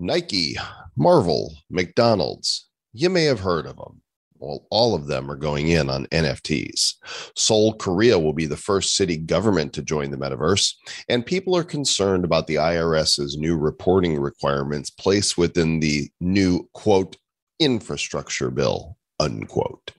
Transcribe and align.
Nike, 0.00 0.56
Marvel, 0.96 1.54
McDonald's. 1.68 2.68
You 2.94 3.10
may 3.10 3.24
have 3.24 3.40
heard 3.40 3.66
of 3.66 3.76
them. 3.76 4.00
Well, 4.38 4.66
all 4.70 4.94
of 4.94 5.06
them 5.06 5.30
are 5.30 5.36
going 5.36 5.68
in 5.68 5.90
on 5.90 6.06
NFTs. 6.06 6.94
Seoul, 7.36 7.74
Korea 7.74 8.18
will 8.18 8.32
be 8.32 8.46
the 8.46 8.56
first 8.56 8.94
city 8.94 9.18
government 9.18 9.74
to 9.74 9.82
join 9.82 10.10
the 10.10 10.16
metaverse, 10.16 10.72
and 11.10 11.26
people 11.26 11.54
are 11.54 11.62
concerned 11.62 12.24
about 12.24 12.46
the 12.46 12.54
IRS's 12.54 13.36
new 13.36 13.58
reporting 13.58 14.18
requirements 14.18 14.88
placed 14.88 15.36
within 15.36 15.80
the 15.80 16.10
new 16.20 16.66
quote 16.72 17.18
infrastructure 17.58 18.50
bill 18.50 18.96
unquote. 19.20 19.92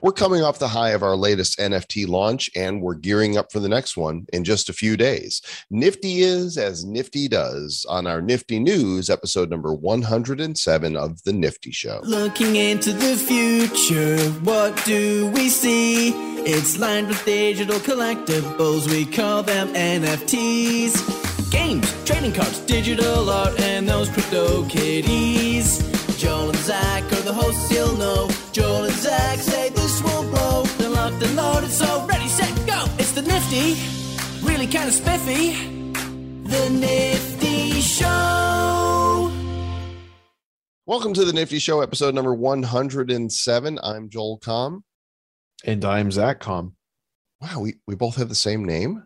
We're 0.00 0.12
coming 0.12 0.42
off 0.42 0.58
the 0.58 0.68
high 0.68 0.90
of 0.90 1.02
our 1.02 1.16
latest 1.16 1.58
NFT 1.58 2.08
launch 2.08 2.50
and 2.56 2.80
we're 2.82 2.94
gearing 2.94 3.36
up 3.36 3.52
for 3.52 3.60
the 3.60 3.68
next 3.68 3.96
one 3.96 4.26
in 4.32 4.44
just 4.44 4.68
a 4.68 4.72
few 4.72 4.96
days. 4.96 5.42
Nifty 5.70 6.22
is 6.22 6.58
as 6.58 6.84
Nifty 6.84 7.28
does 7.28 7.86
on 7.88 8.06
our 8.06 8.20
Nifty 8.20 8.58
News, 8.58 9.10
episode 9.10 9.50
number 9.50 9.74
107 9.74 10.96
of 10.96 11.22
The 11.24 11.32
Nifty 11.32 11.70
Show. 11.70 12.00
Looking 12.04 12.56
into 12.56 12.92
the 12.92 13.16
future, 13.16 14.18
what 14.40 14.82
do 14.84 15.28
we 15.28 15.48
see? 15.48 16.10
It's 16.44 16.78
lined 16.78 17.08
with 17.08 17.24
digital 17.24 17.78
collectibles, 17.78 18.90
we 18.90 19.04
call 19.06 19.42
them 19.42 19.68
NFTs. 19.74 21.50
Games, 21.50 22.04
trading 22.04 22.32
cards, 22.32 22.60
digital 22.60 23.28
art, 23.28 23.60
and 23.60 23.86
those 23.86 24.08
crypto 24.08 24.64
kitties. 24.68 25.78
Joel 26.18 26.50
and 26.50 26.58
Zach 26.58 27.04
are 27.12 27.22
the 27.22 27.32
hosts 27.32 27.70
you'll 27.70 27.96
know. 27.96 28.30
Joel 28.52 28.84
They're 31.22 31.34
locked 31.34 31.62
and 31.62 31.68
loaded, 31.68 31.70
so 31.70 32.06
ready, 32.06 32.26
set, 32.26 32.66
go. 32.66 32.84
It's 32.98 33.12
the 33.12 33.22
Nifty, 33.22 33.76
really 34.44 34.66
kind 34.66 34.88
of 34.88 34.94
spiffy. 34.94 35.52
The 36.42 36.68
Nifty 36.68 37.80
Show. 37.80 39.30
Welcome 40.84 41.14
to 41.14 41.24
The 41.24 41.32
Nifty 41.32 41.60
Show, 41.60 41.80
episode 41.80 42.16
number 42.16 42.34
107. 42.34 43.78
I'm 43.84 44.10
Joel 44.10 44.40
Comm. 44.40 44.80
And 45.64 45.84
I'm 45.84 46.10
Zach 46.10 46.40
Comm. 46.40 46.72
Wow, 47.40 47.60
we, 47.60 47.74
we 47.86 47.94
both 47.94 48.16
have 48.16 48.28
the 48.28 48.34
same 48.34 48.64
name? 48.64 49.04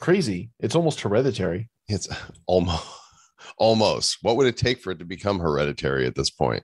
Crazy. 0.00 0.52
It's 0.58 0.74
almost 0.74 1.02
hereditary. 1.02 1.68
It's 1.86 2.08
almost 2.46 2.86
almost. 3.58 4.18
What 4.22 4.38
would 4.38 4.46
it 4.46 4.56
take 4.56 4.80
for 4.80 4.92
it 4.92 5.00
to 5.00 5.04
become 5.04 5.40
hereditary 5.40 6.06
at 6.06 6.14
this 6.14 6.30
point? 6.30 6.62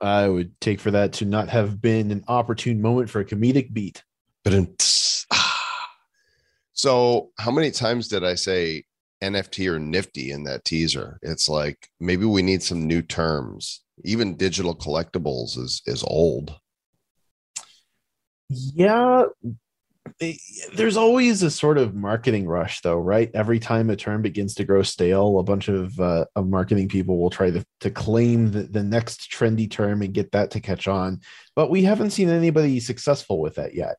I 0.00 0.28
would 0.28 0.60
take 0.60 0.80
for 0.80 0.90
that 0.90 1.14
to 1.14 1.24
not 1.24 1.48
have 1.48 1.80
been 1.80 2.10
an 2.10 2.24
opportune 2.28 2.80
moment 2.80 3.10
for 3.10 3.20
a 3.20 3.24
comedic 3.24 3.72
beat. 3.72 4.02
But 4.44 4.54
in, 4.54 4.74
so, 6.72 7.30
how 7.38 7.50
many 7.50 7.70
times 7.70 8.08
did 8.08 8.24
I 8.24 8.34
say 8.34 8.84
NFT 9.22 9.70
or 9.70 9.78
nifty 9.78 10.30
in 10.30 10.44
that 10.44 10.64
teaser? 10.64 11.18
It's 11.22 11.48
like 11.48 11.88
maybe 12.00 12.26
we 12.26 12.42
need 12.42 12.62
some 12.62 12.86
new 12.86 13.02
terms. 13.02 13.82
Even 14.04 14.36
digital 14.36 14.76
collectibles 14.76 15.58
is 15.58 15.82
is 15.86 16.04
old. 16.06 16.54
Yeah, 18.48 19.24
there's 20.74 20.96
always 20.96 21.42
a 21.42 21.50
sort 21.50 21.78
of 21.78 21.94
marketing 21.94 22.46
rush 22.46 22.80
though 22.80 22.98
right? 22.98 23.30
Every 23.34 23.58
time 23.58 23.90
a 23.90 23.96
term 23.96 24.22
begins 24.22 24.54
to 24.54 24.64
grow 24.64 24.82
stale 24.82 25.38
a 25.38 25.42
bunch 25.42 25.68
of, 25.68 25.98
uh, 26.00 26.26
of 26.34 26.48
marketing 26.48 26.88
people 26.88 27.18
will 27.18 27.30
try 27.30 27.50
to, 27.50 27.64
to 27.80 27.90
claim 27.90 28.50
the, 28.50 28.62
the 28.62 28.82
next 28.82 29.30
trendy 29.30 29.70
term 29.70 30.02
and 30.02 30.12
get 30.12 30.32
that 30.32 30.50
to 30.52 30.60
catch 30.60 30.88
on. 30.88 31.20
But 31.54 31.70
we 31.70 31.84
haven't 31.84 32.10
seen 32.10 32.28
anybody 32.28 32.80
successful 32.80 33.40
with 33.40 33.56
that 33.56 33.74
yet. 33.74 33.96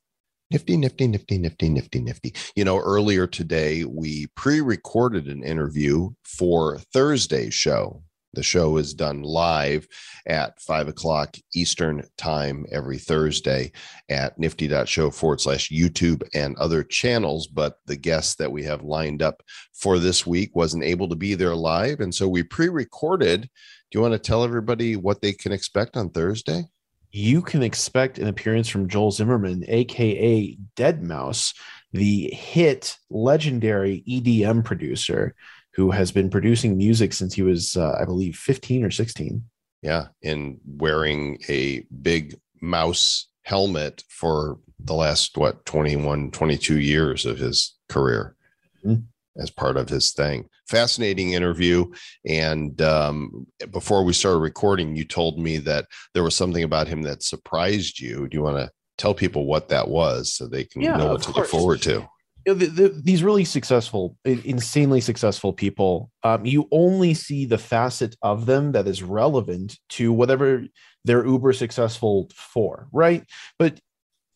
Nifty 0.49 0.77
nifty 0.77 1.07
nifty 1.07 1.37
nifty 1.37 1.67
nifty 1.69 1.99
nifty. 1.99 2.33
You 2.55 2.63
know 2.63 2.79
earlier 2.79 3.27
today 3.27 3.83
we 3.83 4.27
pre-recorded 4.35 5.27
an 5.27 5.43
interview 5.43 6.11
for 6.23 6.77
thursday's 6.93 7.53
show 7.53 8.01
the 8.37 8.43
show 8.43 8.77
is 8.77 8.93
done 8.93 9.23
live 9.23 9.87
at 10.27 10.61
five 10.61 10.87
o'clock 10.87 11.35
Eastern 11.55 12.03
time 12.19 12.67
every 12.71 12.99
Thursday 12.99 13.71
at 14.09 14.37
nifty.show 14.37 15.09
forward 15.09 15.41
slash 15.41 15.71
YouTube 15.71 16.21
and 16.35 16.55
other 16.57 16.83
channels. 16.83 17.47
But 17.47 17.79
the 17.87 17.95
guest 17.95 18.37
that 18.37 18.51
we 18.51 18.63
have 18.63 18.83
lined 18.83 19.23
up 19.23 19.41
for 19.73 19.97
this 19.97 20.27
week 20.27 20.55
wasn't 20.55 20.83
able 20.83 21.09
to 21.09 21.15
be 21.15 21.33
there 21.33 21.55
live. 21.55 21.99
And 21.99 22.13
so 22.13 22.27
we 22.27 22.43
pre 22.43 22.69
recorded. 22.69 23.41
Do 23.41 23.97
you 23.97 24.01
want 24.01 24.13
to 24.13 24.19
tell 24.19 24.43
everybody 24.43 24.95
what 24.95 25.19
they 25.19 25.33
can 25.33 25.51
expect 25.51 25.97
on 25.97 26.11
Thursday? 26.11 26.65
You 27.11 27.41
can 27.41 27.63
expect 27.63 28.19
an 28.19 28.27
appearance 28.27 28.69
from 28.69 28.87
Joel 28.87 29.11
Zimmerman, 29.11 29.63
aka 29.67 30.55
deadmau5, 30.75 31.53
the 31.91 32.29
hit 32.31 32.97
legendary 33.09 34.03
EDM 34.07 34.63
producer 34.63 35.33
who 35.77 35.91
has 35.91 36.11
been 36.11 36.29
producing 36.29 36.75
music 36.75 37.13
since 37.13 37.35
he 37.35 37.43
was, 37.43 37.77
uh, 37.77 37.95
I 38.01 38.03
believe, 38.03 38.35
15 38.35 38.83
or 38.83 38.91
16. 38.91 39.43
Yeah. 39.83 40.07
And 40.23 40.59
wearing 40.65 41.37
a 41.47 41.85
big 42.01 42.35
mouse 42.59 43.27
helmet 43.43 44.03
for 44.09 44.57
the 44.79 44.95
last, 44.95 45.37
what, 45.37 45.63
21, 45.65 46.31
22 46.31 46.79
years 46.79 47.27
of 47.27 47.37
his 47.37 47.77
career 47.89 48.35
mm-hmm. 48.83 49.01
as 49.39 49.51
part 49.51 49.77
of 49.77 49.87
his 49.87 50.13
thing. 50.13 50.49
Fascinating 50.67 51.33
interview. 51.33 51.85
And 52.27 52.81
um, 52.81 53.45
before 53.71 54.03
we 54.03 54.13
started 54.13 54.39
recording, 54.39 54.95
you 54.95 55.05
told 55.05 55.37
me 55.37 55.57
that 55.59 55.85
there 56.15 56.23
was 56.23 56.35
something 56.35 56.63
about 56.63 56.87
him 56.87 57.03
that 57.03 57.21
surprised 57.21 57.99
you. 57.99 58.27
Do 58.27 58.35
you 58.35 58.43
want 58.43 58.57
to 58.57 58.71
tell 58.97 59.13
people 59.13 59.45
what 59.45 59.69
that 59.69 59.87
was 59.87 60.33
so 60.33 60.47
they 60.47 60.63
can 60.63 60.81
yeah, 60.81 60.97
know 60.97 61.11
what 61.11 61.21
to 61.21 61.31
course. 61.31 61.37
look 61.37 61.47
forward 61.47 61.81
to? 61.83 62.09
The, 62.53 62.65
the, 62.67 63.01
these 63.03 63.23
really 63.23 63.43
successful, 63.43 64.17
insanely 64.23 65.01
successful 65.01 65.51
people, 65.51 66.11
um, 66.23 66.45
you 66.45 66.67
only 66.71 67.13
see 67.13 67.45
the 67.45 67.57
facet 67.57 68.15
of 68.21 68.45
them 68.45 68.71
that 68.71 68.87
is 68.87 69.03
relevant 69.03 69.77
to 69.89 70.13
whatever 70.13 70.63
they're 71.03 71.25
uber 71.25 71.53
successful 71.53 72.29
for, 72.33 72.87
right? 72.91 73.25
But 73.59 73.79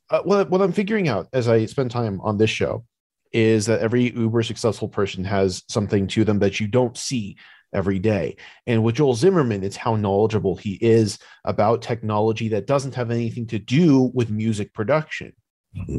uh, 0.10 0.22
what, 0.24 0.50
what 0.50 0.62
I'm 0.62 0.74
figuring 0.74 1.08
out 1.08 1.28
as 1.32 1.48
I 1.48 1.66
spend 1.66 1.92
time 1.92 2.20
on 2.22 2.38
this 2.38 2.50
show 2.50 2.86
is 3.32 3.66
that 3.68 3.80
every 3.80 4.12
uber 4.12 4.44
successful 4.44 4.90
person 4.90 5.24
has 5.24 5.64
something 5.70 6.06
to 6.08 6.26
them 6.26 6.40
that 6.40 6.60
you 6.60 6.68
don't 6.68 6.98
see 6.98 7.38
every 7.74 8.00
day. 8.00 8.36
And 8.68 8.84
with 8.84 8.96
Joel 8.96 9.16
Zimmerman, 9.16 9.64
it's 9.64 9.78
how 9.78 9.96
knowledgeable 9.96 10.58
he 10.58 10.74
is 10.82 11.18
about 11.46 11.82
technology 11.82 12.50
that 12.50 12.68
doesn't 12.68 12.96
have 12.96 13.12
anything 13.12 13.48
to 13.48 13.60
do 13.60 14.12
with 14.14 14.30
music 14.30 14.74
production. 14.74 15.32
Mm-hmm. 15.78 15.98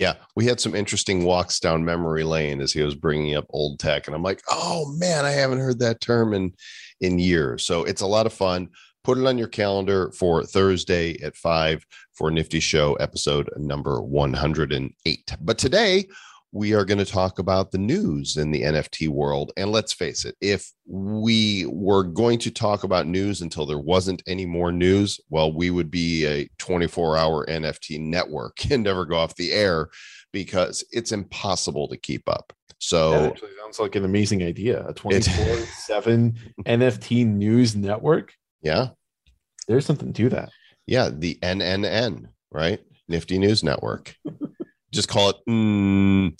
Yeah, 0.00 0.14
we 0.34 0.46
had 0.46 0.58
some 0.58 0.74
interesting 0.74 1.24
walks 1.24 1.60
down 1.60 1.84
memory 1.84 2.24
lane 2.24 2.62
as 2.62 2.72
he 2.72 2.80
was 2.80 2.94
bringing 2.94 3.36
up 3.36 3.44
old 3.50 3.78
tech, 3.78 4.06
and 4.06 4.16
I'm 4.16 4.22
like, 4.22 4.40
oh 4.50 4.90
man, 4.96 5.26
I 5.26 5.30
haven't 5.30 5.58
heard 5.58 5.78
that 5.80 6.00
term 6.00 6.32
in 6.32 6.54
in 7.02 7.18
years. 7.18 7.66
So 7.66 7.84
it's 7.84 8.00
a 8.00 8.06
lot 8.06 8.24
of 8.24 8.32
fun. 8.32 8.70
Put 9.04 9.18
it 9.18 9.26
on 9.26 9.36
your 9.36 9.46
calendar 9.46 10.10
for 10.12 10.42
Thursday 10.44 11.20
at 11.22 11.36
five 11.36 11.84
for 12.14 12.30
Nifty 12.30 12.60
Show 12.60 12.94
episode 12.94 13.50
number 13.58 14.00
108. 14.00 15.36
But 15.42 15.58
today 15.58 16.06
we 16.52 16.74
are 16.74 16.84
going 16.84 16.98
to 16.98 17.04
talk 17.04 17.38
about 17.38 17.70
the 17.70 17.78
news 17.78 18.36
in 18.36 18.50
the 18.50 18.62
NFT 18.62 19.08
world. 19.08 19.52
And 19.56 19.70
let's 19.70 19.92
face 19.92 20.24
it, 20.24 20.36
if 20.40 20.72
we 20.86 21.66
were 21.66 22.02
going 22.02 22.38
to 22.40 22.50
talk 22.50 22.82
about 22.82 23.06
news 23.06 23.40
until 23.40 23.66
there 23.66 23.78
wasn't 23.78 24.22
any 24.26 24.46
more 24.46 24.72
news, 24.72 25.20
well, 25.30 25.52
we 25.52 25.70
would 25.70 25.90
be 25.90 26.26
a 26.26 26.48
24 26.58 27.16
hour 27.16 27.46
NFT 27.46 28.00
network 28.00 28.58
and 28.70 28.82
never 28.82 29.04
go 29.04 29.16
off 29.16 29.36
the 29.36 29.52
air 29.52 29.88
because 30.32 30.84
it's 30.90 31.12
impossible 31.12 31.88
to 31.88 31.96
keep 31.96 32.28
up. 32.28 32.52
So 32.78 33.34
sounds 33.60 33.78
like 33.78 33.94
an 33.94 34.04
amazing 34.04 34.42
idea. 34.42 34.86
A 34.86 34.92
24 34.94 35.56
7 35.56 36.38
NFT 36.66 37.26
news 37.26 37.76
network. 37.76 38.32
Yeah. 38.62 38.88
There's 39.68 39.86
something 39.86 40.12
to 40.14 40.28
that. 40.30 40.50
Yeah. 40.86 41.10
The 41.12 41.38
NNN, 41.42 42.26
right? 42.50 42.80
Nifty 43.08 43.38
News 43.38 43.62
Network. 43.62 44.16
just 44.92 45.08
call 45.08 45.30
it. 45.30 45.36
Mm. 45.48 46.36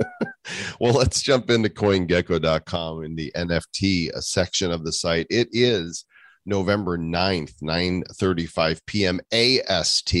well, 0.80 0.92
let's 0.92 1.22
jump 1.22 1.50
into 1.50 1.68
coingecko.com 1.68 3.04
in 3.04 3.16
the 3.16 3.32
NFT 3.36 4.10
section 4.22 4.70
of 4.70 4.84
the 4.84 4.92
site. 4.92 5.26
It 5.30 5.48
is 5.52 6.04
November 6.46 6.96
9th, 6.96 7.54
9:35 7.62 8.80
p.m. 8.86 9.20
AST. 9.32 10.14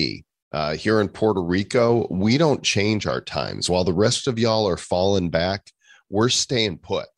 Uh, 0.50 0.74
here 0.74 1.00
in 1.00 1.08
Puerto 1.08 1.42
Rico, 1.42 2.06
we 2.10 2.38
don't 2.38 2.62
change 2.62 3.06
our 3.06 3.20
times. 3.20 3.68
While 3.68 3.84
the 3.84 3.92
rest 3.92 4.26
of 4.26 4.38
y'all 4.38 4.66
are 4.66 4.78
falling 4.78 5.28
back, 5.28 5.70
we're 6.08 6.30
staying 6.30 6.78
put. 6.78 7.08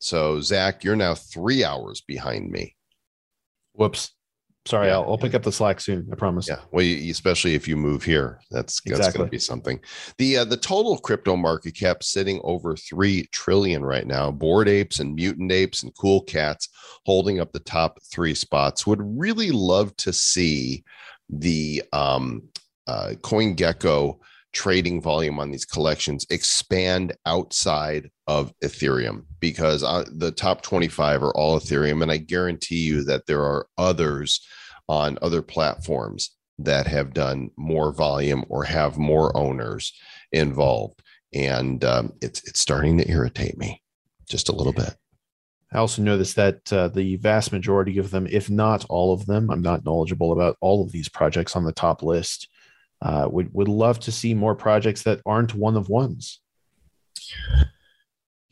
So, 0.00 0.40
Zach, 0.40 0.82
you're 0.82 0.96
now 0.96 1.14
three 1.14 1.64
hours 1.64 2.00
behind 2.00 2.50
me. 2.50 2.74
Whoops. 3.72 4.12
Sorry, 4.66 4.88
yeah. 4.88 4.94
I'll, 4.94 5.10
I'll, 5.10 5.18
pick 5.18 5.34
up 5.34 5.42
the 5.42 5.52
slack 5.52 5.78
soon. 5.78 6.08
I 6.10 6.14
promise. 6.14 6.48
Yeah. 6.48 6.60
Well, 6.70 6.82
you, 6.82 7.10
especially 7.10 7.54
if 7.54 7.68
you 7.68 7.76
move 7.76 8.02
here, 8.02 8.40
that's 8.50 8.80
exactly. 8.80 9.02
that's 9.02 9.16
going 9.16 9.26
to 9.26 9.30
be 9.30 9.38
something. 9.38 9.78
The 10.16 10.38
uh, 10.38 10.44
the 10.46 10.56
total 10.56 10.96
crypto 10.96 11.36
market 11.36 11.76
cap 11.76 12.02
sitting 12.02 12.40
over 12.44 12.74
three 12.74 13.28
trillion 13.30 13.84
right 13.84 14.06
now. 14.06 14.30
Bored 14.30 14.68
apes 14.68 15.00
and 15.00 15.14
mutant 15.14 15.52
apes 15.52 15.82
and 15.82 15.94
cool 15.96 16.22
cats 16.22 16.70
holding 17.04 17.40
up 17.40 17.52
the 17.52 17.60
top 17.60 17.98
three 18.10 18.34
spots. 18.34 18.86
Would 18.86 19.02
really 19.02 19.50
love 19.50 19.94
to 19.98 20.14
see 20.14 20.82
the 21.28 21.82
um, 21.92 22.44
uh, 22.86 23.12
CoinGecko 23.20 24.18
trading 24.54 25.02
volume 25.02 25.38
on 25.38 25.50
these 25.50 25.64
collections 25.64 26.26
expand 26.30 27.14
outside 27.26 28.10
of 28.26 28.52
Ethereum 28.64 29.24
because 29.40 29.82
uh, 29.82 30.04
the 30.12 30.30
top 30.30 30.62
25 30.62 31.22
are 31.22 31.36
all 31.36 31.58
Ethereum. 31.58 32.02
And 32.02 32.10
I 32.10 32.16
guarantee 32.16 32.78
you 32.78 33.04
that 33.04 33.26
there 33.26 33.42
are 33.42 33.66
others 33.76 34.40
on 34.88 35.18
other 35.20 35.42
platforms 35.42 36.30
that 36.58 36.86
have 36.86 37.12
done 37.12 37.50
more 37.56 37.92
volume 37.92 38.44
or 38.48 38.64
have 38.64 38.96
more 38.96 39.36
owners 39.36 39.92
involved. 40.32 41.02
And 41.34 41.84
um, 41.84 42.12
it's, 42.22 42.42
it's 42.44 42.60
starting 42.60 42.96
to 42.98 43.10
irritate 43.10 43.58
me 43.58 43.82
just 44.28 44.48
a 44.48 44.54
little 44.54 44.72
bit. 44.72 44.94
I 45.72 45.78
also 45.78 46.02
noticed 46.02 46.36
that 46.36 46.72
uh, 46.72 46.88
the 46.88 47.16
vast 47.16 47.50
majority 47.50 47.98
of 47.98 48.12
them, 48.12 48.28
if 48.30 48.48
not 48.48 48.86
all 48.88 49.12
of 49.12 49.26
them, 49.26 49.50
I'm 49.50 49.62
not 49.62 49.84
knowledgeable 49.84 50.30
about 50.30 50.56
all 50.60 50.84
of 50.84 50.92
these 50.92 51.08
projects 51.08 51.56
on 51.56 51.64
the 51.64 51.72
top 51.72 52.00
list, 52.00 52.48
uh, 53.04 53.28
would 53.30 53.52
would 53.52 53.68
love 53.68 54.00
to 54.00 54.10
see 54.10 54.34
more 54.34 54.54
projects 54.54 55.02
that 55.02 55.20
aren't 55.26 55.54
one 55.54 55.76
of 55.76 55.88
ones. 55.88 56.40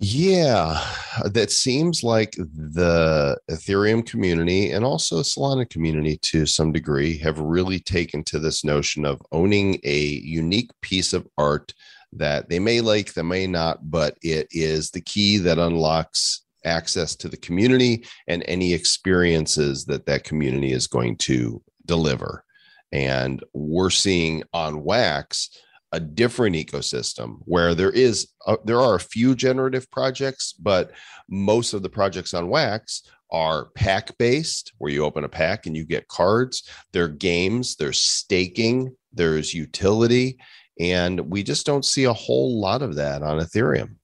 Yeah, 0.04 0.84
that 1.24 1.52
seems 1.52 2.02
like 2.02 2.32
the 2.32 3.38
Ethereum 3.48 4.04
community 4.04 4.72
and 4.72 4.84
also 4.84 5.20
Solana 5.22 5.68
community 5.70 6.18
to 6.22 6.44
some 6.44 6.72
degree 6.72 7.16
have 7.18 7.38
really 7.38 7.78
taken 7.78 8.24
to 8.24 8.40
this 8.40 8.64
notion 8.64 9.04
of 9.04 9.22
owning 9.30 9.78
a 9.84 9.98
unique 9.98 10.70
piece 10.80 11.12
of 11.12 11.28
art 11.38 11.72
that 12.12 12.48
they 12.48 12.58
may 12.58 12.80
like, 12.80 13.14
they 13.14 13.22
may 13.22 13.46
not, 13.46 13.90
but 13.90 14.18
it 14.22 14.48
is 14.50 14.90
the 14.90 15.00
key 15.00 15.38
that 15.38 15.58
unlocks 15.58 16.42
access 16.64 17.14
to 17.16 17.28
the 17.28 17.36
community 17.36 18.04
and 18.26 18.44
any 18.48 18.74
experiences 18.74 19.84
that 19.84 20.06
that 20.06 20.24
community 20.24 20.72
is 20.72 20.88
going 20.88 21.16
to 21.16 21.62
deliver. 21.86 22.44
And 22.92 23.42
we're 23.52 23.90
seeing 23.90 24.42
on 24.52 24.84
Wax 24.84 25.50
a 25.92 26.00
different 26.00 26.56
ecosystem 26.56 27.36
where 27.40 27.74
there 27.74 27.90
is 27.90 28.28
a, 28.46 28.56
there 28.64 28.80
are 28.80 28.94
a 28.94 29.00
few 29.00 29.34
generative 29.34 29.90
projects, 29.90 30.52
but 30.52 30.90
most 31.28 31.74
of 31.74 31.82
the 31.82 31.90
projects 31.90 32.32
on 32.34 32.48
Wax 32.48 33.02
are 33.30 33.66
pack 33.74 34.16
based, 34.18 34.72
where 34.78 34.92
you 34.92 35.04
open 35.04 35.24
a 35.24 35.28
pack 35.28 35.66
and 35.66 35.76
you 35.76 35.84
get 35.84 36.08
cards. 36.08 36.68
There 36.92 37.04
are 37.04 37.08
games, 37.08 37.76
there's 37.76 37.98
staking, 37.98 38.94
there's 39.12 39.54
utility, 39.54 40.38
and 40.80 41.20
we 41.20 41.42
just 41.42 41.66
don't 41.66 41.84
see 41.84 42.04
a 42.04 42.12
whole 42.12 42.60
lot 42.60 42.82
of 42.82 42.96
that 42.96 43.22
on 43.22 43.38
Ethereum. 43.38 43.96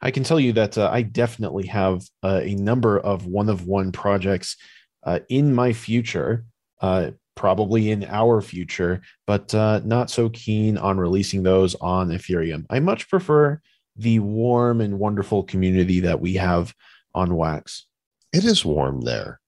I 0.00 0.10
can 0.10 0.24
tell 0.24 0.40
you 0.40 0.52
that 0.54 0.76
uh, 0.76 0.90
I 0.92 1.02
definitely 1.02 1.66
have 1.66 2.02
uh, 2.22 2.40
a 2.42 2.54
number 2.54 2.98
of 2.98 3.26
one 3.26 3.48
of 3.48 3.66
one 3.66 3.92
projects 3.92 4.56
uh, 5.04 5.20
in 5.28 5.54
my 5.54 5.72
future 5.72 6.44
uh, 6.80 7.10
probably 7.38 7.92
in 7.92 8.04
our 8.06 8.40
future, 8.42 9.00
but 9.24 9.54
uh, 9.54 9.80
not 9.84 10.10
so 10.10 10.28
keen 10.30 10.76
on 10.76 10.98
releasing 10.98 11.44
those 11.44 11.76
on 11.76 12.08
Ethereum. 12.08 12.66
I 12.68 12.80
much 12.80 13.08
prefer 13.08 13.60
the 13.94 14.18
warm 14.18 14.80
and 14.80 14.98
wonderful 14.98 15.44
community 15.44 16.00
that 16.00 16.20
we 16.20 16.34
have 16.34 16.74
on 17.14 17.36
Wax. 17.36 17.86
It 18.32 18.44
is 18.44 18.64
warm 18.64 19.02
there. 19.02 19.38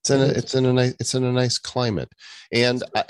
It's 0.00 0.10
in 0.10 0.20
a, 0.20 0.26
it's 0.26 0.54
in 0.56 0.66
a 0.66 0.72
nice 0.72 0.94
it's 0.98 1.14
in 1.14 1.22
a 1.22 1.32
nice 1.32 1.58
climate, 1.58 2.08
and 2.52 2.82
I 2.96 3.04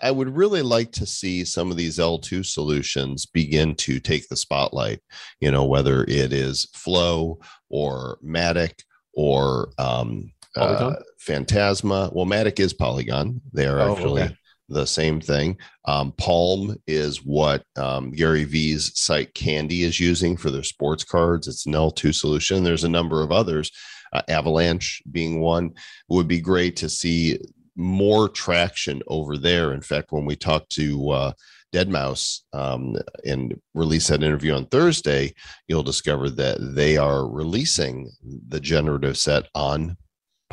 I 0.00 0.10
would 0.12 0.36
really 0.36 0.62
like 0.62 0.92
to 0.92 1.06
see 1.06 1.44
some 1.44 1.70
of 1.70 1.76
these 1.76 1.98
L2 1.98 2.46
solutions 2.46 3.26
begin 3.26 3.74
to 3.76 3.98
take 3.98 4.28
the 4.28 4.36
spotlight. 4.36 5.00
You 5.40 5.50
know, 5.50 5.64
whether 5.64 6.04
it 6.04 6.32
is 6.32 6.68
Flow 6.74 7.40
or 7.70 8.18
Matic 8.24 8.82
or 9.14 9.70
um, 9.78 10.32
uh, 10.56 10.94
Phantasma. 11.18 12.10
Well, 12.12 12.26
Matic 12.26 12.60
is 12.60 12.72
Polygon. 12.72 13.40
They 13.52 13.66
are 13.66 13.80
oh, 13.80 13.92
actually 13.92 14.22
okay. 14.22 14.36
the 14.68 14.86
same 14.86 15.20
thing. 15.20 15.58
Um, 15.86 16.12
Palm 16.12 16.76
is 16.86 17.24
what 17.24 17.64
um, 17.76 18.12
Gary 18.12 18.44
Vee's 18.44 18.98
site 18.98 19.34
Candy 19.34 19.82
is 19.82 20.00
using 20.00 20.36
for 20.36 20.50
their 20.50 20.62
sports 20.62 21.04
cards. 21.04 21.48
It's 21.48 21.66
an 21.66 21.72
L2 21.72 22.14
solution. 22.14 22.64
There's 22.64 22.84
a 22.84 22.88
number 22.88 23.22
of 23.22 23.32
others, 23.32 23.70
uh, 24.12 24.22
Avalanche 24.28 25.02
being 25.10 25.40
one. 25.40 25.66
It 25.66 25.74
would 26.08 26.28
be 26.28 26.40
great 26.40 26.76
to 26.76 26.88
see 26.88 27.38
more 27.76 28.28
traction 28.28 29.02
over 29.08 29.36
there. 29.36 29.72
In 29.72 29.80
fact, 29.80 30.12
when 30.12 30.24
we 30.24 30.36
talked 30.36 30.70
to 30.70 31.10
uh, 31.10 31.32
deadmau5 31.74 32.42
um, 32.52 32.96
and 33.24 33.60
release 33.74 34.06
that 34.08 34.22
interview 34.22 34.54
on 34.54 34.66
Thursday, 34.66 35.34
you'll 35.66 35.82
discover 35.82 36.30
that 36.30 36.58
they 36.60 36.96
are 36.96 37.28
releasing 37.28 38.10
the 38.48 38.60
generative 38.60 39.18
set 39.18 39.48
on 39.54 39.96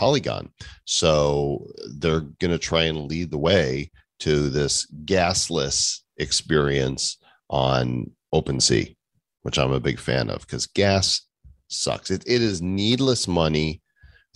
Polygon. 0.01 0.49
So 0.85 1.67
they're 1.99 2.21
going 2.21 2.49
to 2.49 2.57
try 2.57 2.85
and 2.85 3.07
lead 3.07 3.29
the 3.29 3.37
way 3.37 3.91
to 4.21 4.49
this 4.49 4.91
gasless 5.05 5.99
experience 6.17 7.17
on 7.51 8.09
OpenSea, 8.33 8.95
which 9.43 9.59
I'm 9.59 9.71
a 9.71 9.79
big 9.79 9.99
fan 9.99 10.31
of 10.31 10.41
because 10.41 10.65
gas 10.65 11.21
sucks. 11.67 12.09
It, 12.09 12.23
it 12.25 12.41
is 12.41 12.63
needless 12.63 13.27
money 13.27 13.83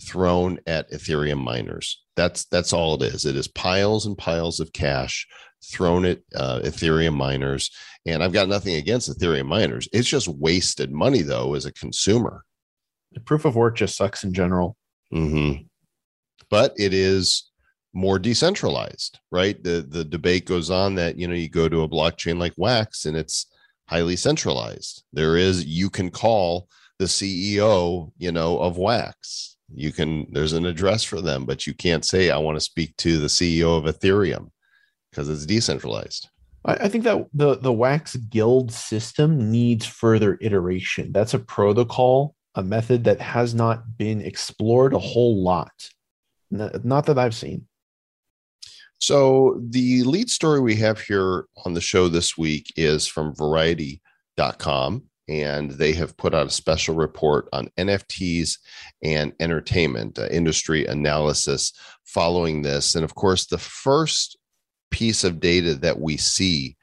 thrown 0.00 0.60
at 0.68 0.88
Ethereum 0.92 1.42
miners. 1.42 2.00
That's 2.14 2.44
that's 2.44 2.72
all 2.72 2.94
it 2.94 3.02
is. 3.02 3.26
It 3.26 3.34
is 3.34 3.48
piles 3.48 4.06
and 4.06 4.16
piles 4.16 4.60
of 4.60 4.72
cash 4.72 5.26
thrown 5.64 6.04
at 6.04 6.20
uh, 6.36 6.60
Ethereum 6.60 7.14
miners. 7.14 7.72
And 8.06 8.22
I've 8.22 8.32
got 8.32 8.48
nothing 8.48 8.76
against 8.76 9.10
Ethereum 9.10 9.46
miners. 9.46 9.88
It's 9.92 10.08
just 10.08 10.28
wasted 10.28 10.92
money 10.92 11.22
though 11.22 11.54
as 11.54 11.66
a 11.66 11.72
consumer. 11.72 12.44
The 13.10 13.20
proof 13.20 13.44
of 13.44 13.56
work 13.56 13.74
just 13.76 13.96
sucks 13.96 14.22
in 14.22 14.32
general. 14.32 14.76
Mm-hmm. 15.12 15.62
But 16.50 16.74
it 16.76 16.94
is 16.94 17.50
more 17.96 18.18
decentralized, 18.18 19.18
right? 19.32 19.60
The 19.62 19.84
the 19.88 20.04
debate 20.04 20.44
goes 20.44 20.70
on 20.70 20.94
that 20.96 21.18
you 21.18 21.26
know 21.26 21.34
you 21.34 21.48
go 21.48 21.68
to 21.68 21.82
a 21.82 21.88
blockchain 21.88 22.38
like 22.38 22.52
Wax 22.56 23.06
and 23.06 23.16
it's 23.16 23.46
highly 23.88 24.16
centralized. 24.16 25.02
There 25.12 25.36
is 25.36 25.64
you 25.64 25.90
can 25.90 26.10
call 26.10 26.68
the 26.98 27.06
CEO, 27.06 28.12
you 28.18 28.32
know, 28.32 28.58
of 28.58 28.78
Wax. 28.78 29.56
You 29.74 29.92
can 29.92 30.26
there's 30.30 30.52
an 30.52 30.66
address 30.66 31.02
for 31.02 31.20
them, 31.20 31.46
but 31.46 31.66
you 31.66 31.74
can't 31.74 32.04
say 32.04 32.30
I 32.30 32.38
want 32.38 32.56
to 32.56 32.60
speak 32.60 32.96
to 32.98 33.18
the 33.18 33.26
CEO 33.26 33.76
of 33.76 33.84
Ethereum 33.84 34.50
because 35.10 35.28
it's 35.28 35.46
decentralized. 35.46 36.28
I 36.68 36.88
think 36.88 37.04
that 37.04 37.26
the 37.32 37.56
the 37.56 37.72
Wax 37.72 38.16
guild 38.16 38.72
system 38.72 39.50
needs 39.50 39.86
further 39.86 40.36
iteration. 40.40 41.12
That's 41.12 41.32
a 41.32 41.38
protocol 41.38 42.35
a 42.56 42.62
method 42.62 43.04
that 43.04 43.20
has 43.20 43.54
not 43.54 43.96
been 43.96 44.20
explored 44.20 44.94
a 44.94 44.98
whole 44.98 45.42
lot. 45.42 45.90
Not 46.50 47.06
that 47.06 47.18
I've 47.18 47.34
seen. 47.34 47.66
So, 48.98 49.60
the 49.60 50.02
lead 50.04 50.30
story 50.30 50.58
we 50.60 50.74
have 50.76 50.98
here 50.98 51.44
on 51.66 51.74
the 51.74 51.82
show 51.82 52.08
this 52.08 52.38
week 52.38 52.72
is 52.76 53.06
from 53.06 53.34
variety.com, 53.34 55.02
and 55.28 55.70
they 55.72 55.92
have 55.92 56.16
put 56.16 56.34
out 56.34 56.46
a 56.46 56.50
special 56.50 56.94
report 56.94 57.46
on 57.52 57.68
NFTs 57.76 58.56
and 59.02 59.34
entertainment 59.38 60.18
uh, 60.18 60.28
industry 60.28 60.86
analysis 60.86 61.74
following 62.04 62.62
this. 62.62 62.94
And 62.94 63.04
of 63.04 63.14
course, 63.14 63.46
the 63.46 63.58
first 63.58 64.38
piece 64.90 65.24
of 65.24 65.40
data 65.40 65.74
that 65.74 66.00
we 66.00 66.16
see 66.16 66.76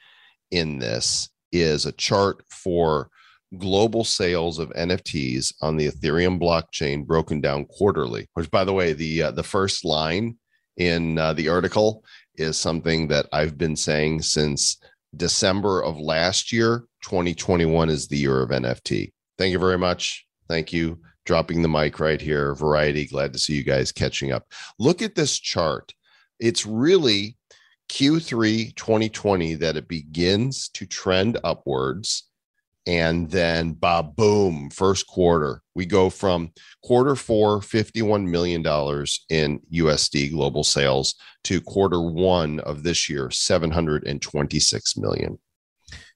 in 0.52 0.78
this 0.78 1.30
is 1.52 1.88
a 1.88 1.92
chart 1.94 2.44
for 2.48 3.10
global 3.58 4.04
sales 4.04 4.60
of 4.60 4.70
NFTs 4.70 5.54
on 5.62 5.78
the 5.78 5.90
Ethereum 5.90 6.40
blockchain 6.40 7.06
broken 7.06 7.42
down 7.42 7.66
quarterly. 7.66 8.28
Which, 8.34 8.50
by 8.52 8.64
the 8.64 8.74
way, 8.74 8.94
the 8.94 9.24
uh, 9.24 9.32
the 9.32 9.44
first 9.44 9.86
line 9.86 10.38
in 10.78 11.18
uh, 11.18 11.34
the 11.34 11.50
article 11.50 12.04
is 12.36 12.58
something 12.58 13.08
that 13.08 13.28
I've 13.32 13.58
been 13.58 13.76
saying 13.76 14.24
since 14.24 14.78
December 15.16 15.84
of 15.84 16.00
last 16.00 16.52
year. 16.52 16.86
2021 17.04 17.90
is 17.90 18.08
the 18.08 18.18
year 18.18 18.42
of 18.42 18.50
NFT. 18.50 19.12
Thank 19.38 19.52
you 19.52 19.60
very 19.60 19.78
much. 19.78 20.26
Thank 20.48 20.74
you. 20.74 21.00
Dropping 21.26 21.62
the 21.62 21.70
mic 21.70 22.00
right 22.00 22.20
here. 22.20 22.54
Variety. 22.56 23.06
Glad 23.06 23.34
to 23.34 23.40
see 23.40 23.54
you 23.54 23.64
guys 23.64 23.92
catching 23.92 24.32
up. 24.32 24.46
Look 24.80 25.02
at 25.02 25.16
this 25.16 25.40
chart. 25.40 25.94
It's 26.40 26.66
really 26.66 27.38
Q3 27.90 28.76
2020 28.76 29.56
that 29.56 29.78
it 29.78 29.88
begins 29.88 30.70
to 30.70 30.86
trend 30.86 31.38
upwards 31.44 32.24
and 32.86 33.30
then 33.32 33.74
bob 33.74 34.16
boom 34.16 34.70
first 34.70 35.08
quarter. 35.08 35.62
We 35.76 35.86
go 35.86 36.10
from 36.10 36.52
quarter 36.84 37.16
four 37.16 37.62
51 37.62 38.30
million 38.30 38.62
dollars 38.62 39.26
in 39.30 39.60
usd 39.74 40.32
global 40.32 40.64
sales 40.64 41.16
to 41.46 41.62
quarter 41.62 42.02
one 42.02 42.60
of 42.62 42.84
this 42.84 43.10
year 43.10 43.32
726 43.32 44.98
million. 44.98 45.40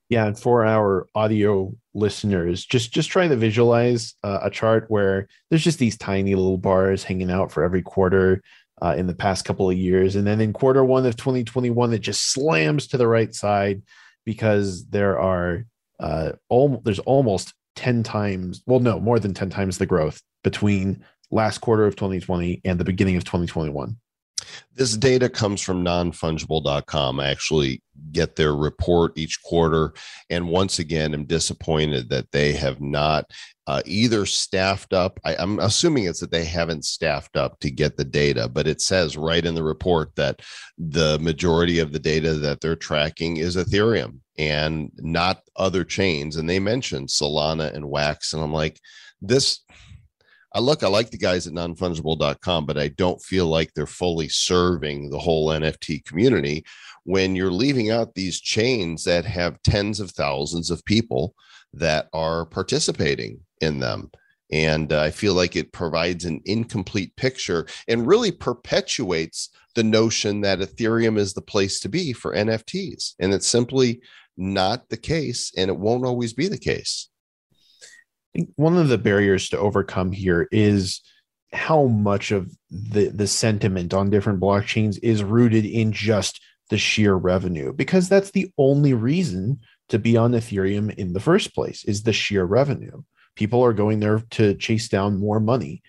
Yeah 0.09 0.25
and 0.25 0.38
for 0.38 0.65
our 0.65 1.07
audio 1.15 1.74
listeners 1.93 2.65
just 2.65 2.91
just 2.91 3.09
try 3.09 3.27
to 3.27 3.36
visualize 3.36 4.13
uh, 4.24 4.39
a 4.43 4.50
chart 4.50 4.86
where 4.89 5.27
there's 5.50 5.63
just 5.63 5.79
these 5.79 5.97
tiny 5.97 6.36
little 6.36 6.57
bars 6.57 7.03
hanging 7.03 7.31
out 7.31 7.51
for 7.51 7.63
every 7.63 7.81
quarter 7.81 8.41
uh, 8.81 8.93
in 8.95 9.07
the 9.07 9.15
past 9.15 9.43
couple 9.43 9.67
of 9.67 9.75
years. 9.75 10.15
And 10.15 10.27
then 10.27 10.39
in 10.39 10.53
quarter 10.53 10.83
one 10.83 11.05
of 11.05 11.15
2021 11.15 11.93
it 11.93 12.00
just 12.00 12.31
slams 12.31 12.88
to 12.88 12.97
the 12.97 13.07
right 13.07 13.33
side 13.33 13.81
because 14.25 14.86
there 14.88 15.19
are 15.19 15.65
uh, 16.00 16.34
all, 16.50 16.82
there's 16.84 17.00
almost 17.00 17.54
10 17.75 18.04
times, 18.04 18.63
well, 18.66 18.80
no, 18.80 19.00
more 19.00 19.20
than 19.20 19.34
10 19.34 19.50
times 19.50 19.77
the 19.77 19.86
growth 19.86 20.22
between 20.44 21.04
last 21.32 21.60
quarter 21.60 21.86
of 21.86 21.96
2020 21.96 22.62
and 22.66 22.80
the 22.80 22.86
beginning 22.86 23.18
of 23.18 23.24
2021. 23.24 23.98
This 24.75 24.96
data 24.96 25.30
comes 25.30 25.62
from 25.62 25.84
nonfungible.com. 25.84 27.20
I 27.20 27.27
actually 27.30 27.82
get 28.12 28.36
their 28.36 28.56
report 28.56 29.18
each 29.18 29.42
quarter. 29.44 29.94
And 30.30 30.50
once 30.50 30.80
again, 30.80 31.13
I'm 31.13 31.25
disappointed 31.25 32.10
that 32.10 32.32
they 32.32 32.54
have 32.54 32.80
not 32.82 33.32
uh, 33.66 33.82
either 33.86 34.25
staffed 34.25 34.94
up. 34.94 35.20
I, 35.25 35.36
I'm 35.36 35.60
assuming 35.60 36.06
it's 36.06 36.22
that 36.22 36.32
they 36.32 36.46
haven't 36.46 36.86
staffed 36.86 37.36
up 37.36 37.60
to 37.60 37.72
get 37.72 37.98
the 37.98 38.06
data, 38.06 38.48
but 38.48 38.68
it 38.68 38.82
says 38.82 39.18
right 39.18 39.46
in 39.46 39.56
the 39.56 39.63
report 39.63 40.16
that 40.16 40.42
the 40.77 41.20
majority 41.20 41.80
of 41.80 41.92
the 41.92 42.00
data 42.00 42.36
that 42.36 42.62
they're 42.62 42.75
tracking 42.75 43.38
is 43.38 43.58
Ethereum 43.58 44.20
and 44.38 44.92
not 44.98 45.42
other 45.56 45.84
chains. 45.84 46.38
And 46.38 46.50
they 46.50 46.60
mentioned 46.60 47.10
Solana 47.10 47.74
and 47.74 47.89
Wax. 47.89 48.34
And 48.34 48.42
I'm 48.42 48.54
like, 48.54 48.80
this 49.22 49.62
I 50.54 50.60
look, 50.60 50.82
I 50.82 50.88
like 50.88 51.12
the 51.12 51.18
guys 51.18 51.46
at 51.46 51.54
nonfungible.com, 51.54 52.66
but 52.66 52.77
I 52.77 52.88
don't 52.89 53.22
feel 53.22 53.48
like 53.48 53.74
they're 53.74 53.86
fully 53.86 54.30
serving 54.30 55.10
the 55.10 55.20
whole 55.20 55.50
NFT 55.50 56.06
community 56.06 56.66
when 57.04 57.36
you're 57.36 57.51
leaving 57.51 57.92
out 57.92 58.16
these 58.16 58.39
chains 58.39 59.04
that 59.04 59.25
have 59.25 59.62
tens 59.63 60.00
of 60.00 60.12
thousands 60.12 60.72
of 60.72 60.84
people 60.86 61.36
that 61.74 62.08
are 62.13 62.46
participating 62.46 63.39
in 63.62 63.80
them. 63.80 64.10
And 64.51 64.94
uh, 64.94 65.01
I 65.01 65.12
feel 65.12 65.34
like 65.34 65.58
it 65.58 65.74
provides 65.74 66.24
an 66.24 66.42
incomplete 66.46 67.16
picture 67.18 67.68
and 67.89 68.08
really 68.08 68.32
perpetuates 68.32 69.50
the 69.75 69.84
notion 69.84 70.42
that 70.42 70.60
Ethereum 70.60 71.18
is 71.18 71.34
the 71.34 71.42
place 71.42 71.82
to 71.82 71.89
be 71.89 72.13
for 72.13 72.34
NFTs. 72.34 73.16
And 73.20 73.34
it's 73.34 73.48
simply 73.48 74.01
not 74.38 74.88
the 74.88 74.98
case, 74.98 75.51
and 75.58 75.70
it 75.70 75.77
won't 75.77 76.06
always 76.06 76.32
be 76.32 76.48
the 76.48 76.58
case 76.58 77.10
one 78.56 78.77
of 78.77 78.89
the 78.89 78.98
barriers 78.98 79.50
to 79.50 79.58
overcome 79.58 80.12
here 80.12 80.48
is 80.51 81.01
how 81.53 81.86
much 81.86 82.32
of 82.32 82.51
the 82.70 83.08
the 83.08 83.27
sentiment 83.27 83.94
on 83.94 84.10
different 84.10 84.39
blockchains 84.39 85.00
is 85.01 85.24
rooted 85.24 85.65
in 85.65 85.91
just 85.91 86.41
the 86.70 86.77
sheer 86.77 87.15
revenue 87.15 87.72
because 87.72 88.10
that's 88.10 88.32
the 88.32 88.51
only 88.58 88.94
reason 88.94 89.58
to 89.89 89.98
be 89.98 90.17
on 90.17 90.34
ethereum 90.34 90.94
in 90.96 91.13
the 91.13 91.20
first 91.20 91.56
place 91.56 91.86
is 91.86 92.03
the 92.03 92.12
sheer 92.12 92.44
revenue. 92.44 93.01
People 93.36 93.63
are 93.63 93.74
going 93.74 94.01
there 94.01 94.22
to 94.32 94.56
chase 94.56 94.89
down 94.89 95.17
more 95.17 95.39
money. 95.39 95.82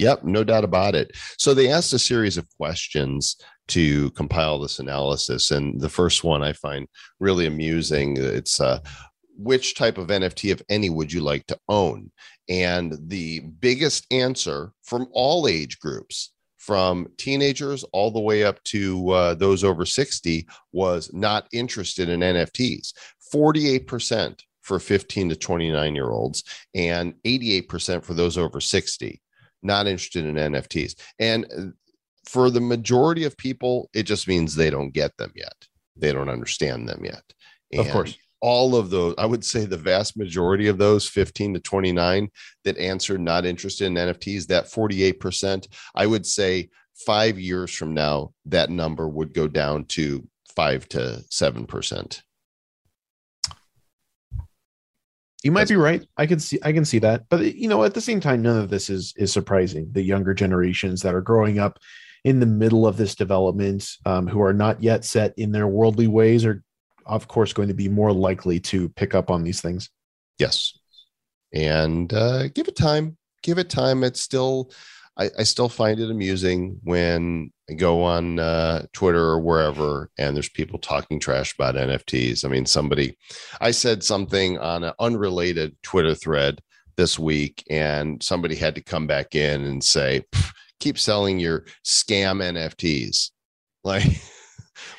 Yep 0.00 0.24
no 0.24 0.42
doubt 0.42 0.64
about 0.64 0.94
it. 0.94 1.12
So 1.38 1.54
they 1.54 1.70
asked 1.70 1.92
a 1.92 1.98
series 1.98 2.36
of 2.36 2.48
questions 2.56 3.36
to 3.68 4.10
compile 4.12 4.58
this 4.58 4.80
analysis 4.80 5.52
and 5.52 5.80
the 5.80 5.88
first 5.88 6.24
one 6.24 6.42
i 6.42 6.52
find 6.52 6.88
really 7.20 7.46
amusing. 7.46 8.16
It's 8.16 8.58
uh, 8.60 8.80
which 9.40 9.74
type 9.74 9.96
of 9.98 10.08
NFT, 10.08 10.50
if 10.50 10.62
any, 10.68 10.90
would 10.90 11.12
you 11.12 11.20
like 11.20 11.46
to 11.46 11.58
own? 11.68 12.10
And 12.48 12.96
the 13.08 13.40
biggest 13.40 14.06
answer 14.10 14.72
from 14.82 15.08
all 15.12 15.48
age 15.48 15.78
groups, 15.78 16.32
from 16.58 17.08
teenagers 17.16 17.82
all 17.92 18.10
the 18.10 18.20
way 18.20 18.44
up 18.44 18.62
to 18.64 19.10
uh, 19.10 19.34
those 19.34 19.64
over 19.64 19.86
60, 19.86 20.46
was 20.72 21.10
not 21.14 21.48
interested 21.52 22.08
in 22.08 22.20
NFTs. 22.20 22.92
48% 23.32 24.40
for 24.60 24.78
15 24.78 25.30
to 25.30 25.36
29 25.36 25.94
year 25.94 26.10
olds, 26.10 26.44
and 26.74 27.14
88% 27.24 28.04
for 28.04 28.14
those 28.14 28.36
over 28.36 28.60
60, 28.60 29.22
not 29.62 29.86
interested 29.86 30.26
in 30.26 30.34
NFTs. 30.34 30.96
And 31.18 31.46
uh, 31.56 31.62
for 32.28 32.50
the 32.50 32.60
majority 32.60 33.24
of 33.24 33.36
people, 33.38 33.88
it 33.94 34.02
just 34.02 34.28
means 34.28 34.54
they 34.54 34.70
don't 34.70 34.92
get 34.92 35.16
them 35.16 35.32
yet. 35.34 35.54
They 35.96 36.12
don't 36.12 36.28
understand 36.28 36.88
them 36.88 37.04
yet. 37.04 37.22
And 37.72 37.86
of 37.86 37.90
course 37.90 38.16
all 38.40 38.74
of 38.74 38.90
those, 38.90 39.14
I 39.18 39.26
would 39.26 39.44
say 39.44 39.64
the 39.64 39.76
vast 39.76 40.16
majority 40.16 40.68
of 40.68 40.78
those 40.78 41.08
15 41.08 41.54
to 41.54 41.60
29 41.60 42.30
that 42.64 42.78
answered 42.78 43.20
not 43.20 43.44
interested 43.44 43.86
in 43.86 43.94
NFTs, 43.94 44.46
that 44.46 44.66
48%, 44.66 45.66
I 45.94 46.06
would 46.06 46.26
say 46.26 46.70
five 46.94 47.38
years 47.38 47.74
from 47.74 47.94
now, 47.94 48.32
that 48.46 48.70
number 48.70 49.08
would 49.08 49.34
go 49.34 49.46
down 49.46 49.84
to 49.86 50.26
five 50.54 50.88
to 50.90 51.22
7%. 51.30 52.22
You 55.42 55.52
might 55.52 55.60
That's 55.62 55.70
be 55.70 55.76
right. 55.76 56.06
I 56.18 56.26
can 56.26 56.38
see 56.38 56.58
I 56.62 56.72
can 56.72 56.84
see 56.84 56.98
that. 56.98 57.24
But 57.30 57.54
you 57.54 57.66
know, 57.66 57.82
at 57.84 57.94
the 57.94 58.00
same 58.02 58.20
time, 58.20 58.42
none 58.42 58.58
of 58.58 58.68
this 58.68 58.90
is 58.90 59.14
is 59.16 59.32
surprising. 59.32 59.88
The 59.90 60.02
younger 60.02 60.34
generations 60.34 61.00
that 61.00 61.14
are 61.14 61.22
growing 61.22 61.58
up 61.58 61.78
in 62.24 62.40
the 62.40 62.46
middle 62.46 62.86
of 62.86 62.98
this 62.98 63.14
development, 63.14 63.88
um, 64.04 64.26
who 64.26 64.42
are 64.42 64.52
not 64.52 64.82
yet 64.82 65.02
set 65.02 65.32
in 65.38 65.50
their 65.50 65.66
worldly 65.66 66.08
ways, 66.08 66.44
are 66.44 66.62
of 67.10 67.28
course, 67.28 67.52
going 67.52 67.68
to 67.68 67.74
be 67.74 67.88
more 67.88 68.12
likely 68.12 68.60
to 68.60 68.88
pick 68.90 69.14
up 69.14 69.30
on 69.30 69.42
these 69.42 69.60
things. 69.60 69.90
Yes. 70.38 70.78
And 71.52 72.12
uh, 72.12 72.48
give 72.48 72.68
it 72.68 72.76
time. 72.76 73.16
Give 73.42 73.58
it 73.58 73.68
time. 73.68 74.04
It's 74.04 74.20
still, 74.20 74.70
I, 75.18 75.30
I 75.38 75.42
still 75.42 75.68
find 75.68 75.98
it 75.98 76.10
amusing 76.10 76.78
when 76.84 77.52
I 77.68 77.74
go 77.74 78.04
on 78.04 78.38
uh, 78.38 78.86
Twitter 78.92 79.22
or 79.22 79.40
wherever 79.40 80.10
and 80.18 80.36
there's 80.36 80.48
people 80.48 80.78
talking 80.78 81.18
trash 81.18 81.54
about 81.54 81.74
NFTs. 81.74 82.44
I 82.44 82.48
mean, 82.48 82.66
somebody, 82.66 83.16
I 83.60 83.72
said 83.72 84.04
something 84.04 84.58
on 84.58 84.84
an 84.84 84.92
unrelated 85.00 85.76
Twitter 85.82 86.14
thread 86.14 86.60
this 86.96 87.18
week, 87.18 87.64
and 87.70 88.22
somebody 88.22 88.54
had 88.54 88.74
to 88.74 88.82
come 88.82 89.06
back 89.06 89.34
in 89.34 89.64
and 89.64 89.82
say, 89.82 90.24
keep 90.80 90.98
selling 90.98 91.38
your 91.38 91.64
scam 91.84 92.42
NFTs. 92.42 93.30
Like, 93.82 94.04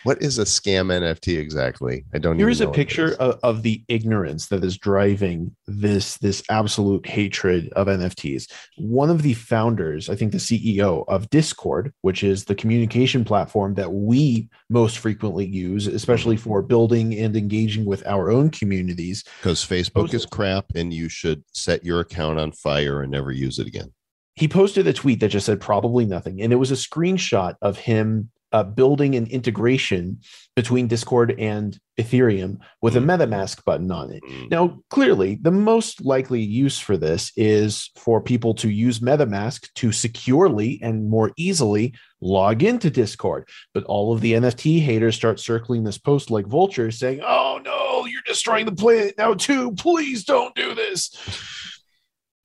what 0.03 0.21
is 0.21 0.39
a 0.39 0.43
scam 0.43 0.87
NFT 0.87 1.37
exactly? 1.37 2.05
I 2.13 2.17
don't. 2.17 2.37
Here 2.37 2.49
is 2.49 2.61
a 2.61 2.69
picture 2.69 3.13
of, 3.19 3.39
of, 3.43 3.61
the 3.63 3.83
ignorance 3.87 4.47
that 4.47 4.63
is 4.63 4.77
driving 4.77 5.55
this 5.67 6.17
this 6.17 6.43
absolute 6.49 7.05
hatred 7.07 7.69
of 7.73 7.87
NFTs. 7.87 8.51
One 8.77 9.09
of 9.09 9.21
the 9.21 9.33
founders, 9.33 10.09
I 10.09 10.15
think, 10.15 10.31
the 10.31 10.37
CEO 10.37 11.05
of 11.07 11.29
Discord, 11.29 11.93
which 12.01 12.23
is 12.23 12.45
the 12.45 12.55
communication 12.55 13.23
platform 13.23 13.75
that 13.75 13.91
we 13.91 14.49
most 14.69 14.97
frequently 14.97 15.45
use, 15.45 15.87
especially 15.87 16.35
mm-hmm. 16.35 16.49
for 16.49 16.61
building 16.61 17.17
and 17.17 17.35
engaging 17.35 17.85
with 17.85 18.05
our 18.07 18.31
own 18.31 18.49
communities. 18.49 19.23
Because 19.39 19.65
Facebook 19.65 20.13
is 20.13 20.25
crap, 20.25 20.65
and 20.75 20.93
you 20.93 21.09
should 21.09 21.43
set 21.53 21.85
your 21.85 21.99
account 21.99 22.39
on 22.39 22.51
fire 22.51 23.01
and 23.01 23.11
never 23.11 23.31
use 23.31 23.59
it 23.59 23.67
again 23.67 23.91
he 24.35 24.47
posted 24.47 24.87
a 24.87 24.93
tweet 24.93 25.19
that 25.19 25.27
just 25.29 25.45
said 25.45 25.61
probably 25.61 26.05
nothing 26.05 26.41
and 26.41 26.53
it 26.53 26.57
was 26.57 26.71
a 26.71 26.75
screenshot 26.75 27.55
of 27.61 27.77
him 27.77 28.29
uh, 28.51 28.63
building 28.63 29.15
an 29.15 29.27
integration 29.27 30.19
between 30.55 30.87
Discord 30.87 31.33
and 31.39 31.79
Ethereum 31.97 32.57
with 32.81 32.95
a 32.97 32.99
mm. 32.99 33.05
MetaMask 33.05 33.63
button 33.63 33.91
on 33.91 34.11
it. 34.11 34.21
Mm. 34.23 34.51
Now, 34.51 34.79
clearly, 34.89 35.39
the 35.41 35.51
most 35.51 36.03
likely 36.03 36.41
use 36.41 36.77
for 36.77 36.97
this 36.97 37.31
is 37.37 37.89
for 37.95 38.21
people 38.21 38.53
to 38.55 38.69
use 38.69 38.99
MetaMask 38.99 39.71
to 39.75 39.91
securely 39.91 40.79
and 40.81 41.09
more 41.09 41.31
easily 41.37 41.93
log 42.19 42.63
into 42.63 42.89
Discord. 42.89 43.47
But 43.73 43.85
all 43.85 44.13
of 44.13 44.21
the 44.21 44.33
NFT 44.33 44.81
haters 44.81 45.15
start 45.15 45.39
circling 45.39 45.83
this 45.83 45.97
post 45.97 46.29
like 46.29 46.45
vultures 46.47 46.99
saying, 46.99 47.21
oh 47.23 47.61
no, 47.63 48.05
you're 48.05 48.21
destroying 48.25 48.65
the 48.65 48.73
planet 48.73 49.15
now 49.17 49.33
too. 49.33 49.71
Please 49.73 50.25
don't 50.25 50.53
do 50.55 50.75
this. 50.75 51.15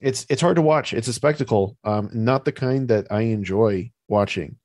It's 0.00 0.26
it's 0.28 0.42
hard 0.42 0.56
to 0.56 0.62
watch. 0.62 0.92
It's 0.92 1.08
a 1.08 1.12
spectacle, 1.12 1.76
um, 1.82 2.10
not 2.12 2.44
the 2.44 2.52
kind 2.52 2.88
that 2.88 3.06
I 3.10 3.22
enjoy 3.22 3.90
watching 4.08 4.56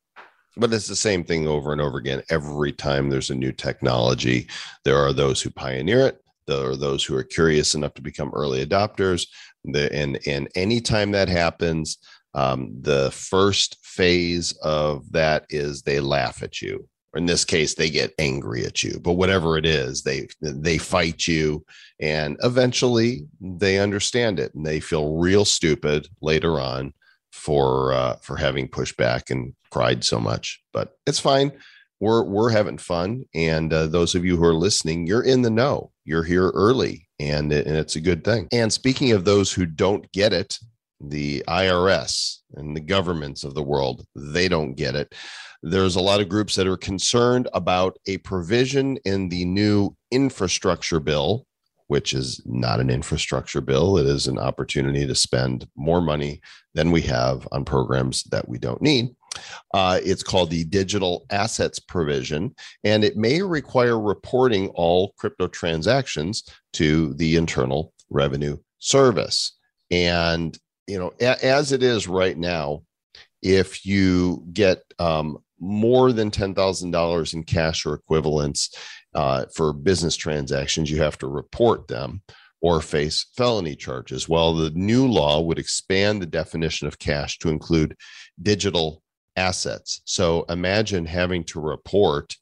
but 0.58 0.74
it's 0.74 0.88
the 0.88 0.96
same 0.96 1.24
thing 1.24 1.48
over 1.48 1.72
and 1.72 1.82
over 1.82 1.98
again. 1.98 2.22
Every 2.30 2.72
time 2.72 3.10
there's 3.10 3.30
a 3.30 3.36
new 3.36 3.52
technology, 3.52 4.48
there 4.84 4.98
are 4.98 5.14
those 5.14 5.42
who 5.42 5.50
pioneer 5.50 6.08
it. 6.08 6.22
There 6.48 6.70
are 6.70 6.76
those 6.76 7.04
who 7.04 7.16
are 7.16 7.24
curious 7.24 7.76
enough 7.76 7.94
to 7.96 8.02
become 8.02 8.32
early 8.34 8.66
adopters. 8.66 9.28
And 9.64 10.20
and 10.26 10.50
anytime 10.56 11.12
that 11.12 11.30
happens, 11.30 11.98
um, 12.34 12.72
the 12.82 13.12
first 13.12 13.78
phase 13.84 14.54
of 14.64 15.10
that 15.12 15.46
is 15.50 15.82
they 15.82 16.00
laugh 16.00 16.44
at 16.44 16.62
you. 16.62 16.88
Or 17.14 17.18
in 17.18 17.26
this 17.26 17.44
case, 17.44 17.76
they 17.76 17.90
get 17.90 18.14
angry 18.20 18.66
at 18.66 18.84
you. 18.84 19.00
But 19.00 19.14
whatever 19.14 19.58
it 19.58 19.66
is, 19.66 20.02
they 20.02 20.28
they 20.42 20.78
fight 20.78 21.28
you, 21.28 21.66
and 22.00 22.38
eventually 22.42 23.28
they 23.40 23.80
understand 23.80 24.40
it, 24.40 24.54
and 24.56 24.66
they 24.66 24.80
feel 24.80 25.18
real 25.18 25.46
stupid 25.46 26.08
later 26.22 26.60
on 26.60 26.94
for 27.32 27.94
uh, 27.94 28.16
for 28.18 28.38
having 28.38 28.68
pushed 28.68 28.98
back 28.98 29.30
and 29.30 29.54
cried 29.72 30.04
so 30.04 30.20
much. 30.20 30.62
But 30.74 30.98
it's 31.08 31.20
fine. 31.20 31.52
We're 32.00 32.24
we're 32.24 32.50
having 32.50 32.78
fun, 32.78 33.26
and 33.34 33.72
uh, 33.72 33.88
those 33.88 34.16
of 34.16 34.26
you 34.26 34.38
who 34.38 34.46
are 34.46 34.56
listening, 34.56 35.08
you're 35.08 35.24
in 35.24 35.42
the 35.42 35.50
know. 35.50 35.92
You're 36.04 36.24
here 36.24 36.50
early, 36.50 37.08
and 37.20 37.52
and 37.52 37.78
it's 37.78 37.96
a 37.96 38.02
good 38.02 38.24
thing. 38.24 38.48
And 38.52 38.74
speaking 38.74 39.12
of 39.12 39.26
those 39.26 39.52
who 39.52 39.66
don't 39.66 40.12
get 40.12 40.34
it, 40.34 40.58
the 41.00 41.44
IRS 41.48 42.38
and 42.56 42.76
the 42.76 42.82
governments 42.82 43.44
of 43.44 43.54
the 43.54 43.64
world, 43.64 44.06
they 44.16 44.48
don't 44.48 44.74
get 44.74 44.96
it. 44.96 45.14
There's 45.64 45.96
a 45.96 46.02
lot 46.02 46.22
of 46.22 46.30
groups 46.30 46.56
that 46.56 46.68
are 46.68 46.78
concerned 46.78 47.48
about 47.54 47.98
a 48.08 48.18
provision 48.20 48.98
in 49.06 49.30
the 49.30 49.46
new 49.46 49.96
infrastructure 50.10 51.00
bill 51.00 51.46
which 51.92 52.14
is 52.14 52.42
not 52.46 52.80
an 52.80 52.90
infrastructure 52.90 53.60
bill. 53.60 53.98
It 53.98 54.06
is 54.06 54.28
an 54.28 54.40
opportunity 54.40 55.06
to 55.06 55.14
spend 55.14 55.68
more 55.76 56.00
money 56.00 56.40
than 56.74 56.90
we 56.90 57.02
have 57.02 57.46
on 57.52 57.66
programs 57.66 58.24
that 58.32 58.48
we 58.48 58.60
don't 58.60 58.82
need. 58.82 59.10
Uh, 59.74 60.00
it's 60.02 60.24
called 60.24 60.52
the 60.52 60.64
digital 60.64 61.26
assets 61.32 61.80
provision, 61.80 62.56
and 62.86 63.04
it 63.04 63.18
may 63.18 63.42
require 63.42 64.00
reporting 64.00 64.70
all 64.70 65.12
crypto 65.18 65.50
transactions 65.50 66.46
to 66.72 67.14
the 67.16 67.36
Internal 67.36 67.92
Revenue 68.10 68.56
Service. 68.80 69.58
And, 69.92 70.58
you 70.88 70.98
know, 70.98 71.12
a- 71.20 71.46
as 71.46 71.74
it 71.74 71.84
is 71.84 72.08
right 72.08 72.38
now, 72.38 72.84
if 73.42 73.86
you 73.86 74.46
get 74.54 74.82
um, 74.98 75.40
more 75.60 76.14
than 76.14 76.32
$10,000 76.32 77.34
in 77.34 77.44
cash 77.44 77.86
or 77.86 77.96
equivalents 77.96 78.74
uh, 79.14 79.46
for 79.54 79.74
business 79.74 80.16
transactions, 80.16 80.90
you 80.90 81.02
have 81.02 81.18
to 81.20 81.28
report 81.28 81.88
them 81.88 82.22
or 82.62 82.80
face 82.80 83.26
felony 83.36 83.76
charges. 83.76 84.30
Well, 84.30 84.54
the 84.54 84.70
new 84.72 85.08
law 85.08 85.42
would 85.42 85.58
expand 85.60 86.22
the 86.22 86.28
definition 86.28 86.88
of 86.88 87.00
cash 87.00 87.40
to 87.40 87.50
include 87.50 87.98
digital 88.42 89.02
assets. 89.36 90.02
So 90.06 90.46
imagine 90.48 91.06
having 91.06 91.44
to 91.46 91.60
report 91.60 92.36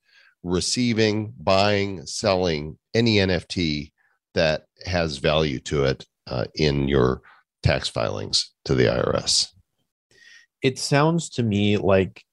receiving, 0.43 1.33
buying, 1.39 2.05
selling 2.05 2.77
any 2.93 3.15
NFT 3.15 3.91
that 4.33 4.65
has 4.85 5.17
value 5.17 5.59
to 5.59 5.85
it 5.85 6.05
uh, 6.27 6.45
in 6.55 6.87
your 6.87 7.21
tax 7.63 7.87
filings 7.87 8.51
to 8.65 8.75
the 8.75 8.85
IRS. 8.85 9.47
It 10.61 10.77
sounds 10.77 11.29
to 11.31 11.43
me 11.43 11.77
like 11.77 12.23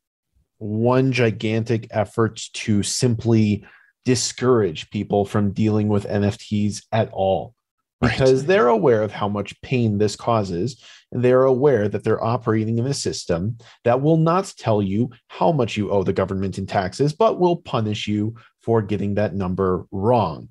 one 0.58 1.12
gigantic 1.12 1.86
effort 1.90 2.40
to 2.52 2.82
simply 2.82 3.64
discourage 4.06 4.88
people 4.90 5.26
from 5.26 5.52
dealing 5.52 5.88
with 5.88 6.06
NFTs 6.06 6.84
at 6.92 7.10
all 7.12 7.54
because 8.00 8.40
right. 8.40 8.46
they're 8.46 8.68
aware 8.68 9.02
of 9.02 9.12
how 9.12 9.28
much 9.28 9.60
pain 9.62 9.98
this 9.98 10.16
causes. 10.16 10.82
And 11.12 11.24
they're 11.24 11.44
aware 11.44 11.88
that 11.88 12.04
they're 12.04 12.22
operating 12.22 12.78
in 12.78 12.86
a 12.86 12.94
system 12.94 13.58
that 13.84 14.00
will 14.00 14.16
not 14.16 14.52
tell 14.58 14.80
you 14.80 15.10
how 15.28 15.52
much 15.52 15.76
you 15.76 15.90
owe 15.90 16.02
the 16.02 16.12
government 16.12 16.56
in 16.58 16.66
taxes, 16.66 17.12
but 17.12 17.38
will 17.38 17.56
punish 17.56 18.06
you 18.06 18.34
for 18.62 18.80
getting 18.80 19.14
that 19.14 19.34
number 19.34 19.86
wrong. 19.90 20.48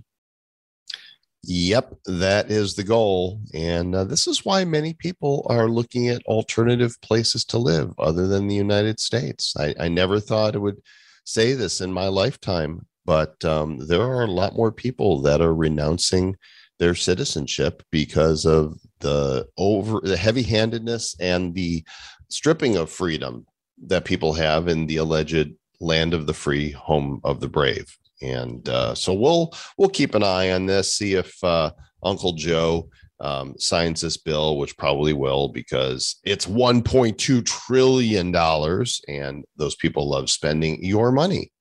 Yep, 1.44 1.94
that 2.06 2.50
is 2.50 2.76
the 2.76 2.84
goal. 2.84 3.40
And 3.54 3.96
uh, 3.96 4.04
this 4.06 4.28
is 4.28 4.44
why 4.44 4.66
many 4.66 4.94
people 4.94 5.46
are 5.50 5.70
looking 5.70 6.10
at 6.10 6.26
alternative 6.26 6.96
places 7.02 7.46
to 7.46 7.58
live 7.58 7.94
other 8.00 8.28
than 8.28 8.48
the 8.48 8.56
United 8.56 9.00
States. 9.00 9.54
I, 9.58 9.76
I 9.80 9.88
never 9.88 10.20
thought 10.20 10.56
it 10.56 10.60
would 10.60 10.82
say 11.24 11.54
this 11.54 11.82
in 11.82 11.92
my 11.92 12.08
lifetime, 12.08 12.88
but 13.06 13.44
um, 13.46 13.78
there 13.88 14.02
are 14.02 14.24
a 14.24 14.32
lot 14.32 14.56
more 14.56 14.72
people 14.72 15.22
that 15.22 15.42
are 15.42 15.54
renouncing 15.54 16.36
their 16.80 16.96
citizenship 16.96 17.84
because 17.92 18.46
of 18.46 18.78
the 19.00 19.48
over 19.58 20.02
the 20.02 20.18
heavy-handedness 20.18 21.16
and 21.20 21.54
the 21.54 21.84
stripping 22.30 22.76
of 22.76 22.90
freedom 22.90 23.46
that 23.88 24.06
people 24.06 24.34
have 24.34 24.68
in 24.68 24.88
the 24.88 24.98
alleged 24.98 25.54
land 25.80 26.14
of 26.14 26.28
the 26.28 26.34
free 26.34 26.72
home 26.72 27.22
of 27.24 27.40
the 27.40 27.48
brave. 27.48 27.98
And 28.22 28.68
uh, 28.70 28.96
so 28.96 29.14
we'll 29.14 29.54
we'll 29.78 29.90
keep 29.90 30.16
an 30.16 30.24
eye 30.24 30.52
on 30.52 30.66
this 30.66 30.94
see 30.94 31.14
if 31.14 31.44
uh, 31.44 31.72
uncle 32.04 32.34
joe 32.34 32.90
um, 33.20 33.56
signs 33.58 34.02
this 34.02 34.18
bill 34.18 34.58
which 34.58 34.78
probably 34.78 35.14
will 35.14 35.50
because 35.50 36.18
it's 36.24 36.46
1.2 36.46 37.46
trillion 37.46 38.32
dollars 38.32 39.02
and 39.08 39.44
those 39.58 39.76
people 39.76 40.10
love 40.10 40.30
spending 40.30 40.84
your 40.84 41.12
money 41.12 41.52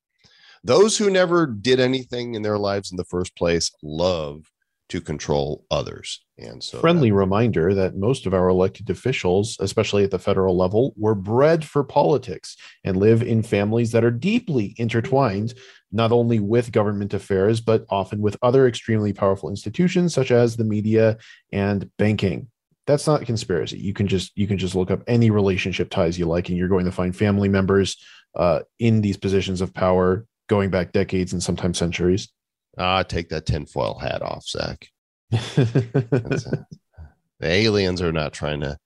those 0.65 0.97
who 0.97 1.11
never 1.11 1.47
did 1.47 1.79
anything 1.79 2.35
in 2.35 2.43
their 2.43 2.59
lives 2.59 2.91
in 2.91 2.97
the 2.97 3.05
first 3.05 3.37
place 3.37 3.71
love 3.83 4.51
to 4.89 5.01
control 5.01 5.65
others. 5.71 6.25
And 6.39 6.63
so, 6.63 6.81
friendly 6.81 7.11
that, 7.11 7.17
reminder 7.17 7.75
that 7.75 7.97
most 7.97 8.27
of 8.27 8.35
our 8.35 8.49
elected 8.49 8.91
officials, 8.91 9.57
especially 9.61 10.05
at 10.05 10.11
the 10.11 10.19
federal 10.19 10.57
level, 10.57 10.95
were 10.97 11.15
bred 11.15 11.65
for 11.65 11.85
politics 11.85 12.57
and 12.83 12.97
live 12.97 13.23
in 13.23 13.43
families 13.43 13.93
that 13.93 14.05
are 14.05 14.11
deeply 14.11 14.75
intertwined, 14.79 15.55
not 15.93 16.13
only 16.13 16.39
with 16.41 16.73
government 16.73 17.15
affairs, 17.15 17.61
but 17.61 17.85
often 17.89 18.21
with 18.21 18.37
other 18.43 18.67
extremely 18.67 19.13
powerful 19.13 19.49
institutions 19.49 20.13
such 20.13 20.31
as 20.31 20.57
the 20.57 20.65
media 20.65 21.19
and 21.53 21.91
banking. 21.99 22.49
That's 22.87 23.07
not 23.07 23.25
conspiracy. 23.25 23.79
You 23.79 23.95
can 23.95 24.07
just 24.07 24.33
you 24.35 24.47
can 24.47 24.59
just 24.59 24.75
look 24.75 24.91
up 24.91 25.03
any 25.07 25.31
relationship 25.31 25.89
ties 25.89 26.19
you 26.19 26.27
like, 26.27 26.49
and 26.49 26.59
you're 26.59 26.69
going 26.69 26.85
to 26.85 26.93
find 26.93 27.17
family 27.17 27.49
members 27.49 27.97
uh, 28.35 28.61
in 28.79 29.01
these 29.01 29.17
positions 29.17 29.61
of 29.61 29.73
power 29.73 30.27
going 30.55 30.71
back 30.71 30.93
decades 30.93 31.33
and 31.33 31.43
sometimes 31.43 31.77
centuries. 31.77 32.29
Ah, 32.79 33.03
take 33.03 33.29
that 33.31 33.45
tinfoil 33.45 33.99
hat 33.99 34.23
off, 34.23 34.47
Zach. 34.47 34.87
the 35.31 36.65
aliens 37.43 38.01
are 38.01 38.13
not 38.13 38.33
trying 38.33 38.61
to 38.61 38.79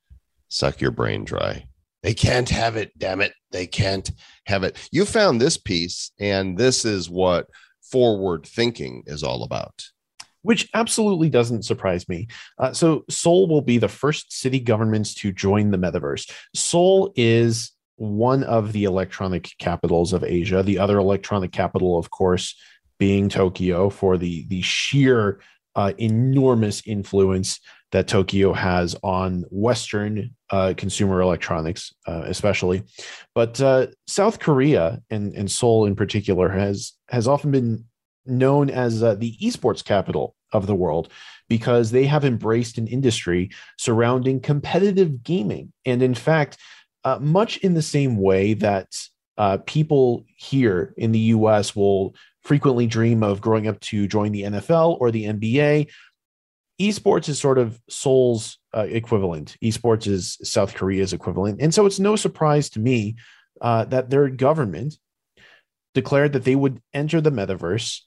suck 0.49 0.81
your 0.81 0.93
brain 0.93 1.27
dry. 1.27 1.67
They 2.03 2.15
can't 2.15 2.49
have 2.49 2.77
it, 2.77 2.91
damn 2.97 3.21
it. 3.21 3.35
They 3.51 3.67
can't 3.67 4.11
have 4.47 4.65
it. 4.65 4.79
You 4.91 5.05
found 5.05 5.43
this 5.43 5.59
piece, 5.59 6.11
and 6.19 6.57
this 6.57 6.87
is 6.87 7.11
what 7.11 7.49
forward 7.83 8.47
thinking 8.47 9.03
is 9.05 9.23
all 9.23 9.43
about. 9.43 9.85
Which 10.41 10.71
absolutely 10.73 11.29
doesn't 11.29 11.67
surprise 11.67 12.09
me. 12.09 12.29
Uh, 12.57 12.73
so, 12.73 13.05
Seoul 13.11 13.47
will 13.47 13.61
be 13.61 13.77
the 13.77 13.89
first 13.89 14.33
city 14.33 14.59
governments 14.59 15.13
to 15.17 15.33
join 15.33 15.71
the 15.71 15.77
metaverse. 15.77 16.33
Seoul 16.55 17.13
is 17.15 17.73
one 17.99 18.45
of 18.45 18.73
the 18.73 18.85
electronic 18.85 19.51
capitals 19.59 20.13
of 20.13 20.25
Asia. 20.25 20.63
The 20.63 20.79
other 20.79 20.99
electronic 20.99 21.53
capital, 21.53 21.99
of 21.99 22.11
course, 22.11 22.55
being 22.99 23.29
Tokyo 23.29 23.91
for 23.91 24.17
the 24.17 24.47
the 24.49 24.63
sheer 24.63 25.41
uh, 25.75 25.93
enormous 25.99 26.83
influence 26.87 27.61
that 27.93 28.09
Tokyo 28.09 28.53
has 28.53 28.97
on 29.03 29.45
Western 29.51 30.35
uh, 30.51 30.75
consumer 30.77 31.21
electronics, 31.21 31.93
uh, 32.07 32.23
especially. 32.27 32.83
But 33.35 33.61
uh, 33.61 33.87
South 34.07 34.41
Korea 34.41 35.01
and, 35.11 35.33
and 35.35 35.51
Seoul 35.51 35.87
in 35.87 35.97
particular 35.97 36.49
has 36.49 36.93
has 37.09 37.27
often 37.29 37.51
been 37.51 37.85
known 38.27 38.71
as 38.71 39.03
uh, 39.03 39.15
the 39.15 39.37
esports 39.43 39.85
capital 39.85 40.35
of 40.53 40.67
the 40.67 40.75
world 40.75 41.11
because 41.49 41.91
they 41.91 42.05
have 42.05 42.25
embraced 42.25 42.77
an 42.77 42.87
industry 42.87 43.51
surrounding 43.79 44.41
competitive 44.41 45.23
gaming, 45.23 45.73
and 45.85 46.03
in 46.03 46.15
fact, 46.15 46.59
uh, 47.05 47.19
much 47.21 47.59
in 47.59 47.75
the 47.75 47.83
same 47.83 48.17
way 48.17 48.55
that 48.55 48.95
people 49.67 50.25
here 50.37 50.95
in 50.97 51.13
the 51.13 51.19
U.S. 51.19 51.77
will 51.77 52.15
frequently 52.43 52.87
dream 52.87 53.23
of 53.23 53.41
growing 53.41 53.69
up 53.69 53.79
to 53.81 54.09
join 54.09 54.33
the 54.33 54.43
NFL 54.43 54.97
or 55.01 55.11
the 55.11 55.27
NBA. 55.27 55.89
Esports 56.81 57.29
is 57.29 57.39
sort 57.39 57.59
of 57.59 57.81
Seoul's 57.91 58.59
uh, 58.75 58.87
equivalent. 58.89 59.57
Esports 59.63 60.07
is 60.07 60.39
South 60.43 60.75
Korea's 60.75 61.13
equivalent. 61.13 61.61
And 61.61 61.75
so 61.75 61.85
it's 61.87 61.99
no 61.99 62.17
surprise 62.17 62.71
to 62.71 62.81
me 62.81 63.17
uh, 63.61 63.85
that 63.87 64.11
their 64.11 64.29
government 64.29 64.95
declared 65.95 66.33
that 66.33 66.45
they 66.45 66.55
would 66.55 66.81
enter 66.95 67.21
the 67.21 67.31
metaverse 67.31 68.01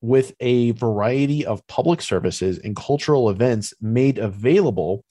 with 0.00 0.32
a 0.38 0.72
variety 0.72 1.44
of 1.44 1.66
public 1.66 2.02
services 2.02 2.58
and 2.58 2.76
cultural 2.76 3.30
events 3.30 3.74
made 3.80 4.18
available 4.18 5.04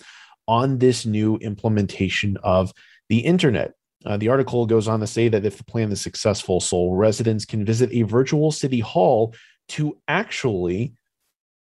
on 0.47 0.77
this 0.77 1.05
new 1.05 1.35
implementation 1.37 2.37
of 2.43 2.73
the 3.09 3.19
internet. 3.19 3.73
Uh, 4.05 4.17
the 4.17 4.29
article 4.29 4.65
goes 4.65 4.87
on 4.87 4.99
to 4.99 5.07
say 5.07 5.27
that 5.27 5.45
if 5.45 5.57
the 5.57 5.63
plan 5.63 5.91
is 5.91 5.99
successful, 5.99 6.59
Seoul 6.59 6.95
residents 6.95 7.45
can 7.45 7.65
visit 7.65 7.89
a 7.91 8.03
virtual 8.03 8.51
city 8.51 8.79
hall 8.79 9.33
to 9.69 9.97
actually 10.07 10.93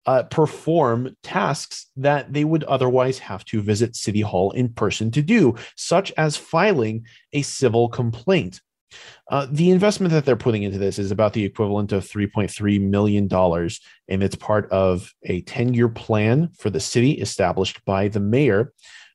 uh, 0.07 0.25
perform 0.25 1.17
tasks 1.23 1.87
that 1.97 2.33
they 2.33 2.45
would 2.45 2.65
otherwise 2.65 3.19
have 3.19 3.45
to 3.47 3.63
visit 3.63 3.97
City 3.97 4.21
Hall 4.21 4.51
in 4.51 4.69
person 4.69 5.11
to 5.13 5.23
do, 5.23 5.55
such 5.77 6.13
as 6.17 6.37
filing 6.37 7.07
a 7.33 7.43
civil 7.43 7.89
complaint. 7.89 8.61
Uh, 9.31 9.47
the 9.51 9.71
investment 9.71 10.13
that 10.13 10.25
they're 10.25 10.37
putting 10.37 10.63
into 10.63 10.79
this 10.79 10.99
is 10.99 11.11
about 11.11 11.33
the 11.33 11.45
equivalent 11.45 11.93
of 11.93 12.05
$3.3 12.05 12.81
million, 12.81 13.29
and 14.09 14.23
it's 14.23 14.37
part 14.37 14.71
of 14.71 15.13
a 15.25 15.41
10 15.43 15.75
year 15.75 15.89
plan 15.89 16.51
for 16.59 16.71
the 16.71 16.81
city 16.81 17.13
established 17.13 17.85
by 17.85 18.09
the 18.09 18.21
mayor 18.21 18.73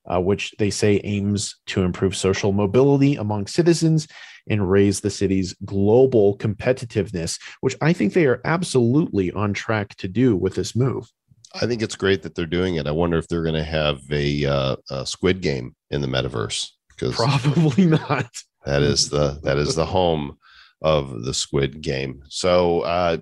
uh, 0.10 0.20
which 0.20 0.54
they 0.58 0.70
say 0.70 1.00
aims 1.04 1.56
to 1.68 1.84
improve 1.84 2.16
social 2.16 2.52
mobility 2.52 3.16
among 3.16 3.48
citizens 3.48 4.08
and 4.50 4.70
raise 4.70 5.02
the 5.02 5.10
city's 5.10 5.54
global 5.66 6.38
competitiveness, 6.38 7.40
which 7.62 7.76
I 7.82 7.94
think 7.94 8.14
they 8.14 8.26
are 8.26 8.42
absolutely 8.46 9.32
on 9.32 9.54
track 9.54 9.96
to 9.98 10.08
do 10.08 10.36
with 10.36 10.56
this 10.56 10.76
move. 10.76 11.12
I 11.54 11.66
think 11.66 11.82
it's 11.82 11.96
great 11.96 12.24
that 12.24 12.36
they're 12.36 12.46
doing 12.46 12.76
it. 12.76 12.88
I 12.88 12.92
wonder 12.92 13.18
if 13.18 13.28
they're 13.28 13.44
going 13.44 13.56
to 13.56 13.64
have 13.64 14.02
a, 14.12 14.46
uh, 14.46 14.76
a 14.90 15.06
Squid 15.06 15.42
Game 15.42 15.76
in 15.92 16.02
the 16.02 16.08
metaverse 16.08 16.70
because 16.90 17.16
probably 17.16 17.86
not. 17.86 18.30
That 18.70 18.84
is 18.84 19.10
the 19.10 19.40
that 19.42 19.58
is 19.58 19.74
the 19.74 19.86
home 19.86 20.38
of 20.84 21.24
the 21.24 21.34
Squid 21.34 21.82
Game. 21.82 22.22
So 22.30 22.82
uh, 22.82 23.18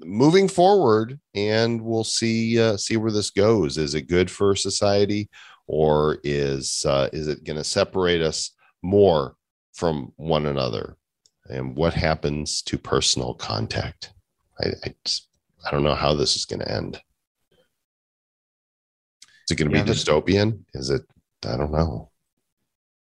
moving 0.00 0.48
forward, 0.48 1.20
and 1.36 1.80
we'll 1.80 2.02
see 2.02 2.60
uh, 2.60 2.76
see 2.76 2.96
where 2.96 3.12
this 3.12 3.30
goes. 3.30 3.78
Is 3.78 3.94
it 3.94 4.08
good 4.08 4.28
for 4.28 4.56
society, 4.56 5.30
or 5.68 6.18
is 6.24 6.84
uh, 6.84 7.08
is 7.12 7.28
it 7.28 7.44
going 7.44 7.58
to 7.58 7.62
separate 7.62 8.22
us 8.22 8.50
more 8.82 9.36
from 9.72 10.12
one 10.16 10.46
another? 10.46 10.96
And 11.48 11.76
what 11.76 11.94
happens 11.94 12.60
to 12.62 12.76
personal 12.76 13.34
contact? 13.34 14.12
I 14.60 14.70
I, 14.84 14.94
I 15.64 15.70
don't 15.70 15.84
know 15.84 15.94
how 15.94 16.16
this 16.16 16.34
is 16.34 16.44
going 16.44 16.60
to 16.60 16.72
end. 16.72 17.00
Is 19.46 19.52
it 19.52 19.58
going 19.58 19.70
to 19.70 19.76
yeah, 19.76 19.84
be 19.84 19.90
dystopian? 19.92 20.64
Is 20.74 20.90
it? 20.90 21.02
I 21.46 21.56
don't 21.56 21.70
know. 21.70 22.10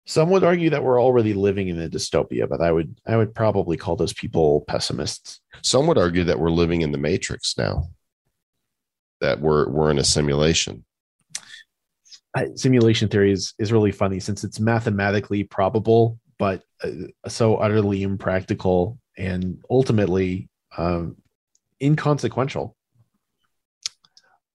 Some 0.07 0.31
would 0.31 0.45
argue 0.45 0.71
that 0.71 0.85
we're 0.85 1.03
already 1.03 1.35
living 1.35 1.67
in 1.67 1.81
a 1.81 1.89
dystopia, 1.89 2.49
but 2.49 2.61
I 2.61 2.71
would 2.71 3.01
I 3.07 3.17
would 3.17 3.35
probably 3.35 3.77
call 3.77 3.97
those 3.97 4.13
people 4.13 4.65
pessimists. 4.69 5.41
Some 5.63 5.89
would 5.89 5.99
argue 5.99 6.23
that 6.25 6.39
we're 6.39 6.51
living 6.51 6.83
in 6.83 6.93
the 6.93 6.99
matrix 6.99 7.59
now. 7.59 7.91
That 9.21 9.41
we're 9.41 9.69
we're 9.69 9.91
in 9.91 9.99
a 9.99 10.05
simulation. 10.05 10.85
simulation 12.55 13.09
theory 13.09 13.33
is 13.33 13.55
is 13.59 13.73
really 13.73 13.91
funny 13.91 14.21
since 14.21 14.45
it's 14.45 14.61
mathematically 14.61 15.43
probable, 15.43 16.21
but 16.39 16.63
uh, 16.85 16.91
so 17.27 17.57
utterly 17.57 18.03
impractical 18.03 19.01
and 19.19 19.59
ultimately 19.69 20.49
um, 20.79 21.17
inconsequential. 21.83 22.77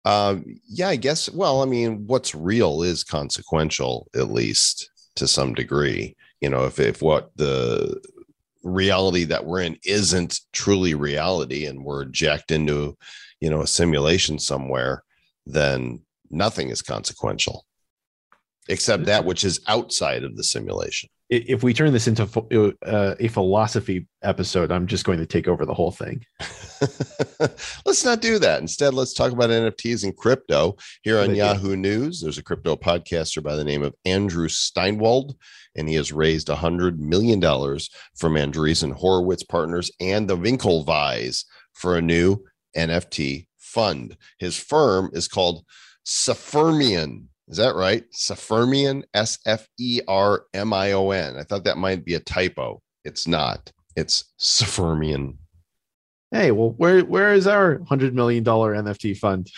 Um, 0.05 0.45
yeah, 0.67 0.87
I 0.87 0.95
guess. 0.95 1.29
Well, 1.29 1.61
I 1.61 1.65
mean, 1.65 2.07
what's 2.07 2.33
real 2.33 2.83
is 2.83 3.03
consequential, 3.03 4.07
at 4.15 4.31
least 4.31 4.90
to 5.15 5.27
some 5.27 5.53
degree. 5.53 6.15
You 6.39 6.49
know, 6.49 6.65
if 6.65 6.79
if 6.79 7.01
what 7.01 7.31
the 7.35 8.01
reality 8.63 9.25
that 9.25 9.45
we're 9.45 9.61
in 9.61 9.77
isn't 9.85 10.39
truly 10.53 10.93
reality, 10.95 11.65
and 11.65 11.83
we're 11.83 12.05
jacked 12.05 12.51
into, 12.51 12.97
you 13.39 13.49
know, 13.49 13.61
a 13.61 13.67
simulation 13.67 14.39
somewhere, 14.39 15.03
then 15.45 16.01
nothing 16.29 16.69
is 16.69 16.81
consequential, 16.81 17.65
except 18.69 19.01
mm-hmm. 19.01 19.07
that 19.07 19.25
which 19.25 19.43
is 19.43 19.61
outside 19.67 20.23
of 20.23 20.35
the 20.35 20.43
simulation 20.43 21.09
if 21.31 21.63
we 21.63 21.73
turn 21.73 21.93
this 21.93 22.09
into 22.09 22.75
uh, 22.85 23.15
a 23.17 23.27
philosophy 23.29 24.05
episode, 24.21 24.69
I'm 24.69 24.85
just 24.85 25.05
going 25.05 25.17
to 25.17 25.25
take 25.25 25.47
over 25.47 25.65
the 25.65 25.73
whole 25.73 25.91
thing. 25.91 26.25
let's 27.85 28.03
not 28.03 28.21
do 28.21 28.37
that. 28.37 28.59
Instead, 28.59 28.93
let's 28.93 29.13
talk 29.13 29.31
about 29.31 29.49
NFTs 29.49 30.03
and 30.03 30.15
crypto 30.15 30.75
here 31.03 31.19
on 31.19 31.33
Yahoo 31.33 31.77
News. 31.77 32.19
There's 32.19 32.37
a 32.37 32.43
crypto 32.43 32.75
podcaster 32.75 33.41
by 33.41 33.55
the 33.55 33.63
name 33.63 33.81
of 33.81 33.95
Andrew 34.03 34.49
Steinwold, 34.49 35.35
and 35.77 35.87
he 35.87 35.95
has 35.95 36.11
raised 36.11 36.49
$100 36.49 36.97
million 36.97 37.39
from 37.39 38.33
Andreessen 38.33 38.91
Horowitz 38.91 39.43
Partners 39.43 39.89
and 40.01 40.29
the 40.29 40.37
Winklevoss 40.37 41.45
for 41.71 41.95
a 41.95 42.01
new 42.01 42.43
NFT 42.75 43.47
fund. 43.57 44.17
His 44.37 44.57
firm 44.57 45.09
is 45.13 45.29
called 45.29 45.63
Sfermion 46.05 47.27
is 47.47 47.57
that 47.57 47.75
right? 47.75 48.03
Sfermion, 48.11 49.03
S 49.13 49.39
F 49.45 49.67
E 49.79 50.01
R 50.07 50.45
M 50.53 50.73
I 50.73 50.93
O 50.93 51.11
N. 51.11 51.37
I 51.37 51.43
thought 51.43 51.65
that 51.65 51.77
might 51.77 52.05
be 52.05 52.15
a 52.15 52.19
typo. 52.19 52.81
It's 53.03 53.27
not. 53.27 53.71
It's 53.95 54.31
Sfermion. 54.39 55.37
Hey, 56.31 56.51
well, 56.51 56.71
where 56.77 57.03
where 57.03 57.33
is 57.33 57.47
our 57.47 57.81
hundred 57.89 58.15
million 58.15 58.43
dollar 58.43 58.73
NFT 58.73 59.17
fund? 59.17 59.49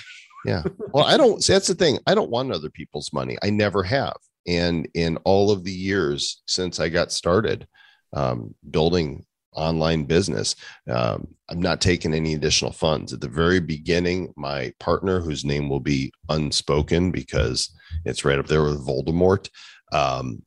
yeah. 0.46 0.64
Well, 0.94 1.06
I 1.06 1.18
don't 1.18 1.44
see 1.44 1.54
that's 1.54 1.68
the 1.68 1.76
thing. 1.76 1.98
I 2.06 2.14
don't 2.14 2.30
want 2.30 2.52
other 2.52 2.70
people's 2.70 3.12
money. 3.14 3.36
I 3.42 3.50
never 3.50 3.82
have. 3.82 4.16
And 4.46 4.88
in 4.94 5.18
all 5.24 5.50
of 5.50 5.64
the 5.64 5.72
years 5.72 6.44
since 6.46 6.80
I 6.80 6.90
got 6.90 7.12
started 7.12 7.68
um, 8.16 8.54
building 8.70 9.26
online 9.56 10.06
business. 10.06 10.56
Um, 10.90 11.28
I'm 11.50 11.62
not 11.62 11.82
taking 11.82 12.14
any 12.14 12.34
additional 12.34 12.72
funds. 12.72 13.14
At 13.14 13.22
the 13.22 13.28
very 13.28 13.60
beginning, 13.60 14.34
my 14.36 14.74
partner, 14.80 15.20
whose 15.20 15.46
name 15.46 15.70
will 15.70 15.80
be 15.80 16.12
unspoken 16.30 17.12
because 17.12 17.74
it's 18.06 18.26
right 18.26 18.40
up 18.40 18.48
there 18.48 18.64
with 18.64 18.86
Voldemort, 18.86 19.50
um, 19.92 20.44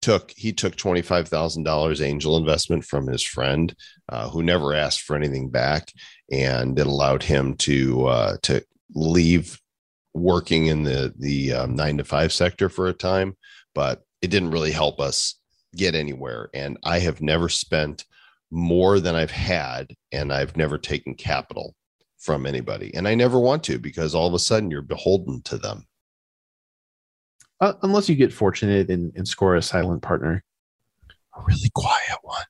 took 0.00 0.32
he 0.36 0.52
took 0.52 0.76
twenty 0.76 1.02
five 1.02 1.28
thousand 1.28 1.62
dollars 1.62 2.02
angel 2.02 2.36
investment 2.36 2.84
from 2.84 3.06
his 3.06 3.22
friend, 3.22 3.74
uh, 4.08 4.28
who 4.28 4.42
never 4.42 4.74
asked 4.74 5.02
for 5.02 5.16
anything 5.16 5.48
back, 5.48 5.92
and 6.30 6.78
it 6.78 6.86
allowed 6.86 7.22
him 7.22 7.54
to 7.56 8.06
uh, 8.06 8.36
to 8.42 8.62
leave 8.94 9.58
working 10.14 10.66
in 10.66 10.82
the 10.82 11.14
the 11.18 11.52
um, 11.52 11.74
nine 11.74 11.98
to 11.98 12.04
five 12.04 12.32
sector 12.32 12.68
for 12.68 12.88
a 12.88 12.92
time, 12.92 13.36
but 13.74 14.02
it 14.20 14.28
didn't 14.28 14.50
really 14.50 14.72
help 14.72 15.00
us 15.00 15.36
get 15.76 15.94
anywhere. 15.94 16.50
And 16.54 16.78
I 16.82 16.98
have 16.98 17.20
never 17.20 17.48
spent 17.48 18.04
more 18.50 19.00
than 19.00 19.14
I've 19.14 19.30
had, 19.30 19.94
and 20.12 20.32
I've 20.32 20.56
never 20.56 20.78
taken 20.78 21.14
capital 21.14 21.74
from 22.18 22.46
anybody. 22.46 22.94
And 22.94 23.08
I 23.08 23.14
never 23.14 23.40
want 23.40 23.64
to 23.64 23.78
because 23.78 24.14
all 24.14 24.28
of 24.28 24.34
a 24.34 24.38
sudden 24.38 24.70
you're 24.70 24.82
beholden 24.82 25.42
to 25.42 25.58
them. 25.58 25.86
Uh, 27.60 27.74
unless 27.82 28.08
you 28.08 28.14
get 28.14 28.32
fortunate 28.32 28.90
and, 28.90 29.12
and 29.16 29.26
score 29.26 29.56
a 29.56 29.62
silent 29.62 30.02
partner. 30.02 30.42
A 31.36 31.40
really 31.42 31.70
quiet 31.74 32.18
one. 32.22 32.44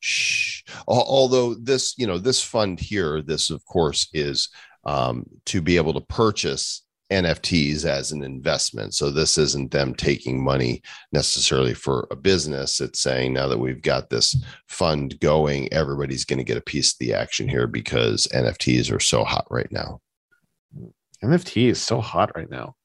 Shh. 0.00 0.62
Although 0.86 1.54
this, 1.54 1.94
you 1.98 2.06
know, 2.06 2.18
this 2.18 2.42
fund 2.42 2.78
here, 2.78 3.20
this 3.22 3.50
of 3.50 3.64
course 3.64 4.08
is 4.12 4.50
um, 4.84 5.24
to 5.46 5.60
be 5.60 5.76
able 5.76 5.94
to 5.94 6.00
purchase 6.00 6.82
NFTs 7.10 7.84
as 7.84 8.12
an 8.12 8.22
investment. 8.22 8.94
So 8.94 9.10
this 9.10 9.38
isn't 9.38 9.70
them 9.70 9.94
taking 9.94 10.42
money 10.42 10.82
necessarily 11.12 11.74
for 11.74 12.06
a 12.10 12.16
business. 12.16 12.80
It's 12.80 13.00
saying 13.00 13.32
now 13.32 13.48
that 13.48 13.58
we've 13.58 13.82
got 13.82 14.10
this 14.10 14.36
fund 14.66 15.18
going, 15.20 15.72
everybody's 15.72 16.24
going 16.24 16.38
to 16.38 16.44
get 16.44 16.58
a 16.58 16.62
piece 16.62 16.92
of 16.92 16.98
the 16.98 17.14
action 17.14 17.48
here 17.48 17.66
because 17.66 18.28
NFTs 18.34 18.94
are 18.94 19.00
so 19.00 19.24
hot 19.24 19.46
right 19.50 19.70
now. 19.70 20.00
NFT 21.24 21.70
is 21.70 21.80
so 21.80 22.00
hot 22.00 22.30
right 22.36 22.50
now. 22.50 22.76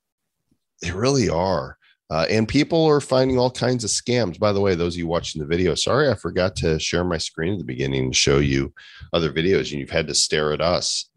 They 0.81 0.91
really 0.91 1.29
are. 1.29 1.77
Uh, 2.09 2.25
and 2.29 2.47
people 2.47 2.85
are 2.85 3.01
finding 3.01 3.39
all 3.39 3.49
kinds 3.49 3.83
of 3.83 3.89
scams. 3.89 4.37
By 4.39 4.51
the 4.51 4.61
way, 4.61 4.75
those 4.75 4.95
of 4.95 4.99
you 4.99 5.07
watching 5.07 5.41
the 5.41 5.47
video, 5.47 5.73
sorry, 5.73 6.09
I 6.09 6.15
forgot 6.15 6.55
to 6.57 6.79
share 6.79 7.03
my 7.03 7.17
screen 7.17 7.53
at 7.53 7.59
the 7.59 7.65
beginning 7.65 8.11
to 8.11 8.17
show 8.17 8.39
you 8.39 8.73
other 9.13 9.31
videos, 9.31 9.71
and 9.71 9.79
you've 9.79 9.89
had 9.89 10.07
to 10.07 10.13
stare 10.13 10.53
at 10.53 10.61
us 10.61 11.09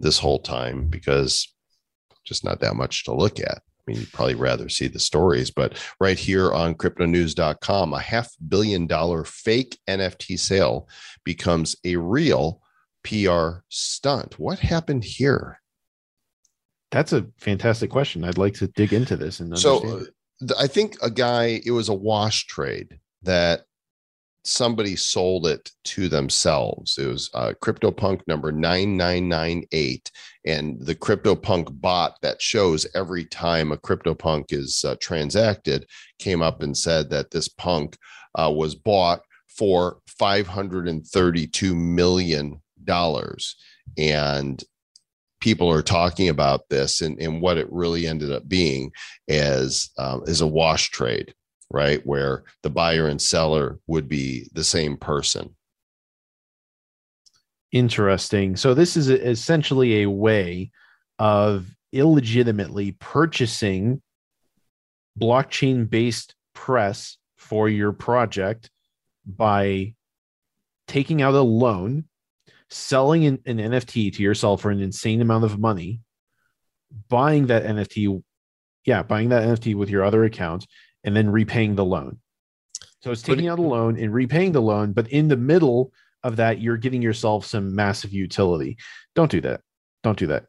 this 0.00 0.18
whole 0.18 0.40
time 0.40 0.88
because 0.88 1.52
just 2.24 2.44
not 2.44 2.60
that 2.60 2.76
much 2.76 3.04
to 3.04 3.14
look 3.14 3.40
at. 3.40 3.58
I 3.58 3.90
mean, 3.90 4.00
you'd 4.00 4.12
probably 4.12 4.36
rather 4.36 4.68
see 4.68 4.86
the 4.86 5.00
stories, 5.00 5.50
but 5.50 5.76
right 6.00 6.18
here 6.18 6.52
on 6.52 6.74
cryptonews.com, 6.74 7.92
a 7.92 7.98
half 7.98 8.32
billion 8.48 8.86
dollar 8.86 9.24
fake 9.24 9.78
NFT 9.88 10.38
sale 10.38 10.88
becomes 11.24 11.74
a 11.84 11.96
real 11.96 12.60
PR 13.02 13.62
stunt. 13.68 14.38
What 14.38 14.60
happened 14.60 15.02
here? 15.02 15.60
That's 16.92 17.12
a 17.12 17.26
fantastic 17.38 17.90
question. 17.90 18.22
I'd 18.22 18.38
like 18.38 18.54
to 18.54 18.68
dig 18.68 18.92
into 18.92 19.16
this 19.16 19.40
and 19.40 19.58
so 19.58 19.78
uh, 19.88 20.04
I 20.58 20.66
think 20.66 20.96
a 21.02 21.10
guy, 21.10 21.60
it 21.64 21.70
was 21.72 21.88
a 21.88 21.94
wash 21.94 22.46
trade 22.46 22.98
that 23.22 23.64
somebody 24.44 24.96
sold 24.96 25.46
it 25.46 25.70
to 25.84 26.08
themselves. 26.08 26.98
It 26.98 27.06
was 27.06 27.30
uh, 27.34 27.52
CryptoPunk 27.62 28.22
number 28.26 28.50
9998. 28.50 30.10
And 30.46 30.80
the 30.80 30.94
CryptoPunk 30.94 31.80
bot 31.80 32.16
that 32.22 32.42
shows 32.42 32.86
every 32.94 33.24
time 33.24 33.70
a 33.70 33.76
CryptoPunk 33.76 34.52
is 34.52 34.84
uh, 34.84 34.96
transacted 35.00 35.86
came 36.18 36.42
up 36.42 36.62
and 36.62 36.76
said 36.76 37.10
that 37.10 37.30
this 37.30 37.48
punk 37.48 37.96
uh, 38.34 38.52
was 38.54 38.74
bought 38.74 39.22
for 39.48 39.98
$532 40.18 41.76
million. 41.76 42.60
And 43.98 44.64
people 45.40 45.70
are 45.70 45.82
talking 45.82 46.28
about 46.28 46.68
this 46.68 47.00
and, 47.00 47.20
and 47.20 47.40
what 47.40 47.58
it 47.58 47.70
really 47.70 48.06
ended 48.06 48.32
up 48.32 48.48
being 48.48 48.90
as 49.28 49.90
um, 49.98 50.22
is 50.26 50.40
a 50.40 50.46
wash 50.46 50.90
trade 50.90 51.34
right? 51.72 52.04
Where 52.06 52.44
the 52.62 52.70
buyer 52.70 53.08
and 53.08 53.20
seller 53.20 53.80
would 53.86 54.08
be 54.08 54.48
the 54.52 54.64
same 54.64 54.96
person. 54.96 55.56
Interesting. 57.72 58.54
So, 58.56 58.74
this 58.74 58.96
is 58.96 59.08
essentially 59.08 60.02
a 60.02 60.10
way 60.10 60.70
of 61.18 61.66
illegitimately 61.92 62.92
purchasing 62.92 64.02
blockchain 65.18 65.88
based 65.88 66.34
press 66.54 67.16
for 67.36 67.68
your 67.68 67.92
project 67.92 68.70
by 69.26 69.94
taking 70.86 71.22
out 71.22 71.34
a 71.34 71.40
loan, 71.40 72.04
selling 72.70 73.26
an, 73.26 73.38
an, 73.46 73.58
NFT 73.58 74.14
to 74.14 74.22
yourself 74.22 74.62
for 74.62 74.70
an 74.70 74.80
insane 74.80 75.20
amount 75.20 75.44
of 75.44 75.58
money, 75.58 76.00
buying 77.08 77.46
that 77.46 77.64
NFT, 77.64 78.22
yeah, 78.84 79.02
buying 79.02 79.30
that 79.30 79.44
NFT 79.44 79.74
with 79.74 79.90
your 79.90 80.04
other 80.04 80.24
account, 80.24 80.66
and 81.04 81.16
then 81.16 81.30
repaying 81.30 81.74
the 81.74 81.84
loan. 81.84 82.18
So 83.00 83.10
it's 83.10 83.22
taking 83.22 83.48
out 83.48 83.58
a 83.58 83.62
loan 83.62 83.98
and 83.98 84.14
repaying 84.14 84.52
the 84.52 84.62
loan, 84.62 84.92
but 84.92 85.08
in 85.08 85.28
the 85.28 85.36
middle 85.36 85.92
of 86.22 86.36
that, 86.36 86.60
you're 86.60 86.76
giving 86.76 87.02
yourself 87.02 87.44
some 87.44 87.74
massive 87.74 88.12
utility. 88.12 88.76
Don't 89.14 89.30
do 89.30 89.40
that. 89.40 89.60
Don't 90.04 90.18
do 90.18 90.28
that. 90.28 90.44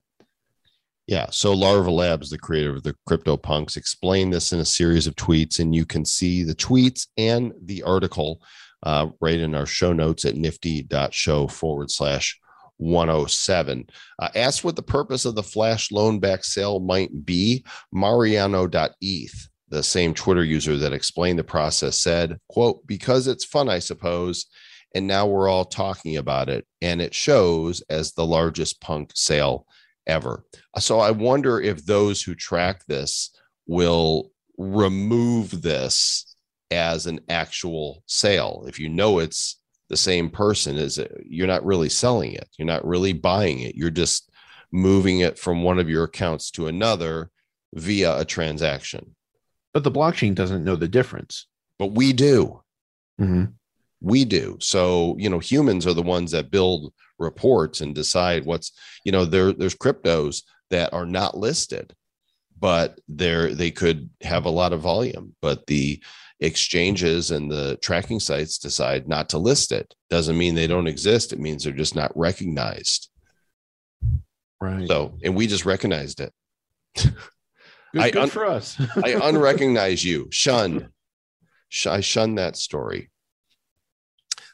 Yeah. 1.07 1.27
So 1.31 1.51
Larva 1.53 1.91
Labs, 1.91 2.29
the 2.29 2.37
creator 2.37 2.75
of 2.75 2.83
the 2.83 2.95
Crypto 3.07 3.35
Punks, 3.37 3.75
explained 3.75 4.33
this 4.33 4.53
in 4.53 4.59
a 4.59 4.65
series 4.65 5.07
of 5.07 5.15
tweets, 5.15 5.59
and 5.59 5.73
you 5.73 5.85
can 5.85 6.05
see 6.05 6.43
the 6.43 6.55
tweets 6.55 7.07
and 7.17 7.53
the 7.63 7.83
article 7.83 8.41
uh, 8.83 9.07
right 9.19 9.39
in 9.39 9.55
our 9.55 9.65
show 9.65 9.91
notes 9.91 10.23
at 10.23 10.35
nifty.show 10.35 11.47
forward 11.47 11.89
slash 11.89 12.39
107. 12.77 13.87
Uh, 14.19 14.29
asked 14.35 14.63
what 14.63 14.75
the 14.75 14.83
purpose 14.83 15.25
of 15.25 15.35
the 15.35 15.43
flash 15.43 15.91
loan 15.91 16.19
back 16.19 16.43
sale 16.43 16.79
might 16.79 17.25
be, 17.25 17.65
Mariano.eth 17.91 19.49
the 19.73 19.83
same 19.83 20.13
Twitter 20.13 20.43
user 20.43 20.77
that 20.77 20.93
explained 20.93 21.39
the 21.39 21.43
process 21.43 21.97
said, 21.97 22.39
quote, 22.47 22.85
because 22.85 23.27
it's 23.27 23.43
fun, 23.43 23.69
I 23.69 23.79
suppose. 23.79 24.45
And 24.93 25.07
now 25.07 25.25
we're 25.25 25.49
all 25.49 25.65
talking 25.65 26.17
about 26.17 26.47
it. 26.47 26.67
And 26.81 27.01
it 27.01 27.15
shows 27.15 27.81
as 27.89 28.11
the 28.11 28.25
largest 28.25 28.79
punk 28.79 29.11
sale 29.15 29.65
ever. 30.05 30.45
So 30.77 30.99
I 30.99 31.09
wonder 31.09 31.59
if 31.59 31.83
those 31.83 32.21
who 32.21 32.35
track 32.35 32.85
this 32.85 33.35
will 33.65 34.31
remove 34.59 35.63
this 35.63 36.35
as 36.69 37.07
an 37.07 37.21
actual 37.27 38.03
sale. 38.05 38.65
If 38.67 38.79
you 38.79 38.89
know 38.89 39.17
it's 39.17 39.59
the 39.89 39.97
same 39.97 40.29
person, 40.29 40.77
is 40.77 40.99
it, 40.99 41.11
you're 41.25 41.47
not 41.47 41.65
really 41.65 41.89
selling 41.89 42.33
it. 42.33 42.47
You're 42.59 42.67
not 42.67 42.85
really 42.85 43.13
buying 43.13 43.61
it. 43.61 43.75
You're 43.75 43.89
just 43.89 44.29
moving 44.71 45.21
it 45.21 45.39
from 45.39 45.63
one 45.63 45.79
of 45.79 45.89
your 45.89 46.03
accounts 46.03 46.51
to 46.51 46.67
another 46.67 47.31
via 47.73 48.19
a 48.19 48.25
transaction. 48.25 49.15
But 49.73 49.83
the 49.83 49.91
blockchain 49.91 50.35
doesn't 50.35 50.63
know 50.63 50.75
the 50.75 50.87
difference. 50.87 51.47
But 51.79 51.93
we 51.93 52.13
do. 52.13 52.61
Mm-hmm. 53.19 53.45
We 54.01 54.25
do. 54.25 54.57
So, 54.59 55.15
you 55.17 55.29
know, 55.29 55.39
humans 55.39 55.87
are 55.87 55.93
the 55.93 56.01
ones 56.01 56.31
that 56.31 56.51
build 56.51 56.93
reports 57.19 57.81
and 57.81 57.95
decide 57.95 58.45
what's, 58.45 58.71
you 59.05 59.11
know, 59.11 59.25
there 59.25 59.53
there's 59.53 59.75
cryptos 59.75 60.43
that 60.69 60.93
are 60.93 61.05
not 61.05 61.37
listed, 61.37 61.93
but 62.59 62.99
they're 63.07 63.53
they 63.53 63.71
could 63.71 64.09
have 64.21 64.45
a 64.45 64.49
lot 64.51 64.73
of 64.73 64.81
volume, 64.81 65.35
but 65.41 65.65
the 65.67 66.03
exchanges 66.39 67.31
and 67.31 67.49
the 67.49 67.77
tracking 67.77 68.19
sites 68.19 68.57
decide 68.57 69.07
not 69.07 69.29
to 69.29 69.37
list 69.37 69.71
it. 69.71 69.95
Doesn't 70.09 70.37
mean 70.37 70.55
they 70.55 70.67
don't 70.67 70.87
exist. 70.87 71.31
It 71.31 71.39
means 71.39 71.63
they're 71.63 71.73
just 71.73 71.95
not 71.95 72.11
recognized. 72.15 73.09
Right. 74.59 74.87
So, 74.87 75.17
and 75.23 75.35
we 75.35 75.47
just 75.47 75.65
recognized 75.65 76.21
it. 76.21 76.33
good, 77.93 78.01
I 78.01 78.11
good 78.11 78.23
un- 78.23 78.29
for 78.29 78.45
us. 78.45 78.79
I 78.79 79.13
unrecognize 79.21 80.03
you. 80.03 80.27
Shun. 80.31 80.89
Sh- 81.69 81.87
I 81.87 82.01
shun 82.01 82.35
that 82.35 82.57
story. 82.57 83.09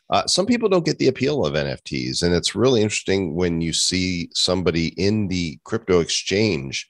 Uh, 0.09 0.25
some 0.25 0.45
people 0.45 0.69
don't 0.69 0.85
get 0.85 0.97
the 0.97 1.07
appeal 1.07 1.45
of 1.45 1.53
NFTs, 1.53 2.23
and 2.23 2.33
it's 2.33 2.55
really 2.55 2.81
interesting 2.81 3.35
when 3.35 3.61
you 3.61 3.73
see 3.73 4.29
somebody 4.33 4.87
in 5.01 5.27
the 5.27 5.59
crypto 5.63 5.99
exchange 5.99 6.89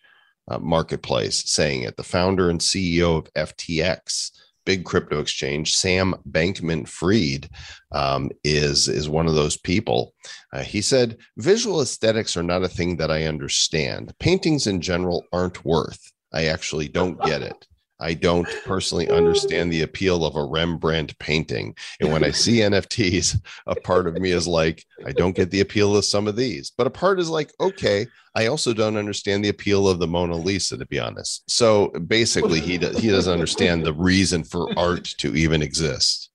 uh, 0.50 0.58
marketplace 0.58 1.50
saying 1.50 1.84
it. 1.84 1.98
The 1.98 2.04
founder 2.04 2.50
and 2.50 2.62
CEO 2.62 3.18
of 3.18 3.34
FTX, 3.34 4.32
big 4.66 4.86
crypto 4.86 5.20
exchange, 5.20 5.76
Sam 5.76 6.16
Bankman 6.32 6.88
Fried, 6.88 7.50
um, 7.92 8.30
is 8.46 8.88
is 8.88 9.10
one 9.10 9.28
of 9.28 9.36
those 9.36 9.58
people. 9.58 10.14
Uh, 10.54 10.64
he 10.64 10.82
said, 10.82 11.18
"Visual 11.38 11.82
aesthetics 11.82 12.38
are 12.38 12.44
not 12.44 12.64
a 12.64 12.70
thing 12.70 12.96
that 12.98 13.12
I 13.12 13.26
understand. 13.26 14.14
Paintings 14.20 14.66
in 14.66 14.80
general 14.80 15.26
aren't 15.34 15.66
worth. 15.66 16.14
I 16.34 16.46
actually 16.46 16.88
don't 16.88 17.22
get 17.24 17.42
it." 17.42 17.68
I 18.00 18.14
don't 18.14 18.48
personally 18.66 19.10
understand 19.10 19.72
the 19.72 19.82
appeal 19.82 20.26
of 20.26 20.36
a 20.36 20.46
Rembrandt 20.46 21.18
painting. 21.20 21.76
And 22.00 22.12
when 22.12 22.24
I 22.24 22.32
see 22.32 22.60
NFTs, 22.60 23.42
a 23.68 23.76
part 23.76 24.08
of 24.08 24.18
me 24.18 24.32
is 24.32 24.48
like, 24.48 24.86
I 25.06 25.12
don't 25.12 25.36
get 25.36 25.52
the 25.52 25.60
appeal 25.60 25.98
of 25.98 26.06
some 26.06 26.28
of 26.28 26.38
these. 26.38 26.72
But 26.78 26.88
a 26.88 26.92
part 26.92 27.20
is 27.20 27.30
like, 27.30 27.52
okay, 27.60 28.08
I 28.36 28.48
also 28.48 28.74
don't 28.74 28.96
understand 28.96 29.44
the 29.44 29.50
appeal 29.50 29.88
of 29.88 30.00
the 30.00 30.08
Mona 30.08 30.38
Lisa, 30.38 30.78
to 30.78 30.86
be 30.86 31.00
honest. 31.00 31.50
So 31.52 31.90
basically, 31.90 32.62
he, 32.62 32.78
do, 32.78 32.92
he 32.92 33.10
doesn't 33.10 33.34
understand 33.34 33.86
the 33.86 33.94
reason 33.94 34.46
for 34.46 34.68
art 34.80 35.04
to 35.18 35.36
even 35.36 35.62
exist. 35.62 36.30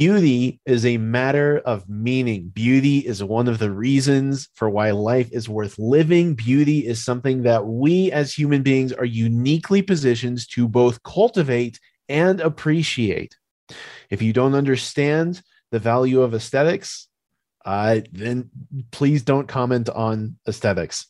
Beauty 0.00 0.58
is 0.64 0.86
a 0.86 0.96
matter 0.96 1.58
of 1.58 1.86
meaning. 1.86 2.48
Beauty 2.54 3.00
is 3.00 3.22
one 3.22 3.48
of 3.48 3.58
the 3.58 3.70
reasons 3.70 4.48
for 4.54 4.70
why 4.70 4.92
life 4.92 5.28
is 5.30 5.46
worth 5.46 5.78
living. 5.78 6.32
Beauty 6.32 6.86
is 6.86 7.04
something 7.04 7.42
that 7.42 7.66
we 7.66 8.10
as 8.10 8.32
human 8.32 8.62
beings 8.62 8.94
are 8.94 9.04
uniquely 9.04 9.82
positioned 9.82 10.38
to 10.52 10.66
both 10.66 11.02
cultivate 11.02 11.78
and 12.08 12.40
appreciate. 12.40 13.36
If 14.08 14.22
you 14.22 14.32
don't 14.32 14.54
understand 14.54 15.42
the 15.70 15.78
value 15.78 16.22
of 16.22 16.32
aesthetics, 16.32 17.06
uh, 17.66 18.00
then 18.10 18.48
please 18.92 19.22
don't 19.22 19.48
comment 19.48 19.90
on 19.90 20.38
aesthetics. 20.48 21.08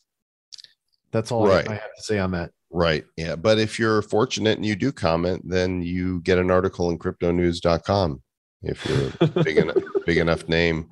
That's 1.11 1.31
all 1.31 1.47
Right. 1.47 1.65
I, 1.65 1.71
I 1.71 1.75
have 1.75 1.95
to 1.95 2.03
say 2.03 2.19
on 2.19 2.31
that. 2.31 2.51
Right. 2.69 3.05
Yeah. 3.15 3.37
But 3.37 3.57
if 3.57 3.79
you're 3.79 4.01
fortunate 4.01 4.57
and 4.57 4.65
you 4.65 4.75
do 4.75 4.91
comment, 4.91 5.43
then 5.45 5.81
you 5.81 6.19
get 6.23 6.39
an 6.39 6.51
article 6.51 6.89
in 6.89 6.99
cryptonews.com. 6.99 8.21
If 8.63 8.85
you're 8.85 9.11
a 9.19 9.43
big 9.43 9.57
enough, 9.57 9.77
big 10.05 10.17
enough 10.17 10.47
name 10.47 10.89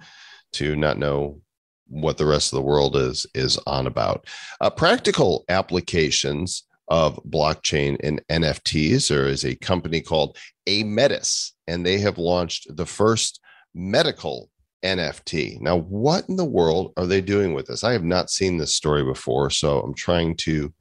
to 0.54 0.76
not 0.76 0.98
know 0.98 1.42
what 1.88 2.18
the 2.18 2.26
rest 2.26 2.54
of 2.54 2.58
the 2.58 2.64
world 2.64 2.96
is 2.96 3.26
is 3.34 3.58
on 3.66 3.88
about. 3.88 4.28
Uh, 4.62 4.70
practical 4.70 5.44
applications 5.50 6.64
of 6.88 7.20
blockchain 7.24 7.98
and 8.04 8.22
NFTs. 8.30 9.10
There 9.10 9.28
is 9.28 9.46
a 9.46 9.56
company 9.56 10.02
called 10.02 10.38
Ametis, 10.68 11.52
and 11.68 11.86
they 11.86 12.00
have 12.00 12.18
launched 12.18 12.76
the 12.76 12.86
first 12.86 13.40
medical 13.74 14.50
NFT. 14.84 15.60
Now, 15.62 15.78
what 15.78 16.28
in 16.30 16.36
the 16.36 16.46
world 16.46 16.94
are 16.98 17.06
they 17.06 17.22
doing 17.22 17.54
with 17.54 17.68
this? 17.68 17.84
I 17.84 17.92
have 17.92 18.04
not 18.04 18.30
seen 18.30 18.58
this 18.58 18.74
story 18.74 19.04
before, 19.04 19.50
so 19.50 19.80
I'm 19.82 19.94
trying 19.94 20.36
to 20.38 20.74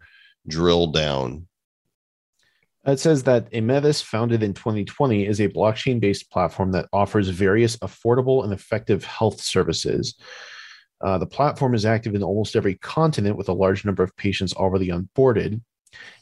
drill 0.46 0.88
down. 0.88 1.47
It 2.88 3.00
says 3.00 3.22
that 3.24 3.52
Ametis, 3.52 4.02
founded 4.02 4.42
in 4.42 4.54
2020, 4.54 5.26
is 5.26 5.40
a 5.40 5.48
blockchain 5.48 6.00
based 6.00 6.30
platform 6.30 6.72
that 6.72 6.88
offers 6.92 7.28
various 7.28 7.76
affordable 7.78 8.44
and 8.44 8.52
effective 8.52 9.04
health 9.04 9.42
services. 9.42 10.14
Uh, 11.04 11.18
the 11.18 11.26
platform 11.26 11.74
is 11.74 11.84
active 11.84 12.14
in 12.14 12.22
almost 12.22 12.56
every 12.56 12.76
continent 12.76 13.36
with 13.36 13.50
a 13.50 13.52
large 13.52 13.84
number 13.84 14.02
of 14.02 14.16
patients 14.16 14.54
already 14.54 14.88
onboarded. 14.88 15.60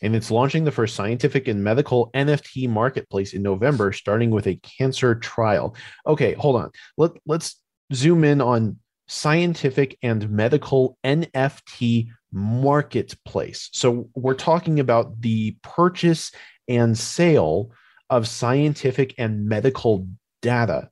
And 0.02 0.16
it's 0.16 0.30
launching 0.30 0.64
the 0.64 0.72
first 0.72 0.96
scientific 0.96 1.46
and 1.46 1.62
medical 1.62 2.10
NFT 2.12 2.68
marketplace 2.68 3.32
in 3.32 3.42
November, 3.42 3.92
starting 3.92 4.30
with 4.30 4.48
a 4.48 4.56
cancer 4.56 5.14
trial. 5.14 5.76
Okay, 6.06 6.34
hold 6.34 6.56
on. 6.56 6.70
Let, 6.96 7.12
let's 7.26 7.60
zoom 7.92 8.24
in 8.24 8.40
on 8.40 8.78
scientific 9.08 9.96
and 10.02 10.28
medical 10.30 10.98
NFT 11.04 12.08
marketplace. 12.32 13.70
So 13.72 14.08
we're 14.14 14.34
talking 14.34 14.80
about 14.80 15.20
the 15.20 15.56
purchase 15.62 16.32
and 16.68 16.96
sale 16.96 17.70
of 18.10 18.28
scientific 18.28 19.14
and 19.18 19.48
medical 19.48 20.06
data. 20.42 20.90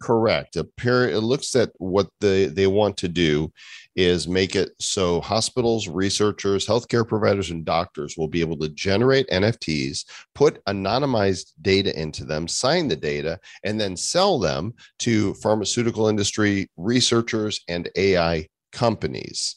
Correct. 0.00 0.54
Appear 0.56 1.08
it 1.08 1.22
looks 1.22 1.56
at 1.56 1.72
what 1.78 2.08
they 2.20 2.46
they 2.46 2.68
want 2.68 2.96
to 2.98 3.08
do 3.08 3.52
is 3.96 4.28
make 4.28 4.54
it 4.54 4.70
so 4.78 5.20
hospitals, 5.20 5.88
researchers, 5.88 6.64
healthcare 6.64 7.06
providers, 7.06 7.50
and 7.50 7.64
doctors 7.64 8.16
will 8.16 8.28
be 8.28 8.40
able 8.40 8.56
to 8.58 8.68
generate 8.68 9.28
NFTs, 9.28 10.04
put 10.36 10.64
anonymized 10.66 11.52
data 11.62 11.98
into 12.00 12.24
them, 12.24 12.46
sign 12.46 12.86
the 12.86 12.94
data, 12.94 13.40
and 13.64 13.80
then 13.80 13.96
sell 13.96 14.38
them 14.38 14.72
to 15.00 15.34
pharmaceutical 15.34 16.06
industry 16.06 16.70
researchers 16.76 17.60
and 17.66 17.90
AI 17.96 18.46
companies. 18.70 19.56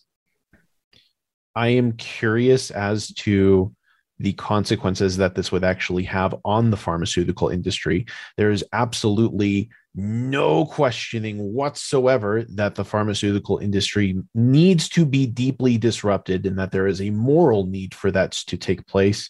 I 1.55 1.67
am 1.67 1.91
curious 1.93 2.71
as 2.71 3.13
to 3.13 3.75
the 4.21 4.33
consequences 4.33 5.17
that 5.17 5.35
this 5.35 5.51
would 5.51 5.63
actually 5.63 6.03
have 6.03 6.35
on 6.45 6.69
the 6.69 6.77
pharmaceutical 6.77 7.49
industry. 7.49 8.05
There 8.37 8.51
is 8.51 8.63
absolutely 8.73 9.69
no 9.93 10.65
questioning 10.65 11.53
whatsoever 11.53 12.45
that 12.49 12.75
the 12.75 12.85
pharmaceutical 12.85 13.57
industry 13.57 14.21
needs 14.33 14.87
to 14.89 15.05
be 15.05 15.25
deeply 15.25 15.77
disrupted 15.77 16.45
and 16.45 16.57
that 16.57 16.71
there 16.71 16.87
is 16.87 17.01
a 17.01 17.09
moral 17.09 17.65
need 17.65 17.93
for 17.93 18.11
that 18.11 18.31
to 18.31 18.57
take 18.57 18.87
place, 18.87 19.29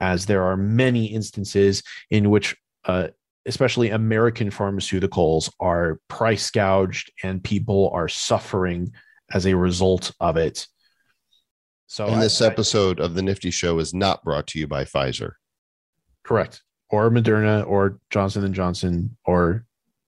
as 0.00 0.26
there 0.26 0.42
are 0.42 0.56
many 0.56 1.06
instances 1.06 1.82
in 2.10 2.30
which, 2.30 2.56
uh, 2.84 3.08
especially 3.46 3.90
American 3.90 4.50
pharmaceuticals, 4.50 5.50
are 5.60 6.00
price 6.08 6.50
gouged 6.50 7.12
and 7.22 7.44
people 7.44 7.90
are 7.94 8.08
suffering 8.08 8.92
as 9.32 9.46
a 9.46 9.56
result 9.56 10.12
of 10.20 10.36
it. 10.36 10.66
So, 11.92 12.06
And 12.06 12.16
I- 12.16 12.20
this 12.20 12.40
I- 12.40 12.46
episode 12.46 13.00
of 13.00 13.12
the 13.12 13.20
Nifty 13.20 13.50
Show 13.50 13.78
is 13.78 13.92
not 13.92 14.24
brought 14.24 14.46
to 14.48 14.58
you 14.58 14.66
by 14.66 14.84
Pfizer. 14.84 15.32
correct, 16.24 16.62
or 16.88 17.10
Moderna, 17.10 17.66
or 17.66 17.98
Johnson 18.08 18.44
and 18.44 18.54
Johnson, 18.54 19.16
or 19.26 19.66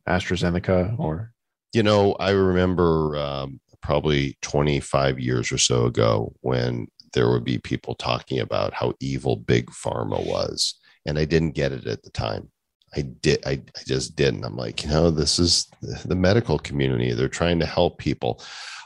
AstraZeneca, 0.08 0.98
or 0.98 1.32
You 1.74 1.82
know, 1.82 2.12
I 2.14 2.30
remember 2.30 3.18
um, 3.18 3.60
probably 3.82 4.38
25 4.40 5.18
years 5.20 5.52
or 5.52 5.58
so 5.58 5.84
ago 5.86 6.32
when 6.40 6.86
there 7.12 7.28
would 7.30 7.44
be 7.44 7.58
people 7.58 7.94
talking 7.96 8.38
about 8.38 8.72
how 8.72 8.94
evil 9.00 9.36
big 9.36 9.66
pharma 9.70 10.24
was, 10.24 10.74
and 11.04 11.18
I 11.18 11.26
didn't 11.26 11.50
get 11.52 11.72
it 11.72 11.86
at 11.86 12.02
the 12.02 12.10
time. 12.10 12.50
I 12.96 13.02
did. 13.02 13.44
I, 13.44 13.60
I 13.76 13.82
just 13.86 14.14
didn't. 14.16 14.44
I'm 14.44 14.56
like, 14.56 14.84
you 14.84 14.88
know, 14.88 15.10
this 15.10 15.38
is 15.38 15.66
the 15.82 16.14
medical 16.14 16.58
community. 16.60 17.12
They're 17.12 17.28
trying 17.28 17.58
to 17.58 17.66
help 17.66 17.98
people. 17.98 18.40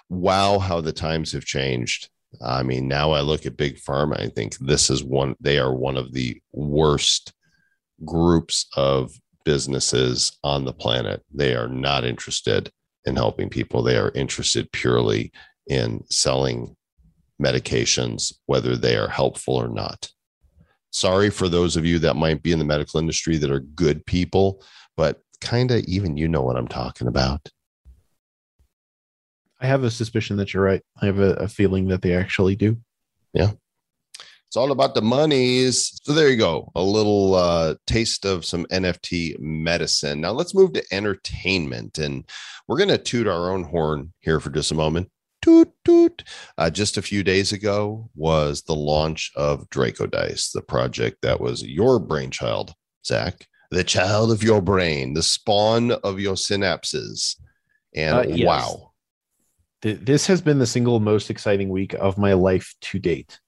Wow, 0.09 0.59
how 0.59 0.81
the 0.81 0.93
times 0.93 1.31
have 1.33 1.45
changed. 1.45 2.09
I 2.45 2.63
mean, 2.63 2.89
now 2.89 3.13
I 3.13 3.21
look 3.21 3.47
at 3.47 3.57
big 3.57 3.77
pharma. 3.77 4.21
I 4.21 4.29
think 4.29 4.57
this 4.59 4.91
is 4.91 5.03
one. 5.03 5.35
They 5.41 5.59
are 5.59 5.75
one 5.75 5.97
of 5.97 6.13
the 6.13 6.41
worst 6.53 7.33
groups 8.05 8.67
of 8.77 9.13
businesses 9.45 10.39
on 10.45 10.65
the 10.65 10.73
planet. 10.73 11.23
They 11.33 11.55
are 11.55 11.69
not 11.69 12.05
interested 12.05 12.71
in 13.07 13.17
helping 13.17 13.49
people. 13.49 13.83
They 13.83 13.97
are 13.97 14.13
interested 14.15 14.71
purely 14.73 15.33
in 15.67 16.05
selling 16.11 16.77
medications, 17.43 18.35
whether 18.47 18.77
they 18.77 18.97
are 18.97 19.09
helpful 19.09 19.55
or 19.55 19.69
not. 19.69 20.11
Sorry 20.91 21.31
for 21.31 21.49
those 21.49 21.77
of 21.77 21.85
you 21.85 21.99
that 22.01 22.17
might 22.17 22.43
be 22.43 22.53
in 22.53 22.59
the 22.59 22.65
medical 22.65 22.99
industry 22.99 23.37
that 23.39 23.51
are 23.51 23.61
good 23.61 24.05
people, 24.07 24.63
but 24.97 25.21
kind 25.41 25.71
of 25.71 25.85
even 25.85 26.17
you 26.17 26.29
know 26.29 26.43
what 26.43 26.57
I'm 26.57 26.69
talking 26.69 27.07
about. 27.07 27.49
I 29.61 29.67
have 29.67 29.85
a 29.85 29.91
suspicion 29.91 30.37
that 30.37 30.55
you're 30.55 30.63
right. 30.63 30.83
I 31.01 31.07
have 31.07 31.19
a, 31.19 31.35
a 31.35 31.49
feeling 31.49 31.89
that 31.89 32.03
they 32.03 32.15
actually 32.15 32.57
do. 32.57 32.77
Yeah. 33.33 33.53
It's 34.47 34.57
all 34.57 34.73
about 34.73 34.95
the 34.95 35.03
monies. 35.03 36.01
So 36.05 36.13
there 36.15 36.31
you 36.31 36.37
go. 36.37 36.73
A 36.75 36.83
little 36.83 37.35
uh, 37.35 37.75
taste 37.87 38.25
of 38.25 38.47
some 38.47 38.65
NFT 38.67 39.39
medicine. 39.41 40.23
Now 40.23 40.33
let's 40.33 40.55
move 40.55 40.73
to 40.73 40.85
entertainment. 40.91 41.99
And 41.99 42.25
we're 42.67 42.79
going 42.79 42.89
to 42.89 42.97
toot 42.99 43.27
our 43.27 43.51
own 43.51 43.65
horn 43.65 44.13
here 44.21 44.41
for 44.41 44.49
just 44.51 44.71
a 44.73 44.75
moment. 44.75 45.11
toot 45.43 45.71
toot. 45.85 46.25
Uh, 46.57 46.71
just 46.71 46.97
a 46.97 47.03
few 47.03 47.23
days 47.23 47.53
ago 47.53 48.09
was 48.15 48.63
the 48.63 48.75
launch 48.75 49.31
of 49.37 49.69
Draco 49.69 50.07
Dice, 50.07 50.51
the 50.51 50.63
project 50.63 51.19
that 51.23 51.41
was 51.41 51.63
your 51.63 51.99
brainchild, 51.99 52.73
Zach, 53.05 53.47
the 53.71 53.85
child 53.85 54.33
of 54.33 54.43
your 54.43 54.63
brain, 54.63 55.13
the 55.13 55.23
spawn 55.23 55.91
of 55.93 56.21
your 56.21 56.37
synapses. 56.37 57.37
And 57.95 58.17
Uh, 58.17 58.23
yes. 58.29 58.47
wow, 58.47 58.88
Th- 59.83 59.99
This 60.01 60.27
has 60.27 60.41
been 60.41 60.59
the 60.59 60.67
single 60.67 61.01
most 61.01 61.31
exciting 61.31 61.69
week 61.69 61.95
of 61.95 62.19
my 62.19 62.33
life 62.35 62.75
to 62.83 62.99
date. 62.99 63.39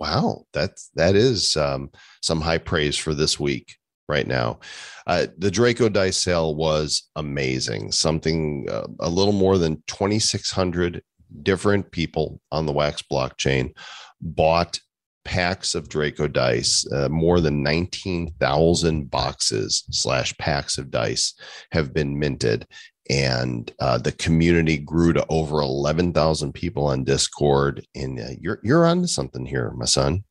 wow, 0.00 0.44
that's 0.52 0.90
that 0.96 1.14
is 1.14 1.56
um, 1.56 1.90
some 2.22 2.40
high 2.40 2.58
praise 2.58 2.96
for 2.96 3.14
this 3.14 3.38
week 3.38 3.76
right 4.08 4.26
now. 4.26 4.58
Uh, 5.06 5.26
the 5.38 5.50
Draco 5.50 5.88
Dice 5.88 6.16
sale 6.18 6.54
was 6.56 7.08
amazing. 7.16 7.92
Something 7.92 8.66
uh, 8.70 8.86
a 9.00 9.08
little 9.08 9.32
more 9.32 9.58
than 9.58 9.82
2,600 9.86 11.02
different 11.42 11.90
people 11.92 12.40
on 12.50 12.66
the 12.66 12.72
Wax 12.72 13.02
blockchain 13.10 13.74
bought 14.20 14.80
packs 15.24 15.76
of 15.76 15.88
Draco 15.88 16.26
dice. 16.26 16.84
Uh, 16.92 17.08
more 17.08 17.40
than 17.40 17.62
19,000 17.62 19.08
boxes 19.08 19.84
slash 19.90 20.36
packs 20.38 20.78
of 20.78 20.90
dice 20.90 21.34
have 21.70 21.94
been 21.94 22.18
minted. 22.18 22.66
And 23.10 23.72
uh, 23.80 23.98
the 23.98 24.12
community 24.12 24.78
grew 24.78 25.12
to 25.12 25.26
over 25.28 25.60
11,000 25.60 26.52
people 26.52 26.86
on 26.86 27.04
Discord. 27.04 27.86
And 27.94 28.20
uh, 28.20 28.28
you're, 28.40 28.60
you're 28.62 28.86
on 28.86 29.02
to 29.02 29.08
something 29.08 29.44
here, 29.44 29.70
my 29.72 29.86
son. 29.86 30.24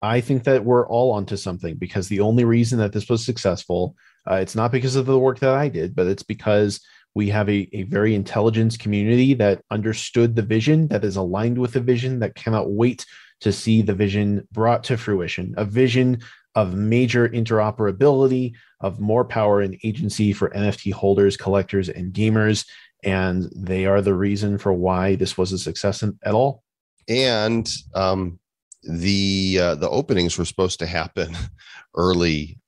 I 0.00 0.20
think 0.20 0.44
that 0.44 0.64
we're 0.64 0.86
all 0.86 1.12
onto 1.12 1.36
something 1.36 1.76
because 1.76 2.08
the 2.08 2.20
only 2.20 2.44
reason 2.44 2.78
that 2.78 2.92
this 2.92 3.08
was 3.08 3.24
successful, 3.24 3.96
uh, 4.30 4.36
it's 4.36 4.54
not 4.54 4.72
because 4.72 4.96
of 4.96 5.06
the 5.06 5.18
work 5.18 5.40
that 5.40 5.54
I 5.54 5.68
did, 5.68 5.94
but 5.94 6.06
it's 6.06 6.22
because 6.22 6.80
we 7.14 7.28
have 7.30 7.48
a, 7.48 7.68
a 7.72 7.82
very 7.84 8.14
intelligent 8.14 8.78
community 8.78 9.34
that 9.34 9.62
understood 9.70 10.36
the 10.36 10.42
vision, 10.42 10.86
that 10.88 11.04
is 11.04 11.16
aligned 11.16 11.58
with 11.58 11.72
the 11.72 11.80
vision, 11.80 12.20
that 12.20 12.36
cannot 12.36 12.70
wait 12.70 13.04
to 13.40 13.52
see 13.52 13.82
the 13.82 13.94
vision 13.94 14.46
brought 14.52 14.84
to 14.84 14.96
fruition. 14.96 15.54
A 15.56 15.64
vision 15.64 16.20
of 16.54 16.74
major 16.74 17.28
interoperability, 17.28 18.54
of 18.80 19.00
more 19.00 19.24
power 19.24 19.60
and 19.60 19.78
agency 19.84 20.32
for 20.32 20.50
NFT 20.50 20.92
holders, 20.92 21.36
collectors, 21.36 21.88
and 21.88 22.12
gamers. 22.12 22.66
And 23.04 23.50
they 23.54 23.86
are 23.86 24.02
the 24.02 24.14
reason 24.14 24.58
for 24.58 24.72
why 24.72 25.14
this 25.14 25.38
was 25.38 25.52
a 25.52 25.58
success 25.58 26.02
at 26.02 26.34
all. 26.34 26.62
and 27.08 27.70
um, 27.94 28.38
the 28.82 29.58
uh, 29.60 29.74
the 29.74 29.88
openings 29.88 30.38
were 30.38 30.44
supposed 30.44 30.78
to 30.80 30.86
happen 30.86 31.36
early. 31.96 32.58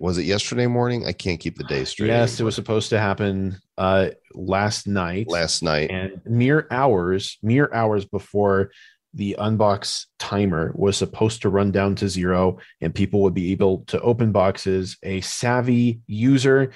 Was 0.00 0.16
it 0.16 0.24
yesterday 0.24 0.66
morning? 0.66 1.06
I 1.06 1.12
can't 1.12 1.38
keep 1.38 1.58
the 1.58 1.64
day 1.64 1.84
straight. 1.84 2.06
Yes, 2.06 2.40
it 2.40 2.44
was 2.44 2.54
supposed 2.54 2.88
to 2.90 2.98
happen 2.98 3.58
uh, 3.76 4.10
last 4.32 4.86
night. 4.86 5.28
last 5.28 5.62
night. 5.62 5.90
and 5.90 6.22
mere 6.24 6.66
hours, 6.70 7.36
mere 7.42 7.68
hours 7.72 8.06
before 8.06 8.70
the 9.14 9.36
unbox 9.38 10.06
timer 10.18 10.72
was 10.74 10.96
supposed 10.96 11.42
to 11.42 11.48
run 11.48 11.70
down 11.70 11.94
to 11.96 12.08
zero, 12.08 12.58
and 12.80 12.94
people 12.94 13.22
would 13.22 13.34
be 13.34 13.52
able 13.52 13.84
to 13.86 14.00
open 14.00 14.32
boxes. 14.32 14.96
A 15.02 15.20
savvy 15.20 16.00
user 16.06 16.72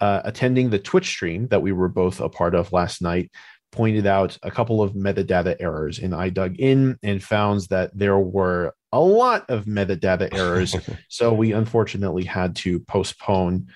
uh, 0.00 0.22
attending 0.24 0.70
the 0.70 0.78
Twitch 0.78 1.08
stream 1.08 1.48
that 1.48 1.62
we 1.62 1.72
were 1.72 1.88
both 1.88 2.20
a 2.20 2.28
part 2.28 2.54
of 2.54 2.72
last 2.72 3.02
night 3.02 3.30
pointed 3.72 4.06
out 4.06 4.36
a 4.42 4.50
couple 4.50 4.82
of 4.82 4.94
metadata 4.94 5.56
errors, 5.60 5.98
and 5.98 6.14
I 6.14 6.30
dug 6.30 6.58
in 6.58 6.98
and 7.02 7.22
found 7.22 7.62
that 7.70 7.96
there 7.96 8.18
were 8.18 8.74
a 8.92 9.00
lot 9.00 9.48
of 9.48 9.64
metadata 9.64 10.34
errors. 10.34 10.74
so 11.08 11.32
we 11.32 11.52
unfortunately 11.52 12.24
had 12.24 12.56
to 12.56 12.80
postpone 12.80 13.68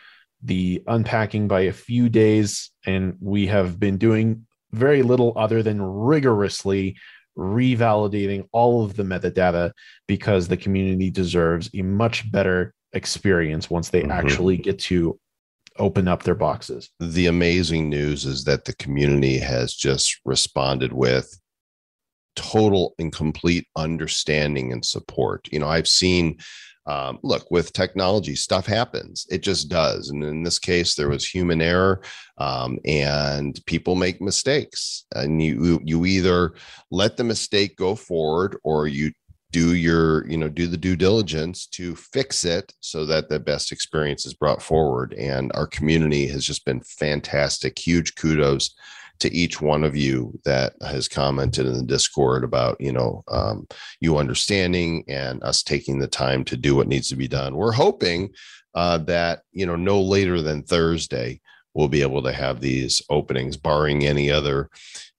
the 0.42 0.82
unpacking 0.86 1.48
by 1.48 1.62
a 1.62 1.72
few 1.72 2.08
days, 2.08 2.70
and 2.86 3.16
we 3.20 3.46
have 3.46 3.78
been 3.78 3.98
doing 3.98 4.46
very 4.72 5.02
little 5.02 5.32
other 5.36 5.62
than 5.62 5.80
rigorously 5.80 6.96
revalidating 7.36 8.46
all 8.52 8.84
of 8.84 8.94
the 8.96 9.02
metadata 9.02 9.72
because 10.06 10.48
the 10.48 10.56
community 10.56 11.10
deserves 11.10 11.68
a 11.74 11.82
much 11.82 12.30
better 12.30 12.72
experience 12.92 13.68
once 13.70 13.88
they 13.90 14.02
Mhm. 14.02 14.10
actually 14.12 14.56
get 14.56 14.78
to 14.78 15.18
open 15.78 16.06
up 16.06 16.22
their 16.22 16.36
boxes. 16.36 16.90
the 17.00 17.26
amazing 17.26 17.90
news 17.90 18.24
is 18.24 18.44
that 18.44 18.64
the 18.64 18.74
community 18.76 19.38
has 19.38 19.74
just 19.74 20.20
responded 20.24 20.92
with 20.92 21.40
total 22.36 22.94
and 22.98 23.12
complete 23.12 23.66
understanding 23.76 24.72
and 24.72 24.84
support. 24.84 25.48
You 25.52 25.58
know, 25.58 25.68
I've 25.68 25.88
seen, 25.88 26.38
um, 26.86 27.18
look, 27.22 27.50
with 27.50 27.72
technology, 27.72 28.34
stuff 28.34 28.66
happens. 28.66 29.26
It 29.30 29.42
just 29.42 29.68
does. 29.68 30.10
And 30.10 30.22
in 30.22 30.42
this 30.42 30.58
case, 30.58 30.94
there 30.94 31.08
was 31.08 31.26
human 31.26 31.62
error, 31.62 32.02
um, 32.38 32.78
and 32.84 33.58
people 33.66 33.94
make 33.94 34.20
mistakes. 34.20 35.06
And 35.14 35.42
you 35.42 35.80
you 35.84 36.04
either 36.04 36.52
let 36.90 37.16
the 37.16 37.24
mistake 37.24 37.76
go 37.76 37.94
forward, 37.94 38.56
or 38.64 38.86
you 38.86 39.12
do 39.54 39.74
your 39.74 40.26
you 40.28 40.36
know 40.36 40.48
do 40.48 40.66
the 40.66 40.76
due 40.76 40.96
diligence 40.96 41.66
to 41.66 41.94
fix 41.94 42.44
it 42.44 42.74
so 42.80 43.06
that 43.06 43.28
the 43.28 43.38
best 43.38 43.70
experience 43.70 44.26
is 44.26 44.34
brought 44.34 44.60
forward 44.60 45.14
and 45.14 45.52
our 45.54 45.68
community 45.68 46.26
has 46.26 46.44
just 46.44 46.64
been 46.64 46.80
fantastic 46.80 47.78
huge 47.78 48.16
kudos 48.16 48.74
to 49.20 49.32
each 49.32 49.60
one 49.60 49.84
of 49.84 49.96
you 49.96 50.38
that 50.44 50.74
has 50.82 51.08
commented 51.08 51.66
in 51.66 51.74
the 51.74 51.82
discord 51.82 52.44
about 52.44 52.80
you 52.80 52.92
know 52.92 53.22
um, 53.28 53.66
you 54.00 54.18
understanding 54.18 55.04
and 55.08 55.42
us 55.42 55.62
taking 55.62 55.98
the 55.98 56.08
time 56.08 56.44
to 56.44 56.56
do 56.56 56.74
what 56.74 56.88
needs 56.88 57.08
to 57.08 57.16
be 57.16 57.28
done 57.28 57.56
we're 57.56 57.72
hoping 57.72 58.30
uh, 58.74 58.98
that 58.98 59.42
you 59.52 59.66
know 59.66 59.76
no 59.76 60.00
later 60.00 60.40
than 60.40 60.62
thursday 60.62 61.40
we'll 61.74 61.88
be 61.88 62.02
able 62.02 62.22
to 62.22 62.32
have 62.32 62.60
these 62.60 63.02
openings 63.10 63.56
barring 63.56 64.04
any 64.04 64.30
other 64.30 64.68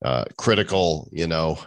uh, 0.03 0.25
critical 0.37 1.09
you 1.11 1.27
know 1.27 1.57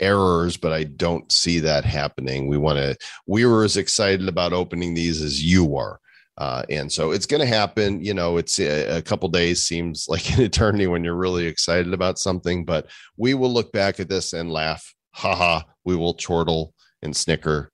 errors, 0.00 0.56
but 0.56 0.72
I 0.72 0.84
don't 0.84 1.30
see 1.30 1.60
that 1.60 1.84
happening. 1.84 2.46
We 2.48 2.58
want 2.58 2.78
to, 2.78 2.96
we 3.26 3.44
were 3.44 3.64
as 3.64 3.76
excited 3.76 4.28
about 4.28 4.52
opening 4.52 4.94
these 4.94 5.22
as 5.22 5.42
you 5.42 5.76
are. 5.76 6.00
Uh, 6.38 6.62
and 6.70 6.90
so 6.90 7.10
it's 7.10 7.26
going 7.26 7.40
to 7.40 7.46
happen. 7.46 8.00
You 8.02 8.14
know, 8.14 8.36
it's 8.36 8.60
a, 8.60 8.98
a 8.98 9.02
couple 9.02 9.28
days 9.28 9.64
seems 9.64 10.06
like 10.08 10.32
an 10.32 10.40
eternity 10.40 10.86
when 10.86 11.04
you're 11.04 11.16
really 11.16 11.46
excited 11.46 11.92
about 11.92 12.18
something, 12.18 12.64
but 12.64 12.86
we 13.16 13.34
will 13.34 13.52
look 13.52 13.72
back 13.72 14.00
at 14.00 14.08
this 14.08 14.32
and 14.32 14.52
laugh. 14.52 14.94
Haha, 15.10 15.62
we 15.84 15.96
will 15.96 16.14
chortle 16.14 16.74
and 17.02 17.14
snicker 17.14 17.72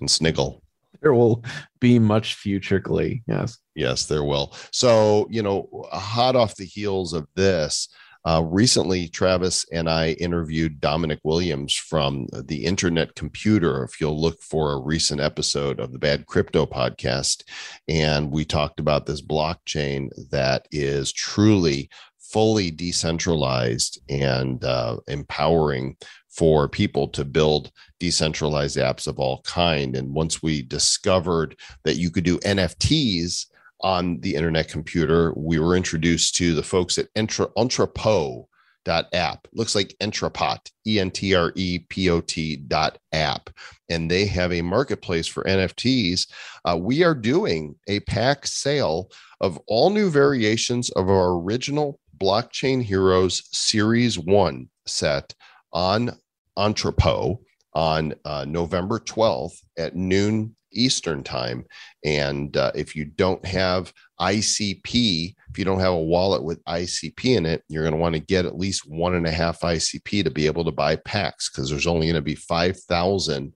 and 0.00 0.10
sniggle. 0.10 0.62
There 1.02 1.12
will 1.12 1.44
be 1.78 1.98
much 1.98 2.34
future 2.34 2.78
glee. 2.78 3.22
Yes. 3.28 3.58
Yes, 3.74 4.06
there 4.06 4.24
will. 4.24 4.54
So, 4.72 5.28
you 5.30 5.42
know, 5.42 5.68
hot 5.92 6.36
off 6.36 6.56
the 6.56 6.64
heels 6.64 7.12
of 7.12 7.26
this, 7.36 7.88
uh, 8.26 8.42
recently, 8.42 9.06
Travis 9.06 9.64
and 9.70 9.88
I 9.88 10.10
interviewed 10.12 10.80
Dominic 10.80 11.20
Williams 11.22 11.74
from 11.74 12.26
the 12.32 12.64
Internet 12.64 13.14
Computer. 13.14 13.84
If 13.84 14.00
you'll 14.00 14.20
look 14.20 14.42
for 14.42 14.72
a 14.72 14.80
recent 14.80 15.20
episode 15.20 15.78
of 15.78 15.92
the 15.92 15.98
Bad 16.00 16.26
Crypto 16.26 16.66
podcast, 16.66 17.44
and 17.86 18.32
we 18.32 18.44
talked 18.44 18.80
about 18.80 19.06
this 19.06 19.22
blockchain 19.22 20.08
that 20.30 20.66
is 20.72 21.12
truly 21.12 21.88
fully 22.18 22.72
decentralized 22.72 24.00
and 24.08 24.64
uh, 24.64 24.96
empowering 25.06 25.96
for 26.28 26.68
people 26.68 27.06
to 27.08 27.24
build 27.24 27.70
decentralized 28.00 28.76
apps 28.76 29.06
of 29.06 29.20
all 29.20 29.40
kind. 29.42 29.94
And 29.94 30.12
once 30.12 30.42
we 30.42 30.62
discovered 30.62 31.56
that 31.84 31.96
you 31.96 32.10
could 32.10 32.24
do 32.24 32.38
NFTs 32.40 33.46
on 33.80 34.20
the 34.20 34.34
internet 34.34 34.68
computer, 34.68 35.32
we 35.36 35.58
were 35.58 35.76
introduced 35.76 36.34
to 36.36 36.54
the 36.54 36.62
folks 36.62 36.98
at 36.98 37.12
Entra, 37.14 37.50
Entrepot.app. 37.56 39.48
Looks 39.52 39.74
like 39.74 39.96
Entrepot, 40.00 40.70
E 40.86 40.98
N 41.00 41.10
T 41.10 41.34
R 41.34 41.52
E 41.54 41.80
P 41.88 42.10
O 42.10 42.20
T 42.20 42.56
dot 42.56 42.98
app. 43.12 43.50
And 43.88 44.10
they 44.10 44.26
have 44.26 44.52
a 44.52 44.62
marketplace 44.62 45.26
for 45.26 45.44
NFTs. 45.44 46.26
Uh, 46.64 46.78
we 46.80 47.04
are 47.04 47.14
doing 47.14 47.76
a 47.88 48.00
pack 48.00 48.46
sale 48.46 49.10
of 49.40 49.58
all 49.66 49.90
new 49.90 50.10
variations 50.10 50.90
of 50.90 51.10
our 51.10 51.38
original 51.38 52.00
Blockchain 52.18 52.82
Heroes 52.82 53.42
Series 53.52 54.18
1 54.18 54.68
set 54.86 55.34
on 55.72 56.16
Entrepot 56.56 57.38
on 57.74 58.14
uh, 58.24 58.46
November 58.48 58.98
12th 58.98 59.60
at 59.76 59.94
noon 59.94 60.56
Eastern 60.76 61.22
time. 61.22 61.64
And 62.04 62.56
uh, 62.56 62.72
if 62.74 62.94
you 62.94 63.04
don't 63.04 63.44
have 63.44 63.92
ICP, 64.20 65.34
if 65.50 65.58
you 65.58 65.64
don't 65.64 65.80
have 65.80 65.92
a 65.92 65.98
wallet 65.98 66.42
with 66.42 66.64
ICP 66.64 67.36
in 67.36 67.46
it, 67.46 67.62
you're 67.68 67.82
going 67.82 67.94
to 67.94 68.00
want 68.00 68.14
to 68.14 68.20
get 68.20 68.46
at 68.46 68.58
least 68.58 68.88
one 68.88 69.14
and 69.14 69.26
a 69.26 69.30
half 69.30 69.60
ICP 69.60 70.24
to 70.24 70.30
be 70.30 70.46
able 70.46 70.64
to 70.64 70.72
buy 70.72 70.96
packs 70.96 71.50
because 71.50 71.70
there's 71.70 71.86
only 71.86 72.06
going 72.06 72.14
to 72.14 72.22
be 72.22 72.34
5,000 72.34 73.52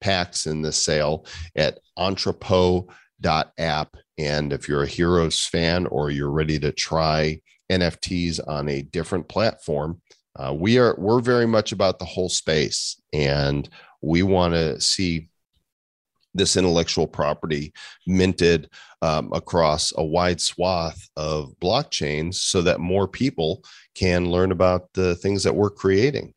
packs 0.00 0.46
in 0.46 0.62
the 0.62 0.72
sale 0.72 1.26
at 1.56 1.78
entrepot.app. 1.96 3.96
And 4.18 4.52
if 4.52 4.68
you're 4.68 4.82
a 4.82 4.88
Heroes 4.88 5.40
fan 5.40 5.86
or 5.86 6.10
you're 6.10 6.30
ready 6.30 6.58
to 6.60 6.72
try 6.72 7.40
NFTs 7.70 8.40
on 8.46 8.68
a 8.68 8.82
different 8.82 9.28
platform, 9.28 10.00
uh, 10.36 10.52
we 10.52 10.78
are 10.78 10.94
we're 10.98 11.20
very 11.20 11.46
much 11.46 11.72
about 11.72 11.98
the 11.98 12.04
whole 12.04 12.28
space 12.28 13.00
and 13.12 13.68
we 14.02 14.22
want 14.22 14.54
to 14.54 14.80
see 14.80 15.28
this 16.34 16.56
intellectual 16.56 17.06
property 17.06 17.72
minted 18.06 18.68
um, 19.02 19.30
across 19.32 19.92
a 19.96 20.04
wide 20.04 20.40
swath 20.40 21.08
of 21.16 21.54
blockchains 21.60 22.34
so 22.34 22.62
that 22.62 22.80
more 22.80 23.06
people 23.06 23.62
can 23.94 24.30
learn 24.30 24.50
about 24.50 24.92
the 24.94 25.14
things 25.16 25.42
that 25.44 25.54
we're 25.54 25.70
creating. 25.70 26.34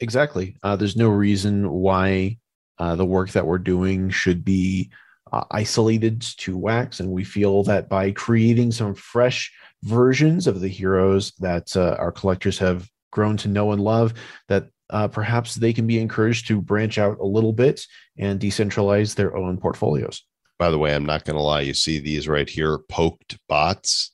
Exactly. 0.00 0.56
Uh, 0.62 0.76
there's 0.76 0.96
no 0.96 1.08
reason 1.08 1.68
why 1.70 2.38
uh, 2.78 2.94
the 2.94 3.04
work 3.04 3.30
that 3.30 3.46
we're 3.46 3.58
doing 3.58 4.10
should 4.10 4.44
be 4.44 4.90
uh, 5.32 5.44
isolated 5.50 6.20
to 6.20 6.56
wax. 6.56 7.00
And 7.00 7.10
we 7.10 7.24
feel 7.24 7.62
that 7.64 7.88
by 7.88 8.12
creating 8.12 8.72
some 8.72 8.94
fresh 8.94 9.52
versions 9.82 10.46
of 10.46 10.60
the 10.60 10.68
heroes 10.68 11.32
that 11.38 11.76
uh, 11.76 11.96
our 11.98 12.12
collectors 12.12 12.58
have 12.58 12.88
grown 13.10 13.36
to 13.38 13.48
know 13.48 13.72
and 13.72 13.82
love, 13.82 14.14
that 14.48 14.68
uh, 14.90 15.08
perhaps 15.08 15.54
they 15.54 15.72
can 15.72 15.86
be 15.86 15.98
encouraged 16.00 16.46
to 16.48 16.60
branch 16.60 16.98
out 16.98 17.18
a 17.20 17.24
little 17.26 17.52
bit 17.52 17.84
and 18.18 18.40
decentralize 18.40 19.14
their 19.14 19.36
own 19.36 19.58
portfolios. 19.58 20.24
By 20.58 20.70
the 20.70 20.78
way, 20.78 20.94
I'm 20.94 21.06
not 21.06 21.24
going 21.24 21.36
to 21.36 21.42
lie. 21.42 21.60
You 21.60 21.74
see 21.74 21.98
these 22.00 22.26
right 22.26 22.48
here, 22.48 22.78
poked 22.88 23.38
bots. 23.48 24.12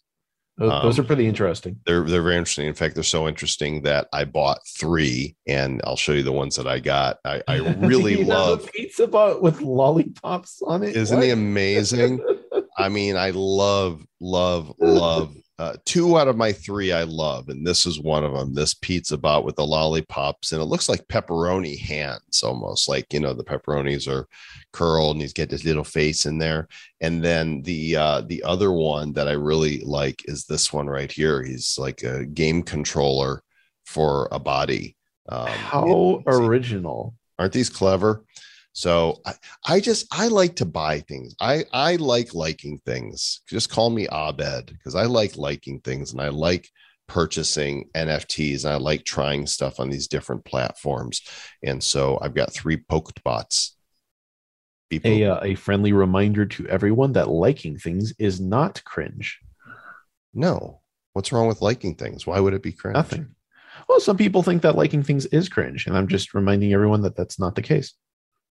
Those, 0.58 0.82
those 0.82 0.98
Um, 0.98 1.04
are 1.04 1.06
pretty 1.08 1.26
interesting. 1.26 1.80
They're 1.84 2.04
they're 2.04 2.22
very 2.22 2.36
interesting. 2.36 2.68
In 2.68 2.74
fact, 2.74 2.94
they're 2.94 3.02
so 3.02 3.26
interesting 3.26 3.82
that 3.82 4.06
I 4.12 4.24
bought 4.24 4.60
three, 4.78 5.34
and 5.48 5.80
I'll 5.84 5.96
show 5.96 6.12
you 6.12 6.22
the 6.22 6.30
ones 6.32 6.54
that 6.56 6.68
I 6.68 6.78
got. 6.78 7.18
I, 7.24 7.42
I 7.48 7.56
really 7.78 8.12
You 8.12 8.18
have 8.18 8.28
a 8.28 8.30
love. 8.30 8.70
pizza 8.72 9.06
bot 9.08 9.42
with 9.42 9.60
lollipops 9.62 10.60
on 10.62 10.84
it. 10.84 10.94
Isn't 10.96 11.16
What? 11.16 11.24
he 11.24 11.30
amazing? 11.30 12.24
I 12.78 12.88
mean, 12.88 13.16
I 13.16 13.30
love, 13.30 14.04
love, 14.20 14.72
love. 14.78 15.34
Uh, 15.56 15.74
two 15.84 16.18
out 16.18 16.26
of 16.26 16.36
my 16.36 16.52
three 16.52 16.90
I 16.92 17.04
love, 17.04 17.48
and 17.48 17.64
this 17.64 17.86
is 17.86 18.00
one 18.00 18.24
of 18.24 18.32
them. 18.32 18.54
This 18.54 18.74
pizza 18.74 19.16
bot 19.16 19.44
with 19.44 19.54
the 19.54 19.64
lollipops, 19.64 20.50
and 20.50 20.60
it 20.60 20.64
looks 20.64 20.88
like 20.88 21.06
pepperoni 21.06 21.78
hands, 21.78 22.42
almost 22.42 22.88
like 22.88 23.12
you 23.12 23.20
know 23.20 23.32
the 23.32 23.44
pepperonis 23.44 24.08
are 24.08 24.26
curled, 24.72 25.14
and 25.14 25.22
he's 25.22 25.32
got 25.32 25.48
this 25.48 25.64
little 25.64 25.84
face 25.84 26.26
in 26.26 26.38
there. 26.38 26.66
And 27.00 27.22
then 27.22 27.62
the 27.62 27.96
uh, 27.96 28.20
the 28.22 28.42
other 28.42 28.72
one 28.72 29.12
that 29.12 29.28
I 29.28 29.32
really 29.32 29.78
like 29.84 30.22
is 30.24 30.44
this 30.44 30.72
one 30.72 30.88
right 30.88 31.10
here. 31.10 31.44
He's 31.44 31.78
like 31.78 32.02
a 32.02 32.24
game 32.24 32.64
controller 32.64 33.44
for 33.84 34.28
a 34.32 34.40
body. 34.40 34.96
Um, 35.28 35.46
How 35.46 36.22
original. 36.26 37.14
aren't 37.38 37.52
these 37.52 37.70
clever 37.70 38.24
so 38.74 39.20
I, 39.24 39.34
I 39.64 39.80
just 39.80 40.06
i 40.12 40.26
like 40.26 40.56
to 40.56 40.66
buy 40.66 41.00
things. 41.00 41.34
I 41.40 41.64
i 41.72 41.96
like 41.96 42.34
liking 42.34 42.80
things. 42.84 43.40
Just 43.48 43.70
call 43.70 43.88
me 43.88 44.06
abed 44.08 44.66
because 44.66 44.96
i 44.96 45.04
like 45.04 45.36
liking 45.36 45.80
things 45.80 46.12
and 46.12 46.20
i 46.20 46.28
like 46.28 46.68
purchasing 47.06 47.88
nfts 47.94 48.64
and 48.64 48.72
i 48.72 48.76
like 48.76 49.04
trying 49.04 49.46
stuff 49.46 49.78
on 49.78 49.90
these 49.90 50.08
different 50.08 50.44
platforms. 50.44 51.22
And 51.62 51.82
so 51.82 52.18
i've 52.20 52.34
got 52.34 52.52
three 52.52 52.76
poked 52.76 53.22
bots. 53.22 53.76
A, 55.04 55.24
uh, 55.24 55.40
a 55.42 55.54
friendly 55.54 55.92
reminder 55.92 56.44
to 56.46 56.68
everyone 56.68 57.12
that 57.12 57.28
liking 57.28 57.78
things 57.78 58.12
is 58.18 58.40
not 58.40 58.82
cringe. 58.84 59.38
no. 60.34 60.80
What's 61.14 61.30
wrong 61.30 61.46
with 61.46 61.62
liking 61.62 61.94
things? 61.94 62.26
Why 62.26 62.40
would 62.40 62.54
it 62.54 62.62
be 62.62 62.72
cringe? 62.72 62.94
Nothing. 62.94 63.36
Well, 63.88 64.00
some 64.00 64.16
people 64.16 64.42
think 64.42 64.62
that 64.62 64.74
liking 64.74 65.04
things 65.04 65.26
is 65.26 65.48
cringe, 65.48 65.86
and 65.86 65.96
I'm 65.96 66.08
just 66.08 66.34
reminding 66.34 66.72
everyone 66.72 67.02
that 67.02 67.14
that's 67.14 67.38
not 67.38 67.54
the 67.54 67.62
case. 67.62 67.94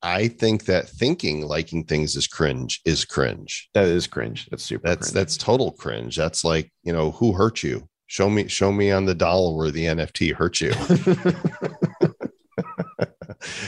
I 0.02 0.28
think 0.28 0.66
that 0.66 0.88
thinking 0.88 1.42
liking 1.42 1.84
things 1.84 2.16
is 2.16 2.28
cringe 2.28 2.82
is 2.86 3.06
cringe 3.06 3.70
That 3.74 3.86
is 3.86 4.08
cringe. 4.08 4.48
That's 4.50 4.64
super. 4.64 4.88
that's 4.88 5.08
cringe. 5.08 5.14
that's 5.14 5.38
total 5.38 5.72
cringe 5.74 6.16
that's 6.16 6.44
like 6.44 6.72
you 6.84 6.94
know 6.94 7.12
who 7.12 7.34
hurt 7.34 7.64
you 7.64 7.88
show 8.08 8.30
me 8.30 8.48
show 8.48 8.72
me 8.72 8.92
on 8.92 9.06
the 9.06 9.16
dollar 9.16 9.56
where 9.56 9.72
the 9.72 9.86
nft 9.86 10.34
hurt 10.36 10.62
you 10.62 10.74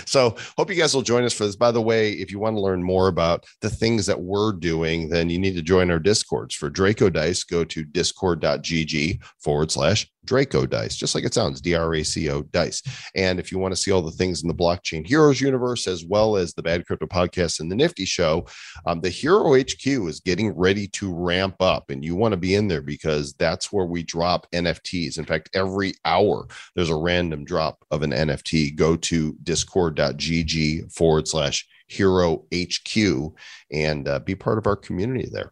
so 0.05 0.35
hope 0.57 0.69
you 0.69 0.75
guys 0.75 0.93
will 0.93 1.01
join 1.01 1.23
us 1.23 1.33
for 1.33 1.45
this 1.45 1.55
by 1.55 1.71
the 1.71 1.81
way 1.81 2.11
if 2.11 2.29
you 2.31 2.39
want 2.39 2.55
to 2.55 2.61
learn 2.61 2.83
more 2.83 3.07
about 3.07 3.45
the 3.61 3.69
things 3.69 4.05
that 4.05 4.19
we're 4.19 4.51
doing 4.51 5.07
then 5.09 5.29
you 5.29 5.39
need 5.39 5.55
to 5.55 5.61
join 5.61 5.89
our 5.89 5.99
discords 5.99 6.53
for 6.55 6.69
draco 6.69 7.09
dice 7.09 7.43
go 7.43 7.63
to 7.63 7.83
discord.gg 7.85 9.21
forward 9.39 9.71
slash 9.71 10.09
draco 10.25 10.65
dice 10.65 10.95
just 10.95 11.15
like 11.15 11.23
it 11.23 11.33
sounds 11.33 11.61
d-r-a-c-o 11.61 12.43
dice. 12.43 12.81
And 13.15 13.39
if 13.39 13.51
you 13.51 13.59
want 13.59 13.73
to 13.73 13.81
see 13.81 13.91
all 13.91 14.01
the 14.01 14.11
things 14.11 14.41
in 14.41 14.47
the 14.47 14.53
blockchain 14.53 15.05
heroes 15.05 15.41
universe 15.41 15.87
as 15.87 16.05
well 16.05 16.37
as 16.37 16.53
the 16.53 16.63
bad 16.63 16.85
crypto 16.85 17.07
podcast 17.07 17.59
and 17.59 17.71
the 17.71 17.75
nifty 17.75 18.05
show 18.05 18.45
um, 18.85 19.01
the 19.01 19.09
hero 19.09 19.55
hq 19.55 19.85
is 19.85 20.19
getting 20.19 20.55
ready 20.55 20.87
to 20.87 21.13
ramp 21.13 21.55
up 21.59 21.89
and 21.89 22.03
you 22.03 22.15
want 22.15 22.31
to 22.31 22.37
be 22.37 22.55
in 22.55 22.67
there 22.67 22.81
because 22.81 23.33
that's 23.33 23.71
where 23.71 23.85
we 23.85 24.03
drop 24.03 24.47
nfts 24.51 25.17
in 25.17 25.25
fact 25.25 25.49
every 25.53 25.93
hour 26.05 26.47
there's 26.75 26.89
a 26.89 26.95
random 26.95 27.43
drop 27.43 27.83
of 27.91 28.03
an 28.03 28.11
nft 28.11 28.75
go 28.75 28.95
to 28.95 29.35
discord.gg 29.43 30.91
forward 30.93 31.27
slash 31.27 31.67
hero 31.91 32.45
hq 32.51 33.33
and 33.71 34.07
uh, 34.07 34.19
be 34.19 34.35
part 34.35 34.57
of 34.57 34.65
our 34.65 34.75
community 34.75 35.29
there. 35.31 35.51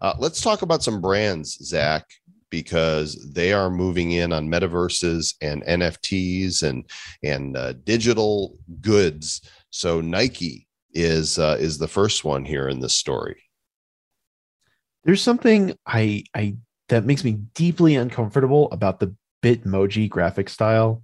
Uh, 0.00 0.14
let's 0.18 0.40
talk 0.40 0.62
about 0.62 0.82
some 0.82 1.00
brands 1.00 1.58
zach 1.62 2.06
because 2.50 3.14
they 3.32 3.52
are 3.52 3.70
moving 3.70 4.12
in 4.12 4.32
on 4.32 4.48
metaverses 4.48 5.34
and 5.40 5.62
nfts 5.64 6.62
and 6.62 6.88
and 7.22 7.56
uh, 7.56 7.72
digital 7.84 8.56
goods 8.80 9.40
so 9.70 10.00
nike 10.00 10.66
is 10.92 11.38
uh, 11.38 11.56
is 11.58 11.78
the 11.78 11.88
first 11.88 12.24
one 12.24 12.44
here 12.44 12.68
in 12.68 12.80
this 12.80 12.94
story 12.94 13.42
There's 15.06 15.22
something 15.22 15.72
I 15.86 16.24
I 16.34 16.56
that 16.88 17.04
makes 17.04 17.24
me 17.24 17.38
deeply 17.54 17.94
uncomfortable 17.94 18.68
about 18.72 18.98
the 18.98 19.14
Bitmoji 19.42 20.08
graphic 20.08 20.48
style. 20.48 21.02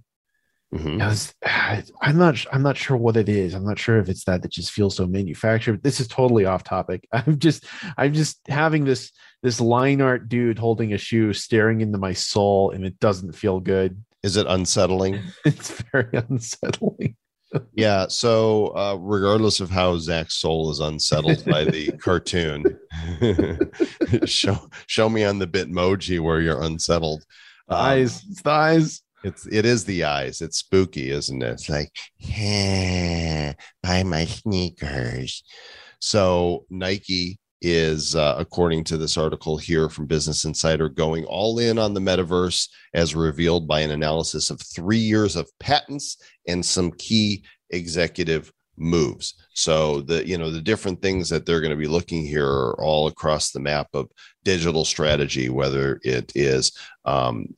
Mhm. 0.73 0.97
Because 0.97 1.33
I'm 2.01 2.17
not 2.17 2.45
I'm 2.51 2.63
not 2.63 2.77
sure 2.77 2.97
what 2.97 3.15
it 3.15 3.29
is. 3.29 3.53
I'm 3.53 3.65
not 3.65 3.79
sure 3.79 3.97
if 3.99 4.09
it's 4.09 4.25
that 4.25 4.41
that 4.41 4.51
just 4.51 4.71
feels 4.71 4.97
so 4.97 5.07
manufactured. 5.07 5.83
This 5.83 6.01
is 6.01 6.07
totally 6.09 6.45
off 6.45 6.65
topic. 6.65 7.07
I'm 7.13 7.39
just 7.39 7.65
I'm 7.97 8.13
just 8.13 8.39
having 8.49 8.83
this 8.83 9.11
this 9.43 9.61
line 9.61 10.01
art 10.01 10.29
dude 10.29 10.57
holding 10.57 10.93
a 10.93 10.97
shoe 10.97 11.33
staring 11.33 11.81
into 11.81 11.97
my 11.99 12.13
soul 12.13 12.71
and 12.71 12.85
it 12.85 12.99
doesn't 12.99 13.33
feel 13.33 13.59
good. 13.59 14.01
is 14.23 14.37
it 14.37 14.47
unsettling 14.47 15.19
It's 15.45 15.81
very 15.91 16.09
unsettling. 16.13 17.15
Yeah. 17.75 18.07
So, 18.07 18.75
uh, 18.75 18.97
regardless 18.99 19.59
of 19.59 19.69
how 19.69 19.97
Zach's 19.99 20.37
soul 20.37 20.71
is 20.71 20.79
unsettled 20.79 21.45
by 21.45 21.65
the 21.65 21.91
cartoon, 22.01 22.63
show 24.25 24.57
show 24.87 25.07
me 25.07 25.23
on 25.23 25.37
the 25.37 25.45
Bitmoji 25.45 26.19
where 26.19 26.41
you're 26.41 26.63
unsettled. 26.63 27.23
Um, 27.69 27.77
eyes, 27.79 28.23
it's 28.27 28.41
the 28.41 28.49
eyes. 28.49 29.01
It's 29.23 29.45
it 29.45 29.65
is 29.65 29.85
the 29.85 30.03
eyes. 30.03 30.41
It's 30.41 30.57
spooky, 30.57 31.11
isn't 31.11 31.43
it? 31.43 31.51
It's 31.51 31.69
like, 31.69 31.91
"Eh, 32.35 33.53
buy 33.83 34.01
my 34.01 34.25
sneakers. 34.25 35.43
So 35.99 36.65
Nike 36.71 37.37
is, 37.63 38.15
uh, 38.15 38.35
according 38.37 38.83
to 38.83 38.97
this 38.97 39.17
article 39.17 39.57
here 39.57 39.89
from 39.89 40.05
Business 40.05 40.45
Insider, 40.45 40.89
going 40.89 41.23
all 41.25 41.59
in 41.59 41.79
on 41.79 41.93
the 41.93 42.01
metaverse, 42.01 42.67
as 42.93 43.15
revealed 43.15 43.67
by 43.67 43.79
an 43.79 43.91
analysis 43.91 44.49
of 44.49 44.61
three 44.61 44.97
years 44.97 45.35
of 45.35 45.49
patents 45.59 46.17
and 46.47 46.63
some 46.63 46.91
key 46.91 47.43
executive 47.71 48.51
moves. 48.77 49.35
So 49.53 50.01
the 50.01 50.27
you 50.27 50.37
know 50.37 50.51
the 50.51 50.61
different 50.61 51.01
things 51.01 51.29
that 51.29 51.45
they're 51.45 51.61
going 51.61 51.71
to 51.71 51.77
be 51.77 51.87
looking 51.87 52.25
here 52.25 52.47
are 52.47 52.81
all 52.81 53.07
across 53.07 53.51
the 53.51 53.59
map 53.59 53.87
of 53.93 54.09
digital 54.43 54.83
strategy, 54.83 55.49
whether 55.49 55.99
it 56.03 56.31
is 56.35 56.77
um, 57.05 57.53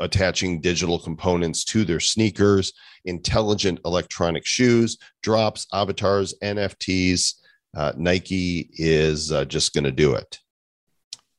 attaching 0.00 0.60
digital 0.60 0.98
components 0.98 1.64
to 1.64 1.84
their 1.84 2.00
sneakers, 2.00 2.72
intelligent 3.04 3.78
electronic 3.84 4.46
shoes, 4.46 4.98
drops, 5.22 5.66
avatars, 5.72 6.34
NFTs. 6.42 7.34
Uh, 7.76 7.92
Nike 7.96 8.70
is 8.74 9.32
uh, 9.32 9.44
just 9.44 9.72
going 9.74 9.84
to 9.84 9.92
do 9.92 10.14
it. 10.14 10.38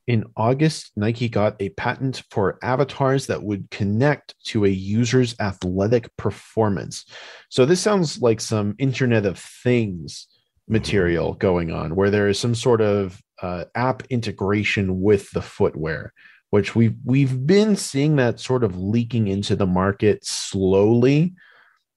In 0.06 0.24
August, 0.36 0.92
Nike 0.96 1.30
got 1.30 1.56
a 1.60 1.70
patent 1.70 2.22
for 2.30 2.58
avatars 2.62 3.26
that 3.28 3.42
would 3.42 3.70
connect 3.70 4.34
to 4.46 4.66
a 4.66 4.68
user's 4.68 5.34
athletic 5.40 6.14
performance. 6.18 7.06
So, 7.48 7.64
this 7.64 7.80
sounds 7.80 8.20
like 8.20 8.40
some 8.40 8.74
Internet 8.78 9.24
of 9.24 9.38
Things 9.38 10.26
material 10.68 11.34
going 11.34 11.70
on, 11.70 11.96
where 11.96 12.10
there 12.10 12.28
is 12.28 12.38
some 12.38 12.54
sort 12.54 12.82
of 12.82 13.18
uh, 13.40 13.64
app 13.74 14.02
integration 14.10 15.00
with 15.00 15.30
the 15.30 15.42
footwear, 15.42 16.12
which 16.50 16.74
we've 16.74 16.96
we've 17.04 17.46
been 17.46 17.74
seeing 17.74 18.16
that 18.16 18.40
sort 18.40 18.62
of 18.62 18.76
leaking 18.76 19.28
into 19.28 19.56
the 19.56 19.66
market 19.66 20.22
slowly 20.24 21.34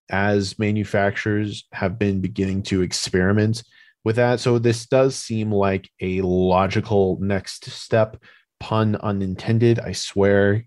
as 0.09 0.57
manufacturers 0.57 1.65
have 1.73 1.99
been 1.99 2.21
beginning 2.21 2.63
to 2.63 2.81
experiment 2.81 3.63
with 4.03 4.15
that. 4.17 4.39
So 4.39 4.59
this 4.59 4.85
does 4.85 5.15
seem 5.15 5.51
like 5.51 5.89
a 6.01 6.21
logical 6.21 7.17
next 7.21 7.65
step. 7.69 8.17
Pun 8.59 8.95
unintended. 8.95 9.79
I 9.79 9.91
swear. 9.91 10.65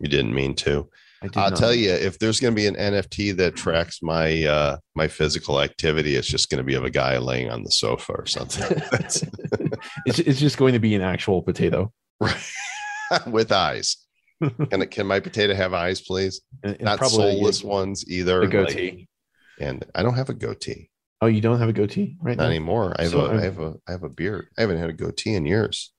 You 0.00 0.08
didn't 0.08 0.34
mean 0.34 0.54
to. 0.56 0.88
I 1.22 1.26
I'll 1.36 1.50
not- 1.50 1.58
tell 1.58 1.74
you, 1.74 1.90
if 1.90 2.18
there's 2.18 2.38
going 2.38 2.54
to 2.54 2.56
be 2.56 2.66
an 2.66 2.74
NFT 2.76 3.36
that 3.38 3.56
tracks 3.56 4.00
my 4.02 4.44
uh, 4.44 4.76
my 4.94 5.08
physical 5.08 5.60
activity, 5.60 6.16
it's 6.16 6.28
just 6.28 6.50
going 6.50 6.58
to 6.58 6.64
be 6.64 6.74
of 6.74 6.84
a 6.84 6.90
guy 6.90 7.16
laying 7.18 7.50
on 7.50 7.62
the 7.64 7.70
sofa 7.70 8.12
or 8.12 8.26
something 8.26 8.62
it's, 10.06 10.18
it's 10.18 10.38
just 10.38 10.58
going 10.58 10.74
to 10.74 10.78
be 10.78 10.94
an 10.94 11.02
actual 11.02 11.40
potato. 11.42 11.92
with 13.26 13.52
eyes. 13.52 13.96
Can 14.42 14.82
it, 14.82 14.90
can 14.90 15.06
my 15.06 15.20
potato 15.20 15.54
have 15.54 15.72
eyes, 15.72 16.00
please? 16.00 16.42
And- 16.62 16.74
and 16.74 16.84
Not 16.84 17.04
soulless 17.06 17.62
ones 17.64 18.04
either. 18.08 18.40
a 18.40 18.42
like- 18.42 18.50
goatee. 18.50 19.08
and 19.60 19.84
I 19.94 20.02
don't 20.02 20.14
have 20.14 20.28
a 20.28 20.34
goatee. 20.34 20.90
Oh, 21.20 21.26
you 21.26 21.40
don't 21.40 21.58
have 21.58 21.68
a 21.68 21.72
goatee 21.72 22.16
right 22.20 22.36
Not 22.36 22.44
now? 22.44 22.50
anymore. 22.50 22.94
I 22.98 23.02
have 23.04 23.12
So 23.12 23.26
a 23.26 23.36
I 23.38 23.40
have 23.42 23.58
a 23.58 23.74
I 23.88 23.92
have 23.92 24.02
a 24.02 24.08
beard. 24.08 24.48
I 24.58 24.62
haven't 24.62 24.78
had 24.78 24.90
a 24.90 24.94
goatee 24.94 25.34
in 25.34 25.46
years. 25.46 25.92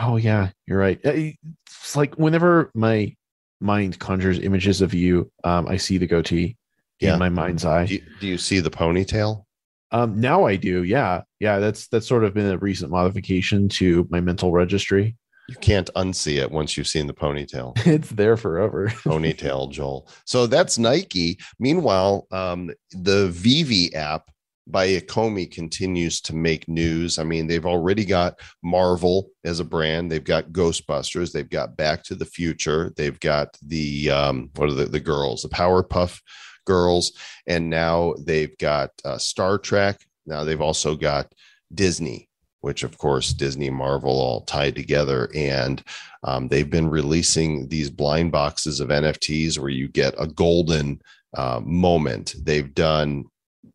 Oh 0.00 0.16
yeah, 0.16 0.50
you're 0.66 0.78
right. 0.78 0.98
Uh, 1.04 1.12
It's 1.14 1.94
like 1.94 2.14
whenever 2.16 2.70
my 2.74 3.14
mind 3.60 3.98
conjures 3.98 4.38
images 4.40 4.80
of 4.82 4.92
you, 4.92 5.30
um, 5.44 5.68
I 5.68 5.76
see 5.76 5.98
the 5.98 6.06
goatee 6.06 6.56
Yeah. 7.00 7.12
in 7.14 7.18
my 7.20 7.28
mind's 7.28 7.64
eye. 7.64 7.86
Do 7.86 7.94
you, 7.94 8.02
do 8.20 8.26
you 8.26 8.38
see 8.38 8.58
the 8.60 8.70
ponytail? 8.70 9.44
Um, 9.92 10.20
now 10.20 10.44
I 10.44 10.56
do. 10.56 10.82
Yeah, 10.82 11.22
yeah. 11.38 11.60
That's 11.60 11.86
that's 11.88 12.08
sort 12.08 12.24
of 12.24 12.34
been 12.34 12.46
a 12.50 12.58
recent 12.58 12.90
modification 12.90 13.68
to 13.70 14.06
my 14.10 14.20
mental 14.20 14.50
registry. 14.50 15.16
You 15.48 15.54
can't 15.60 15.88
unsee 15.94 16.38
it 16.42 16.50
once 16.50 16.76
you've 16.76 16.88
seen 16.88 17.06
the 17.06 17.14
ponytail. 17.14 17.74
it's 17.86 18.10
there 18.10 18.36
forever. 18.36 18.88
ponytail 19.04 19.70
Joel. 19.70 20.08
So 20.24 20.48
that's 20.48 20.76
Nike. 20.76 21.38
Meanwhile, 21.60 22.26
um, 22.32 22.72
the 22.90 23.28
VeVe 23.30 23.94
app 23.94 24.28
by 24.66 24.88
Ecomi 24.88 25.50
continues 25.50 26.20
to 26.22 26.34
make 26.34 26.68
news. 26.68 27.18
I 27.18 27.24
mean, 27.24 27.46
they've 27.46 27.66
already 27.66 28.04
got 28.04 28.40
Marvel 28.62 29.30
as 29.44 29.60
a 29.60 29.64
brand. 29.64 30.10
They've 30.10 30.22
got 30.22 30.50
Ghostbusters. 30.50 31.32
They've 31.32 31.48
got 31.48 31.76
Back 31.76 32.02
to 32.04 32.14
the 32.14 32.24
Future. 32.24 32.92
They've 32.96 33.18
got 33.20 33.56
the 33.62 34.10
um, 34.10 34.50
what 34.56 34.68
are 34.68 34.74
the, 34.74 34.86
the 34.86 35.00
girls? 35.00 35.42
The 35.42 35.48
Powerpuff 35.48 36.20
Girls, 36.66 37.12
and 37.46 37.70
now 37.70 38.14
they've 38.18 38.56
got 38.58 38.90
uh, 39.04 39.18
Star 39.18 39.58
Trek. 39.58 40.00
Now 40.26 40.42
they've 40.42 40.60
also 40.60 40.96
got 40.96 41.32
Disney, 41.72 42.28
which 42.60 42.82
of 42.82 42.98
course 42.98 43.32
Disney 43.32 43.70
Marvel 43.70 44.10
all 44.10 44.40
tied 44.40 44.74
together, 44.74 45.30
and 45.32 45.82
um, 46.24 46.48
they've 46.48 46.70
been 46.70 46.90
releasing 46.90 47.68
these 47.68 47.88
blind 47.88 48.32
boxes 48.32 48.80
of 48.80 48.88
NFTs 48.88 49.60
where 49.60 49.70
you 49.70 49.86
get 49.86 50.14
a 50.18 50.26
golden 50.26 51.00
uh, 51.36 51.60
moment. 51.64 52.34
They've 52.42 52.74
done 52.74 53.26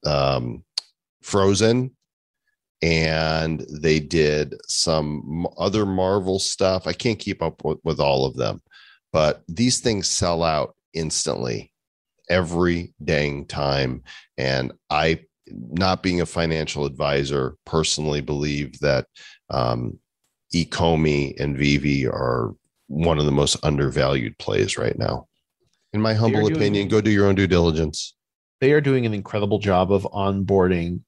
um, 0.06 0.66
Frozen 1.22 1.92
and 2.82 3.64
they 3.70 4.00
did 4.00 4.56
some 4.68 5.48
other 5.58 5.86
Marvel 5.86 6.40
stuff. 6.40 6.88
I 6.88 6.94
can't 6.94 7.20
keep 7.20 7.42
up 7.42 7.64
with, 7.64 7.78
with 7.84 8.00
all 8.00 8.26
of 8.26 8.36
them, 8.36 8.62
but 9.14 9.44
these 9.48 9.80
things 9.80 10.08
sell 10.08 10.44
out 10.44 10.76
instantly 10.94 11.72
every 12.30 12.94
dang 13.04 13.46
time. 13.46 14.04
And 14.38 14.72
I, 14.90 15.22
not 15.48 16.02
being 16.02 16.22
a 16.22 16.26
financial 16.26 16.86
advisor, 16.86 17.56
personally 17.66 18.22
believe 18.22 18.80
that 18.80 19.06
um, 19.50 20.00
Ecomi 20.54 21.40
and 21.40 21.58
VeVe 21.58 22.08
are 22.08 22.54
one 22.88 23.20
of 23.20 23.26
the 23.26 23.32
most 23.32 23.64
undervalued 23.64 24.38
plays 24.38 24.78
right 24.78 24.98
now. 24.98 25.28
In 25.94 26.02
my 26.02 26.14
humble 26.14 26.48
doing- 26.48 26.56
opinion, 26.56 26.88
go 26.88 27.02
do 27.02 27.12
your 27.12 27.28
own 27.28 27.36
due 27.36 27.48
diligence. 27.48 28.16
they 28.60 28.72
are 28.72 28.82
doing 28.82 29.06
an 29.06 29.14
incredible 29.14 29.60
job 29.60 29.92
of 29.92 30.04
onboarding 30.14 31.02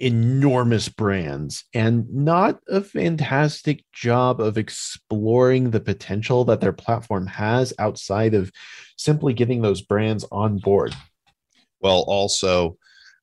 enormous 0.00 0.88
brands 0.88 1.64
and 1.74 2.12
not 2.12 2.58
a 2.68 2.80
fantastic 2.80 3.84
job 3.92 4.40
of 4.40 4.56
exploring 4.56 5.70
the 5.70 5.80
potential 5.80 6.44
that 6.44 6.60
their 6.60 6.72
platform 6.72 7.26
has 7.26 7.72
outside 7.78 8.34
of 8.34 8.50
simply 8.96 9.34
getting 9.34 9.62
those 9.62 9.82
brands 9.82 10.24
on 10.32 10.58
board. 10.58 10.94
Well, 11.80 12.04
also, 12.08 12.76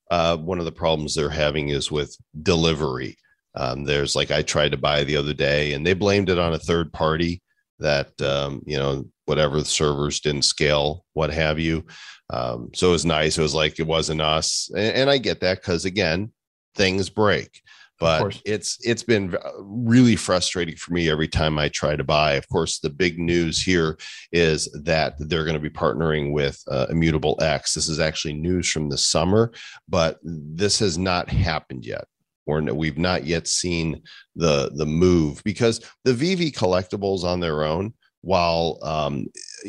uh, 0.09 0.37
one 0.37 0.59
of 0.59 0.65
the 0.65 0.71
problems 0.71 1.15
they're 1.15 1.29
having 1.29 1.69
is 1.69 1.91
with 1.91 2.15
delivery. 2.43 3.17
Um, 3.55 3.83
there's 3.83 4.15
like 4.15 4.31
I 4.31 4.43
tried 4.43 4.71
to 4.71 4.77
buy 4.77 5.03
the 5.03 5.17
other 5.17 5.33
day, 5.33 5.73
and 5.73 5.85
they 5.85 5.93
blamed 5.93 6.29
it 6.29 6.39
on 6.39 6.53
a 6.53 6.59
third 6.59 6.93
party 6.93 7.41
that 7.79 8.19
um, 8.21 8.61
you 8.65 8.77
know 8.77 9.07
whatever 9.25 9.59
the 9.59 9.65
servers 9.65 10.19
didn't 10.19 10.43
scale, 10.43 11.05
what 11.13 11.31
have 11.31 11.59
you. 11.59 11.85
Um, 12.29 12.69
so 12.73 12.89
it 12.89 12.91
was 12.91 13.05
nice. 13.05 13.37
It 13.37 13.41
was 13.41 13.55
like 13.55 13.79
it 13.79 13.87
wasn't 13.87 14.21
us, 14.21 14.69
and, 14.75 14.95
and 14.95 15.09
I 15.09 15.17
get 15.17 15.39
that 15.41 15.61
because 15.61 15.85
again, 15.85 16.31
things 16.77 17.09
break. 17.09 17.61
But 17.99 18.39
it's 18.45 18.77
it's 18.85 19.01
been 19.01 19.35
really 19.59 20.15
frustrating 20.15 20.75
for 20.75 20.93
me 20.93 21.09
every 21.09 21.27
time 21.27 21.57
I 21.57 21.69
try 21.69 21.95
to 21.95 22.03
buy. 22.03 22.33
Of 22.33 22.47
course, 22.47 22.77
the 22.77 22.91
big 22.91 23.17
news 23.17 23.59
here 23.59 23.97
is 24.31 24.71
that 24.83 25.15
they're 25.17 25.45
going 25.45 25.55
to 25.55 25.59
be 25.59 25.69
partnering 25.69 26.31
with 26.31 26.61
uh, 26.69 26.85
Immutable 26.91 27.39
X. 27.41 27.73
This 27.73 27.89
is 27.89 27.99
actually 27.99 28.35
news 28.35 28.69
from 28.69 28.89
the 28.89 28.99
summer, 28.99 29.51
but 29.89 30.19
this 30.21 30.77
has 30.77 30.99
not 30.99 31.27
happened 31.29 31.85
yet. 31.85 32.05
Or 32.45 32.61
we've 32.61 32.99
not 32.99 33.25
yet 33.25 33.47
seen 33.47 34.03
the 34.35 34.71
the 34.75 34.85
move 34.85 35.43
because 35.43 35.81
the 36.03 36.13
VeVe 36.13 36.53
collectibles 36.53 37.23
on 37.23 37.39
their 37.39 37.63
own, 37.63 37.95
while 38.21 38.77
um, 38.83 39.25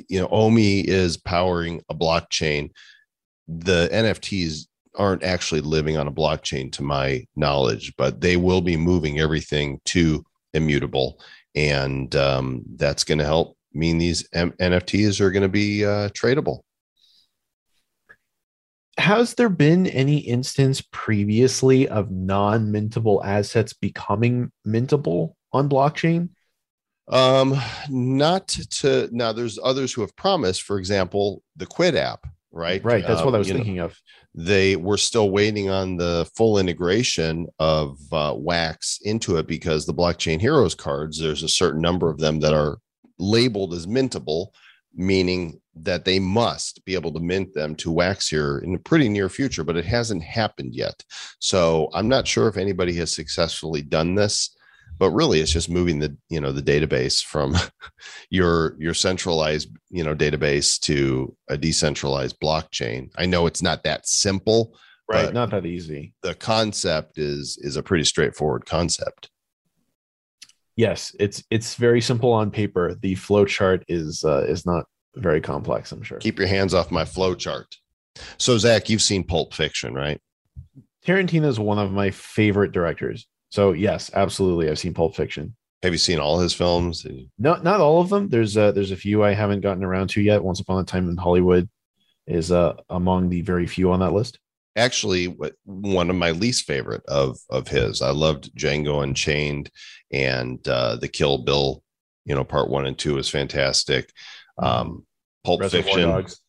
you 0.08 0.20
know 0.20 0.28
Omi 0.30 0.80
is 0.80 1.16
powering 1.16 1.80
a 1.88 1.94
blockchain, 1.94 2.72
the 3.48 3.88
NFTs 3.90 4.66
aren't 4.98 5.22
actually 5.22 5.60
living 5.60 5.96
on 5.96 6.08
a 6.08 6.12
blockchain 6.12 6.70
to 6.72 6.82
my 6.82 7.24
knowledge, 7.36 7.94
but 7.96 8.20
they 8.20 8.36
will 8.36 8.60
be 8.60 8.76
moving 8.76 9.20
everything 9.20 9.80
to 9.86 10.24
immutable, 10.54 11.20
and 11.54 12.14
um, 12.16 12.62
that's 12.76 13.04
going 13.04 13.18
to 13.18 13.24
help 13.24 13.56
mean 13.72 13.98
these 13.98 14.28
M- 14.32 14.52
NFTs 14.60 15.20
are 15.20 15.30
going 15.30 15.42
to 15.42 15.48
be 15.48 15.84
uh, 15.84 16.08
tradable. 16.10 16.60
Has 18.98 19.34
there 19.34 19.48
been 19.48 19.86
any 19.86 20.18
instance 20.18 20.82
previously 20.90 21.88
of 21.88 22.10
non 22.10 22.72
mintable 22.72 23.24
assets 23.24 23.72
becoming 23.72 24.50
mintable 24.66 25.34
on 25.52 25.68
blockchain? 25.68 26.30
Um, 27.06 27.56
not 27.88 28.48
to 28.48 29.08
now. 29.12 29.32
There's 29.32 29.58
others 29.62 29.92
who 29.92 30.00
have 30.00 30.14
promised. 30.16 30.62
For 30.62 30.78
example, 30.78 31.42
the 31.56 31.66
Quidd 31.66 31.94
app, 31.94 32.26
right? 32.52 32.82
Right. 32.84 33.06
That's 33.06 33.20
what 33.22 33.28
Um, 33.28 33.34
I 33.36 33.38
was 33.38 33.48
you 33.48 33.54
know, 33.54 33.58
thinking 33.58 33.78
of. 33.80 34.00
they 34.34 34.76
were 34.76 34.96
still 34.96 35.30
waiting 35.30 35.68
on 35.70 35.96
the 35.96 36.28
full 36.36 36.58
integration 36.58 37.46
of 37.58 37.98
uh, 38.12 38.34
wax 38.36 38.98
into 39.02 39.36
it 39.36 39.46
because 39.46 39.84
the 39.86 39.94
blockchain 39.94 40.40
heroes 40.40 40.74
cards 40.74 41.18
there's 41.20 41.42
a 41.42 41.48
certain 41.48 41.80
number 41.80 42.08
of 42.10 42.18
them 42.18 42.40
that 42.40 42.54
are 42.54 42.78
labeled 43.18 43.74
as 43.74 43.86
mintable 43.86 44.48
meaning 44.94 45.60
that 45.74 46.04
they 46.04 46.18
must 46.18 46.84
be 46.84 46.94
able 46.94 47.12
to 47.12 47.20
mint 47.20 47.52
them 47.54 47.74
to 47.76 47.90
wax 47.90 48.28
here 48.28 48.58
in 48.58 48.72
the 48.72 48.78
pretty 48.78 49.08
near 49.08 49.28
future 49.28 49.62
but 49.64 49.76
it 49.76 49.84
hasn't 49.84 50.22
happened 50.22 50.74
yet 50.74 51.04
so 51.38 51.88
i'm 51.94 52.08
not 52.08 52.26
sure 52.26 52.48
if 52.48 52.56
anybody 52.56 52.94
has 52.94 53.12
successfully 53.12 53.82
done 53.82 54.14
this 54.14 54.56
but 54.98 55.10
really 55.10 55.40
it's 55.40 55.52
just 55.52 55.70
moving 55.70 55.98
the 55.98 56.16
you 56.28 56.40
know 56.40 56.52
the 56.52 56.62
database 56.62 57.22
from 57.22 57.56
your 58.30 58.76
your 58.78 58.94
centralized 58.94 59.68
you 59.90 60.04
know 60.04 60.14
database 60.14 60.78
to 60.78 61.34
a 61.48 61.56
decentralized 61.56 62.38
blockchain 62.40 63.10
i 63.16 63.26
know 63.26 63.46
it's 63.46 63.62
not 63.62 63.82
that 63.84 64.06
simple 64.06 64.74
Right. 65.10 65.32
Not 65.32 65.48
that 65.52 65.64
easy. 65.64 66.12
the 66.22 66.34
concept 66.34 67.16
is 67.16 67.58
is 67.62 67.76
a 67.76 67.82
pretty 67.82 68.04
straightforward 68.04 68.66
concept 68.66 69.30
Yes, 70.76 71.16
it's 71.18 71.42
it's 71.50 71.74
very 71.74 72.00
simple 72.00 72.30
on 72.30 72.52
paper. 72.52 72.94
The 72.94 73.16
flow 73.16 73.44
chart 73.44 73.84
is 73.88 74.22
uh, 74.22 74.44
is 74.46 74.64
not 74.64 74.84
very 75.16 75.40
complex. 75.40 75.90
I'm 75.90 76.04
sure. 76.04 76.18
keep 76.18 76.38
your 76.38 76.46
hands 76.46 76.72
off 76.72 76.92
my 76.92 77.04
flow 77.04 77.34
chart 77.34 77.74
so 78.36 78.58
zach 78.58 78.88
you've 78.88 79.02
seen 79.02 79.24
pulp 79.24 79.54
fiction 79.54 79.94
right 79.94 80.20
Tarantino 81.06 81.46
is 81.46 81.58
one 81.58 81.78
of 81.78 81.90
my 81.90 82.10
favorite 82.10 82.72
directors. 82.72 83.26
So 83.50 83.72
yes, 83.72 84.10
absolutely, 84.14 84.68
I've 84.70 84.78
seen 84.78 84.94
Pulp 84.94 85.14
Fiction. 85.16 85.54
have 85.82 85.92
you 85.92 85.98
seen 85.98 86.18
all 86.18 86.38
his 86.38 86.52
films 86.54 87.06
Not 87.38 87.64
not 87.64 87.80
all 87.80 88.00
of 88.00 88.08
them. 88.10 88.28
There's 88.28 88.56
uh, 88.56 88.72
there's 88.72 88.90
a 88.90 88.96
few 88.96 89.22
I 89.24 89.32
haven't 89.32 89.60
gotten 89.62 89.84
around 89.84 90.08
to 90.10 90.20
yet. 90.20 90.42
Once 90.44 90.60
Upon 90.60 90.80
a 90.80 90.84
Time 90.84 91.08
in 91.08 91.16
Hollywood 91.16 91.68
is 92.26 92.52
uh, 92.52 92.74
among 92.90 93.28
the 93.30 93.40
very 93.42 93.66
few 93.66 93.90
on 93.92 94.00
that 94.00 94.12
list. 94.12 94.38
actually 94.76 95.34
one 95.64 96.10
of 96.10 96.16
my 96.16 96.30
least 96.32 96.64
favorite 96.66 97.02
of 97.08 97.38
of 97.50 97.66
his 97.66 98.00
i 98.02 98.10
loved 98.10 98.54
django 98.54 99.02
unchained 99.02 99.70
and 100.12 100.58
uh 100.68 100.94
the 100.96 101.08
kill 101.08 101.38
bill 101.38 101.82
you 102.26 102.34
know 102.34 102.44
part 102.44 102.68
one 102.70 102.86
and 102.86 102.96
two 102.98 103.18
is 103.18 103.28
fantastic 103.30 104.12
um 104.62 105.04
pulp 105.44 105.60
Reservoir 105.62 105.82
fiction 105.84 106.08
Dogs. 106.10 106.40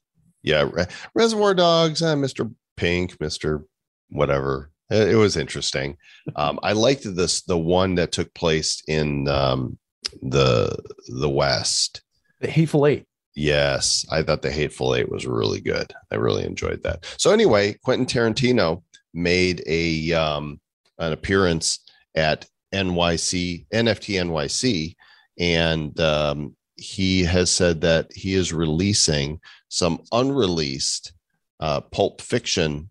yeah 0.43 0.70
Re- 0.72 0.86
reservoir 1.16 1.54
dogs 1.56 2.02
uh, 2.04 2.16
mr 2.16 2.54
pink 2.78 3.18
mr 3.18 3.64
whatever 4.10 4.70
it, 4.90 5.10
it 5.10 5.16
was 5.16 5.38
interesting. 5.38 5.98
Um 6.36 6.60
i 6.64 6.74
liked 6.74 7.04
this 7.16 7.42
the 7.44 7.58
one 7.58 7.96
that 7.96 8.12
took 8.12 8.34
place 8.34 8.82
in 8.88 9.28
um 9.28 9.78
the 10.22 10.76
the 11.08 11.30
west. 11.30 12.02
The 12.42 12.50
Hateful 12.50 12.88
Eight. 12.88 13.06
yes 13.36 14.06
i 14.10 14.24
thought 14.24 14.42
the 14.42 14.52
hateful 14.52 14.96
eight 14.96 15.10
was 15.12 15.26
really 15.28 15.62
good. 15.62 15.94
I 16.12 16.16
really 16.16 16.46
enjoyed 16.46 16.82
that. 16.84 17.06
So 17.18 17.32
anyway 17.32 17.74
quentin 17.84 18.06
tarantino 18.08 18.84
made 19.14 19.64
a 19.68 20.14
um 20.14 20.60
an 20.98 21.12
appearance 21.14 21.80
at 22.16 22.46
nyc 22.74 23.66
nft 23.74 24.08
nyc 24.28 24.96
and 25.40 26.00
um 26.00 26.56
he 26.76 27.24
has 27.24 27.52
said 27.52 27.82
that 27.82 28.12
he 28.14 28.34
is 28.36 28.54
releasing 28.54 29.40
some 29.68 30.00
unreleased 30.14 31.12
uh, 31.60 31.82
pulp 31.82 32.22
fiction 32.22 32.90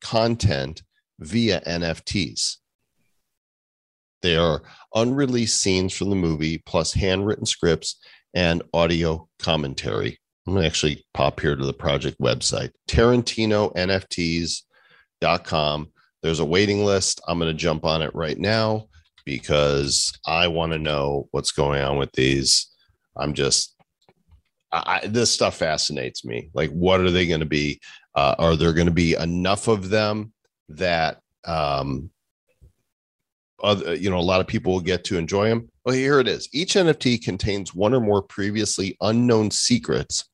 content 0.00 0.82
via 1.24 1.60
NFTs. 1.60 2.56
They 4.22 4.36
are 4.36 4.62
unreleased 4.94 5.60
scenes 5.60 5.92
from 5.92 6.10
the 6.10 6.16
movie, 6.16 6.58
plus 6.58 6.94
handwritten 6.94 7.46
scripts 7.46 7.96
and 8.32 8.62
audio 8.72 9.28
commentary. 9.38 10.18
I'm 10.46 10.54
going 10.54 10.62
to 10.62 10.66
actually 10.66 11.04
pop 11.14 11.40
here 11.40 11.56
to 11.56 11.64
the 11.64 11.72
project 11.72 12.20
website, 12.20 12.70
TarantinoNFTs.com. 12.88 15.88
There's 16.22 16.40
a 16.40 16.44
waiting 16.44 16.84
list. 16.84 17.20
I'm 17.26 17.38
going 17.38 17.50
to 17.50 17.58
jump 17.58 17.84
on 17.84 18.02
it 18.02 18.14
right 18.14 18.38
now 18.38 18.88
because 19.24 20.18
I 20.26 20.48
want 20.48 20.72
to 20.72 20.78
know 20.78 21.28
what's 21.30 21.52
going 21.52 21.82
on 21.82 21.98
with 21.98 22.12
these. 22.12 22.70
I'm 23.16 23.34
just, 23.34 23.74
I, 24.72 25.06
this 25.06 25.30
stuff 25.30 25.56
fascinates 25.56 26.24
me. 26.24 26.50
Like, 26.52 26.70
what 26.70 27.00
are 27.00 27.10
they 27.10 27.26
going 27.26 27.40
to 27.40 27.46
be? 27.46 27.80
Uh, 28.14 28.34
are 28.38 28.56
there 28.56 28.72
going 28.72 28.86
to 28.86 28.92
be 28.92 29.14
enough 29.14 29.68
of 29.68 29.88
them 29.88 30.33
that, 30.68 31.20
um, 31.44 32.10
other, 33.62 33.94
you 33.94 34.10
know, 34.10 34.18
a 34.18 34.20
lot 34.20 34.40
of 34.40 34.46
people 34.46 34.72
will 34.72 34.80
get 34.80 35.04
to 35.04 35.18
enjoy 35.18 35.48
them? 35.48 35.70
Well, 35.84 35.94
here 35.94 36.20
it 36.20 36.28
is. 36.28 36.48
Each 36.52 36.74
NFT 36.74 37.22
contains 37.22 37.74
one 37.74 37.94
or 37.94 38.00
more 38.00 38.22
previously 38.22 38.96
unknown 39.00 39.50
secrets 39.50 40.24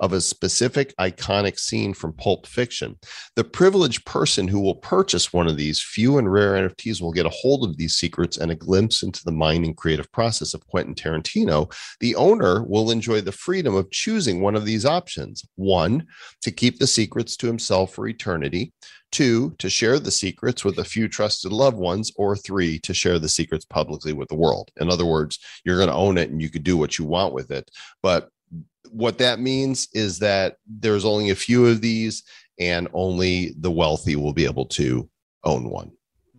of 0.00 0.12
a 0.12 0.20
specific 0.20 0.94
iconic 0.98 1.58
scene 1.58 1.94
from 1.94 2.12
Pulp 2.12 2.46
Fiction. 2.46 2.98
The 3.36 3.44
privileged 3.44 4.04
person 4.04 4.48
who 4.48 4.60
will 4.60 4.76
purchase 4.76 5.32
one 5.32 5.46
of 5.46 5.56
these 5.56 5.82
few 5.82 6.18
and 6.18 6.32
rare 6.32 6.52
NFTs 6.52 7.00
will 7.00 7.12
get 7.12 7.26
a 7.26 7.30
hold 7.30 7.68
of 7.68 7.76
these 7.76 7.96
secrets 7.96 8.36
and 8.36 8.50
a 8.50 8.56
glimpse 8.56 9.02
into 9.02 9.24
the 9.24 9.32
mind 9.32 9.64
and 9.64 9.76
creative 9.76 10.10
process 10.12 10.54
of 10.54 10.66
Quentin 10.66 10.94
Tarantino. 10.94 11.72
The 12.00 12.14
owner 12.16 12.62
will 12.64 12.90
enjoy 12.90 13.20
the 13.20 13.32
freedom 13.32 13.74
of 13.74 13.90
choosing 13.90 14.40
one 14.40 14.54
of 14.54 14.64
these 14.64 14.84
options 14.84 15.44
one, 15.56 16.06
to 16.42 16.50
keep 16.50 16.78
the 16.78 16.86
secrets 16.86 17.36
to 17.38 17.46
himself 17.46 17.94
for 17.94 18.06
eternity. 18.06 18.72
Two, 19.12 19.54
to 19.58 19.70
share 19.70 20.00
the 20.00 20.10
secrets 20.10 20.64
with 20.64 20.78
a 20.78 20.84
few 20.84 21.06
trusted 21.06 21.52
loved 21.52 21.76
ones, 21.76 22.10
or 22.16 22.34
three, 22.36 22.80
to 22.80 22.92
share 22.92 23.20
the 23.20 23.28
secrets 23.28 23.64
publicly 23.64 24.12
with 24.12 24.28
the 24.28 24.34
world. 24.34 24.72
In 24.80 24.90
other 24.90 25.06
words, 25.06 25.38
you're 25.64 25.76
going 25.76 25.88
to 25.88 25.94
own 25.94 26.18
it 26.18 26.30
and 26.30 26.42
you 26.42 26.50
could 26.50 26.64
do 26.64 26.76
what 26.76 26.98
you 26.98 27.04
want 27.04 27.32
with 27.32 27.52
it. 27.52 27.70
But 28.02 28.28
what 28.90 29.18
that 29.18 29.40
means 29.40 29.88
is 29.92 30.18
that 30.20 30.56
there's 30.66 31.04
only 31.04 31.30
a 31.30 31.34
few 31.34 31.66
of 31.66 31.80
these 31.80 32.22
and 32.58 32.88
only 32.92 33.54
the 33.58 33.70
wealthy 33.70 34.16
will 34.16 34.32
be 34.32 34.44
able 34.44 34.66
to 34.66 35.08
own 35.44 35.68
one. 35.68 35.90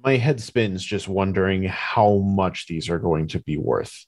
My 0.03 0.17
head 0.17 0.39
spins 0.39 0.83
just 0.83 1.07
wondering 1.07 1.63
how 1.63 2.17
much 2.17 2.67
these 2.67 2.89
are 2.89 2.99
going 2.99 3.27
to 3.29 3.39
be 3.39 3.57
worth. 3.57 4.05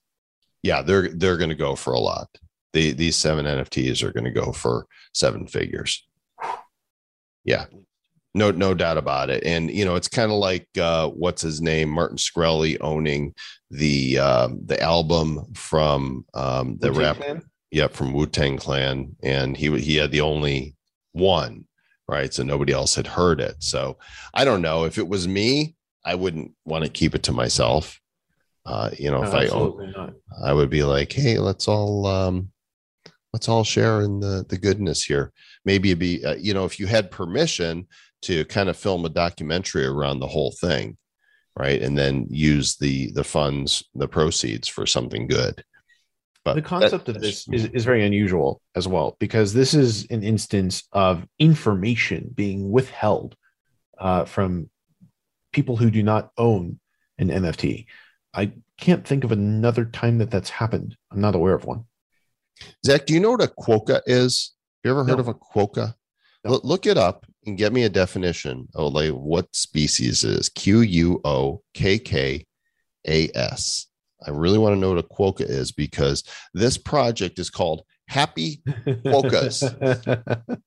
Yeah, 0.64 0.82
they're 0.82 1.10
they're 1.10 1.38
going 1.38 1.50
to 1.50 1.56
go 1.56 1.76
for 1.76 1.94
a 1.94 2.00
lot. 2.00 2.28
The 2.74 2.92
these 2.92 3.16
seven 3.16 3.46
NFTs 3.46 4.04
are 4.04 4.12
going 4.12 4.26
to 4.26 4.32
go 4.32 4.52
for 4.52 4.86
seven 5.14 5.48
figures. 5.48 6.08
Yeah. 7.44 7.66
No, 8.34 8.52
no 8.52 8.76
doubt 8.76 8.98
about 8.98 9.32
it. 9.32 9.44
And 9.44 9.72
you 9.72 9.86
know, 9.86 9.96
it's 9.96 10.08
kind 10.08 10.32
of 10.32 10.38
like 10.38 10.68
uh, 10.80 11.10
what's 11.10 11.42
his 11.42 11.62
name, 11.62 11.90
Martin 11.90 12.18
Shkreli 12.18 12.78
owning 12.82 13.34
the 13.72 14.20
um, 14.20 14.60
the 14.66 14.80
album 14.82 15.54
from 15.56 16.26
um, 16.36 16.78
the 16.80 16.92
rap. 16.92 17.18
Yep, 17.72 17.94
from 17.94 18.14
Wu 18.14 18.26
Tang 18.28 18.58
Clan, 18.58 19.16
and 19.22 19.58
he 19.58 19.78
he 19.80 19.98
had 19.98 20.12
the 20.12 20.22
only 20.22 20.76
one, 21.12 21.66
right? 22.08 22.34
So 22.34 22.44
nobody 22.44 22.72
else 22.72 22.96
had 22.96 23.08
heard 23.08 23.42
it. 23.42 23.56
So 23.60 23.98
I 24.34 24.46
don't 24.46 24.62
know 24.62 24.86
if 24.86 24.98
it 24.98 25.08
was 25.08 25.28
me, 25.28 25.76
I 26.08 26.16
wouldn't 26.16 26.54
want 26.64 26.86
to 26.86 26.90
keep 26.90 27.14
it 27.14 27.24
to 27.24 27.34
myself. 27.34 28.00
Uh, 28.66 28.90
you 28.98 29.12
know, 29.12 29.22
No, 29.22 29.28
if 29.28 29.34
I 29.34 29.48
own, 29.48 29.94
not. 29.96 30.14
I 30.44 30.54
would 30.54 30.70
be 30.70 30.84
like, 30.84 31.12
hey, 31.12 31.38
let's 31.38 31.68
all 31.68 32.06
um, 32.06 32.50
let's 33.34 33.50
all 33.50 33.66
share 33.66 34.02
in 34.02 34.22
the 34.22 34.46
the 34.48 34.58
goodness 34.58 35.04
here. 35.04 35.34
Maybe 35.66 35.90
it'd 35.90 36.00
be, 36.00 36.24
uh, 36.24 36.36
you 36.36 36.54
know, 36.54 36.64
if 36.64 36.80
you 36.80 36.88
had 36.88 37.12
permission 37.12 37.88
to 38.24 38.46
kind 38.46 38.70
of 38.70 38.78
film 38.78 39.06
a 39.06 39.10
documentary 39.10 39.86
around 39.86 40.20
the 40.20 40.28
whole 40.28 40.52
thing, 40.52 40.98
right, 41.58 41.82
and 41.82 41.98
then 41.98 42.28
use 42.30 42.78
the 42.78 43.12
the 43.12 43.24
funds, 43.24 43.84
the 43.94 44.08
proceeds 44.08 44.68
for 44.68 44.86
something 44.86 45.28
good. 45.28 45.64
But 46.54 46.56
the 46.56 46.62
that- 46.62 46.68
concept 46.68 47.10
of 47.10 47.22
this 47.22 47.48
is, 47.52 47.66
is 47.66 47.86
very 47.86 48.06
unusual 48.06 48.62
as 48.76 48.88
well 48.88 49.16
because 49.20 49.54
this 49.54 49.74
is 49.74 50.06
an 50.10 50.24
instance 50.24 50.84
of 50.92 51.28
information 51.40 52.30
being 52.34 52.72
withheld 52.72 53.36
uh, 53.98 54.26
from 54.26 54.70
people 55.54 55.76
who 55.78 55.90
do 55.90 56.04
not 56.04 56.32
own 56.38 56.80
an 57.18 57.30
nft 57.30 57.86
i 58.34 58.52
can't 58.78 59.08
think 59.08 59.24
of 59.24 59.32
another 59.32 59.86
time 59.86 60.20
that 60.20 60.30
that's 60.30 60.50
happened 60.52 60.96
i'm 61.12 61.22
not 61.22 61.34
aware 61.36 61.56
of 61.56 61.66
one 61.66 61.84
Zach, 62.86 63.06
do 63.06 63.14
you 63.14 63.20
know 63.20 63.32
what 63.32 63.44
a 63.44 63.48
quokka 63.48 64.02
is? 64.08 64.54
Have 64.84 64.90
you 64.90 64.92
ever 64.92 65.04
heard 65.04 65.18
No. 65.18 65.20
of 65.20 65.28
a 65.28 65.34
quokka? 65.36 65.94
No. 66.44 66.52
Look, 66.52 66.64
look 66.64 66.86
it 66.88 66.98
up 66.98 67.26
and 67.46 67.58
get 67.58 67.72
me 67.72 67.84
a 67.84 67.90
definition 67.90 68.68
of 68.74 68.94
like 68.94 69.12
what 69.12 69.56
species 69.56 70.24
is. 70.24 70.50
Q 70.50 70.82
U 70.82 71.22
O 71.24 71.62
K 71.76 72.00
K 72.00 72.44
A 73.08 73.30
S. 73.36 73.88
I 74.26 74.32
really 74.32 74.58
want 74.58 74.76
to 74.76 74.80
know 74.80 74.94
what 74.94 74.98
a 74.98 75.04
quokka 75.04 75.48
is 75.48 75.72
because 75.72 76.24
this 76.54 76.78
project 76.78 77.40
is 77.40 77.50
called 77.50 77.84
Happy 78.08 78.62
Quokkas. 78.66 79.64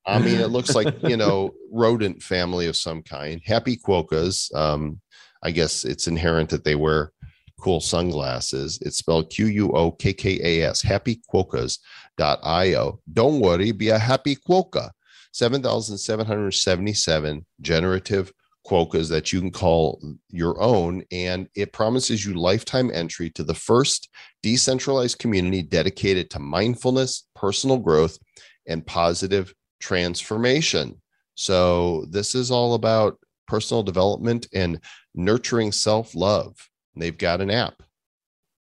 I 0.06 0.18
mean, 0.18 0.40
it 0.40 0.50
looks 0.50 0.74
like 0.74 0.94
you 1.02 1.16
know 1.16 1.52
rodent 1.72 2.22
family 2.22 2.66
of 2.66 2.76
some 2.76 3.02
kind. 3.02 3.40
Happy 3.44 3.76
quokkas. 3.76 4.54
Um, 4.54 5.00
I 5.42 5.50
guess 5.50 5.84
it's 5.84 6.06
inherent 6.06 6.50
that 6.50 6.64
they 6.64 6.74
wear 6.74 7.12
cool 7.60 7.80
sunglasses. 7.80 8.78
It's 8.82 8.98
spelled 8.98 9.30
Q 9.30 9.46
U 9.46 9.72
O 9.72 9.90
K 9.92 10.12
K 10.12 10.38
A 10.42 10.68
S. 10.68 10.82
Happy 10.82 11.22
Quokkas.io. 11.32 13.00
Don't 13.12 13.40
worry, 13.40 13.72
be 13.72 13.88
a 13.88 13.98
happy 13.98 14.36
quokka. 14.36 14.90
7,777 15.32 17.46
generative 17.60 18.32
quokkas 18.66 19.08
that 19.08 19.32
you 19.32 19.40
can 19.40 19.50
call 19.50 20.02
your 20.28 20.60
own. 20.60 21.02
And 21.10 21.48
it 21.54 21.72
promises 21.72 22.24
you 22.24 22.34
lifetime 22.34 22.90
entry 22.92 23.30
to 23.30 23.42
the 23.44 23.54
first 23.54 24.08
decentralized 24.42 25.18
community 25.18 25.62
dedicated 25.62 26.30
to 26.30 26.38
mindfulness, 26.38 27.26
personal 27.34 27.78
growth, 27.78 28.18
and 28.66 28.86
positive 28.86 29.54
transformation. 29.80 31.00
So, 31.34 32.04
this 32.10 32.34
is 32.34 32.50
all 32.50 32.74
about 32.74 33.18
personal 33.48 33.82
development 33.82 34.46
and 34.52 34.80
nurturing 35.14 35.72
self 35.72 36.14
love. 36.14 36.54
They've 36.96 37.16
got 37.16 37.40
an 37.40 37.50
app, 37.50 37.82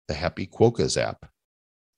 the 0.09 0.15
Happy 0.15 0.47
Quokkas 0.47 0.97
app. 1.01 1.25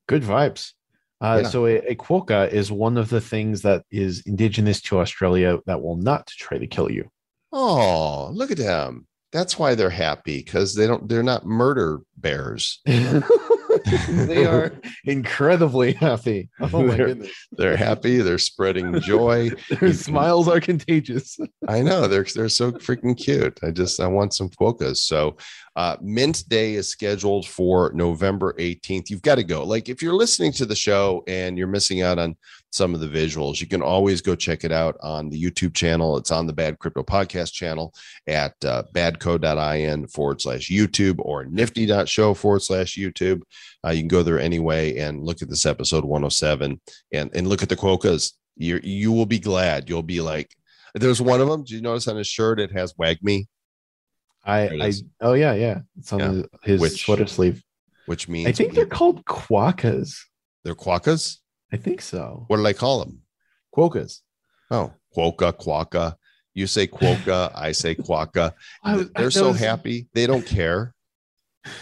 good 0.09 0.23
vibes 0.23 0.73
uh, 1.21 1.41
Yeah. 1.43 1.49
so 1.49 1.67
a, 1.67 1.77
a 1.93 1.95
quokka 1.97 2.53
is 2.53 2.71
one 2.71 2.99
of 2.99 3.09
the 3.09 3.21
things 3.21 3.63
that 3.63 3.85
is 3.91 4.23
indigenous 4.27 4.81
to 4.83 4.99
australia 5.01 5.59
that 5.67 5.81
will 5.83 5.97
not 5.97 6.27
try 6.27 6.59
to 6.59 6.67
kill 6.67 6.91
you 6.91 7.09
Oh, 7.53 8.31
look 8.33 8.51
at 8.51 8.59
them. 8.59 9.07
That's 9.33 9.59
why 9.59 9.75
they're 9.75 9.91
happy 9.91 10.39
because 10.39 10.75
they 10.75 10.87
don't, 10.87 11.09
they're 11.09 11.23
not 11.23 11.45
murder 11.45 12.01
bears. 12.17 12.81
they 12.87 14.47
are 14.47 14.73
incredibly 15.05 15.93
happy 15.93 16.49
oh 16.61 16.83
my 16.83 16.97
They're- 16.97 17.07
goodness 17.09 17.33
They're 17.53 17.77
happy. 17.77 18.19
They're 18.19 18.39
spreading 18.39 18.99
joy. 19.01 19.51
their 19.81 19.93
smiles 19.93 20.49
are 20.49 20.61
contagious 20.61 21.37
I 21.69 21.83
know 21.83 22.07
they're 22.09 22.25
they're 22.35 22.49
so 22.49 22.73
freaking 22.73 23.17
cute. 23.17 23.59
I 23.63 23.71
just 23.71 24.01
I 24.01 24.07
want 24.07 24.35
some 24.35 24.49
quokkas. 24.49 24.99
So 24.99 25.37
uh 25.77 25.97
Mint 26.01 26.45
Day 26.49 26.75
is 26.75 26.89
scheduled 26.89 27.47
for 27.47 27.93
November 27.95 28.55
18th. 28.59 29.11
You've 29.11 29.23
got 29.23 29.35
to 29.37 29.45
go. 29.45 29.65
Like 29.65 29.89
if 29.89 30.03
you're 30.03 30.15
listening 30.15 30.53
to 30.53 30.67
the 30.67 30.77
show 30.77 31.23
and 31.27 31.59
you're 31.59 31.67
missing 31.67 32.01
out 32.03 32.19
on 32.19 32.37
some 32.77 32.95
of 32.95 33.01
the 33.01 33.09
visuals, 33.09 33.61
you 33.61 33.67
can 33.67 33.83
always 33.83 34.21
go 34.21 34.35
check 34.37 34.63
it 34.65 34.71
out 34.73 34.97
on 35.03 35.31
the 35.31 35.43
YouTube 35.43 35.75
channel. 35.75 36.17
It's 36.19 36.31
on 36.31 36.47
the 36.47 36.53
Bad 36.53 36.79
Crypto 36.79 37.03
Podcast 37.03 37.53
channel 37.53 37.95
at 38.27 38.53
uh, 38.65 38.85
badco.in 38.95 40.07
forward 40.09 40.41
slash 40.41 40.69
YouTube 40.71 41.17
or 41.21 41.45
nifty.show 41.47 42.35
forward 42.35 42.63
slash 42.63 42.97
YouTube. 42.97 43.43
Uh, 43.85 43.91
you 43.91 44.01
can 44.01 44.09
go 44.09 44.23
there 44.23 44.39
anyway 44.39 44.99
and 44.99 45.23
look 45.25 45.43
at 45.43 45.49
this 45.49 45.67
episode 45.67 46.05
107 46.05 46.81
and, 47.13 47.31
and 47.35 47.47
look 47.49 47.63
at 47.63 47.69
the 47.69 47.77
quokkas. 47.77 48.33
You 48.57 48.81
you 48.83 49.13
will 49.13 49.27
be 49.27 49.39
glad. 49.39 49.89
You'll 49.89 50.03
be 50.03 50.21
like, 50.21 50.55
there's 50.95 51.21
one 51.21 51.41
of 51.41 51.49
them. 51.49 51.65
Do 51.65 51.75
you 51.75 51.83
notice 51.83 52.09
on 52.09 52.17
his 52.17 52.27
shirt 52.27 52.59
it 52.59 52.73
has 52.73 52.95
"Wag 52.97 53.19
Me," 53.23 53.47
I, 54.45 54.69
I 54.69 54.93
oh 55.21 55.35
yeah 55.35 55.53
yeah 55.53 55.81
it's 55.99 56.11
on 56.13 56.21
Yeah. 56.21 56.29
his, 56.31 56.45
his 56.63 56.81
Which- 56.81 57.05
sweater 57.05 57.27
sleeve 57.27 57.63
which 58.07 58.29
means 58.29 58.47
i 58.47 58.53
think 58.53 58.73
they're 58.73 58.87
called 58.87 59.25
quokkas 59.25 60.17
they're 60.65 60.75
quokkas. 60.77 61.39
I 61.73 61.77
think 61.77 62.01
so 62.01 62.45
What 62.49 62.57
do 62.59 62.63
they 62.63 62.75
call 62.75 63.01
them? 63.01 63.23
quokkas 63.75 64.21
Oh, 64.71 64.93
quokka, 65.17 65.53
quokka. 65.53 66.17
You 66.55 66.67
say 66.67 66.87
quokka, 66.89 67.53
I 67.67 67.71
say 67.73 67.95
quokka. 67.95 68.53
I 68.83 68.97
was- 68.97 69.11
I- 69.15 69.21
They're 69.21 69.31
so 69.31 69.49
was- 69.53 69.61
happy. 69.61 70.09
They 70.13 70.27
don't 70.27 70.45
care. 70.47 70.93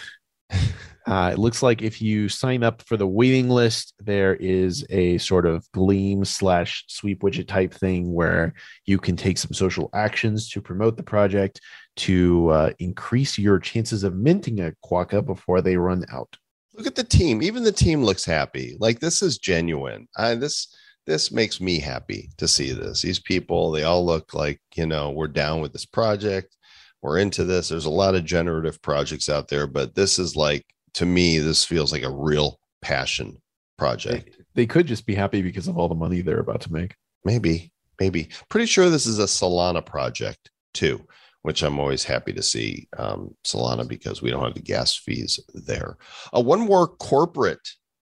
Uh, 1.07 1.29
it 1.35 1.39
looks 1.39 1.63
like 1.63 1.83
if 1.83 2.01
you 2.01 2.31
sign 2.31 2.63
up 2.63 2.81
for 2.81 2.97
the 2.97 3.07
waiting 3.07 3.51
list, 3.51 3.93
there 3.99 4.35
is 4.37 4.87
a 4.89 5.19
sort 5.19 5.45
of 5.45 5.71
gleam 5.73 6.25
slash 6.25 6.83
sweep 6.89 7.21
widget 7.21 7.47
type 7.47 7.75
thing 7.75 8.11
where 8.15 8.55
you 8.87 8.97
can 8.97 9.15
take 9.15 9.37
some 9.37 9.53
social 9.53 9.91
actions 9.93 10.49
to 10.49 10.63
promote 10.63 10.97
the 10.97 11.03
project 11.03 11.61
to 11.97 12.49
uh, 12.49 12.71
increase 12.79 13.37
your 13.37 13.59
chances 13.59 14.03
of 14.03 14.15
minting 14.17 14.61
a 14.61 14.73
quokka 14.83 15.21
before 15.27 15.61
they 15.61 15.77
run 15.77 16.07
out. 16.11 16.39
Look 16.75 16.87
at 16.87 16.95
the 16.95 17.05
team. 17.05 17.43
Even 17.43 17.63
the 17.63 17.73
team 17.73 18.03
looks 18.03 18.25
happy. 18.25 18.77
Like 18.79 19.01
this 19.01 19.23
is 19.23 19.39
genuine. 19.39 20.09
I, 20.17 20.35
this 20.35 20.75
this 21.07 21.31
makes 21.31 21.61
me 21.61 21.79
happy 21.79 22.31
to 22.39 22.49
see 22.49 22.73
this. 22.73 23.03
These 23.03 23.21
people, 23.21 23.71
they 23.71 23.83
all 23.83 24.05
look 24.05 24.35
like 24.35 24.61
you 24.75 24.87
know 24.87 25.11
we're 25.11 25.29
down 25.29 25.61
with 25.61 25.73
this 25.73 25.87
project. 25.87 26.57
We're 27.03 27.19
into 27.19 27.45
this. 27.45 27.69
There's 27.69 27.85
a 27.85 27.91
lot 27.91 28.15
of 28.15 28.25
generative 28.25 28.81
projects 28.81 29.29
out 29.29 29.49
there, 29.49 29.67
but 29.67 29.95
this 29.95 30.19
is 30.19 30.37
like 30.37 30.65
to 30.95 31.07
me, 31.07 31.39
this 31.39 31.65
feels 31.65 31.93
like 31.93 32.03
a 32.03 32.11
real 32.11 32.59
passion 32.81 33.41
project. 33.77 34.37
They, 34.55 34.63
they 34.63 34.67
could 34.67 34.87
just 34.87 35.07
be 35.07 35.15
happy 35.15 35.43
because 35.43 35.69
of 35.69 35.77
all 35.77 35.89
the 35.89 35.95
money 35.95 36.23
they're 36.23 36.41
about 36.41 36.61
to 36.63 36.73
make. 36.73 36.95
Maybe, 37.25 37.73
maybe. 38.01 38.29
Pretty 38.49 38.67
sure 38.67 38.89
this 38.89 39.07
is 39.07 39.19
a 39.19 39.25
Solana 39.25 39.85
project 39.85 40.51
too, 40.73 41.07
which 41.45 41.63
I'm 41.63 41.79
always 41.79 42.05
happy 42.05 42.33
to 42.33 42.43
see 42.43 42.89
um, 42.97 43.35
Solana 43.45 43.87
because 43.87 44.23
we 44.23 44.31
don't 44.31 44.43
have 44.43 44.55
the 44.55 44.61
gas 44.61 44.97
fees 44.97 45.39
there. 45.53 45.99
Uh, 46.35 46.41
one 46.41 46.61
more 46.61 46.89
corporate 46.89 47.69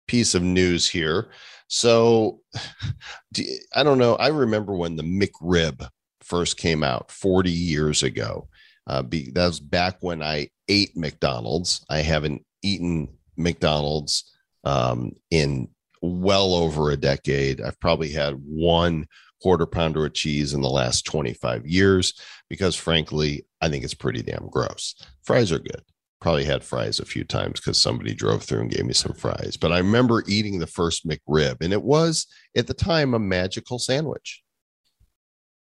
piece 0.07 0.35
of 0.35 0.43
news 0.43 0.87
here. 0.87 1.31
So 1.67 2.41
I 3.75 3.81
don't 3.81 3.97
know. 3.97 4.15
I 4.17 4.27
remember 4.27 4.75
when 4.75 4.95
the 4.95 5.03
McRib 5.03 5.89
first 6.21 6.57
came 6.57 6.83
out 6.83 7.09
40 7.09 7.49
years 7.49 8.03
ago. 8.03 8.47
Uh, 8.85 9.01
be, 9.01 9.31
that 9.31 9.47
was 9.47 9.59
back 9.59 9.97
when 10.01 10.21
I 10.21 10.49
ate 10.67 10.95
McDonald's. 10.95 11.83
I 11.89 12.01
haven't 12.01 12.45
eaten 12.61 13.07
McDonald's 13.35 14.31
um, 14.63 15.13
in 15.31 15.69
well 16.03 16.53
over 16.53 16.91
a 16.91 16.97
decade. 16.97 17.61
I've 17.61 17.79
probably 17.79 18.11
had 18.11 18.35
one 18.45 19.07
quarter 19.43 19.65
pounder 19.65 20.05
of 20.05 20.13
cheese 20.13 20.53
in 20.53 20.61
the 20.61 20.69
last 20.69 21.05
25 21.05 21.67
years 21.67 22.13
because, 22.49 22.75
frankly, 22.75 23.45
I 23.61 23.69
think 23.69 23.83
it's 23.83 23.93
pretty 23.93 24.23
damn 24.23 24.49
gross. 24.49 24.95
Fries 25.23 25.51
are 25.51 25.59
good. 25.59 25.83
Probably 26.21 26.45
had 26.45 26.63
fries 26.63 26.99
a 26.99 27.05
few 27.05 27.25
times 27.25 27.59
because 27.59 27.77
somebody 27.77 28.15
drove 28.15 28.43
through 28.43 28.61
and 28.61 28.71
gave 28.71 28.85
me 28.85 28.93
some 28.93 29.13
fries. 29.13 29.57
But 29.57 29.73
I 29.73 29.79
remember 29.79 30.23
eating 30.25 30.57
the 30.57 30.67
first 30.67 31.05
McRib, 31.05 31.57
and 31.61 31.73
it 31.73 31.83
was 31.83 32.25
at 32.55 32.67
the 32.67 32.73
time 32.73 33.13
a 33.13 33.19
magical 33.19 33.77
sandwich 33.77 34.43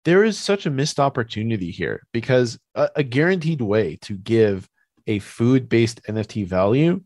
there 0.05 0.25
is 0.25 0.39
such 0.39 0.65
a 0.65 0.71
missed 0.71 0.99
opportunity 0.99 1.71
here 1.71 2.03
because 2.13 2.59
a, 2.75 2.89
a 2.97 3.03
guaranteed 3.03 3.61
way 3.61 3.97
to 4.01 4.17
give 4.17 4.67
a 5.07 5.19
food 5.19 5.69
based 5.69 6.03
NFT 6.05 6.47
value 6.47 7.03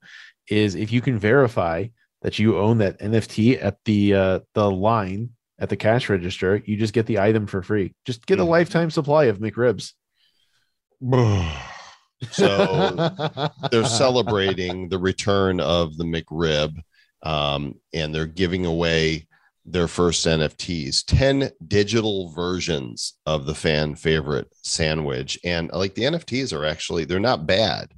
is 0.49 0.75
if 0.75 0.93
you 0.93 1.01
can 1.01 1.18
verify 1.18 1.87
that 2.23 2.39
you 2.39 2.59
own 2.59 2.79
that 2.79 3.01
NFT 3.01 3.62
at 3.62 3.79
the 3.85 4.14
uh, 4.14 4.41
the 4.55 4.70
line 4.70 5.31
at 5.59 5.68
the 5.68 5.76
cash 5.76 6.09
register, 6.09 6.62
you 6.64 6.76
just 6.76 6.94
get 6.94 7.07
the 7.07 7.18
item 7.18 7.46
for 7.46 7.62
free. 7.62 7.94
Just 8.05 8.26
get 8.26 8.40
a 8.40 8.44
hmm. 8.44 8.50
lifetime 8.50 8.90
supply 8.90 9.24
of 9.24 9.38
McRibs. 9.38 9.92
so 12.30 13.11
they're 13.70 13.84
celebrating 13.84 14.88
the 14.88 14.98
return 14.98 15.61
of 15.61 15.96
the 15.96 16.05
McRib, 16.05 16.74
um, 17.22 17.74
and 17.92 18.14
they're 18.14 18.26
giving 18.26 18.66
away 18.66 19.26
their 19.64 19.88
first 19.88 20.26
NFTs, 20.26 21.05
10 21.07 21.50
digital 21.68 22.30
versions 22.30 23.14
of 23.26 23.46
the 23.46 23.55
fan 23.55 23.94
favorite 23.94 24.48
sandwich. 24.62 25.38
And 25.44 25.70
like 25.72 25.94
the 25.94 26.03
NFTs 26.03 26.53
are 26.53 26.64
actually, 26.64 27.05
they're 27.05 27.20
not 27.20 27.46
bad. 27.46 27.92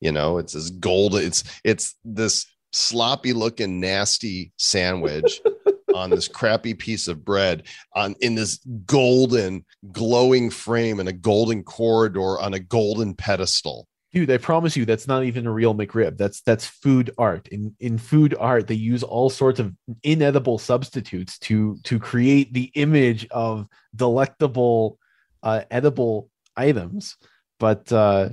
You 0.00 0.12
know, 0.12 0.36
it's 0.38 0.52
this 0.52 0.68
gold, 0.68 1.14
it's 1.14 1.42
it's 1.64 1.94
this 2.04 2.44
sloppy 2.72 3.32
looking, 3.32 3.80
nasty 3.80 4.52
sandwich 4.58 5.40
on 5.96 6.10
this 6.10 6.28
crappy 6.28 6.74
piece 6.74 7.08
of 7.08 7.24
bread 7.24 7.64
on 7.94 8.14
in 8.20 8.34
this 8.34 8.58
golden 8.84 9.64
glowing 9.92 10.50
frame 10.50 11.00
and 11.00 11.08
a 11.08 11.12
golden 11.12 11.62
corridor 11.62 12.38
on 12.40 12.54
a 12.54 12.60
golden 12.60 13.14
pedestal. 13.14 13.88
Dude 14.12 14.30
i 14.30 14.38
promise 14.38 14.76
you 14.76 14.84
that's 14.84 15.08
not 15.08 15.24
even 15.24 15.46
a 15.46 15.52
real 15.52 15.74
mcrib. 15.74 16.16
That's 16.16 16.40
that's 16.42 16.66
food 16.66 17.10
art. 17.18 17.48
In 17.48 17.74
in 17.80 17.98
food 17.98 18.34
art 18.38 18.66
they 18.66 18.74
use 18.74 19.02
all 19.02 19.28
sorts 19.30 19.60
of 19.60 19.74
inedible 20.02 20.58
substitutes 20.58 21.38
to 21.40 21.78
to 21.84 21.98
create 21.98 22.52
the 22.52 22.70
image 22.74 23.26
of 23.30 23.66
delectable 23.94 24.98
uh 25.42 25.62
edible 25.70 26.30
items. 26.56 27.16
But 27.58 27.92
uh 27.92 28.30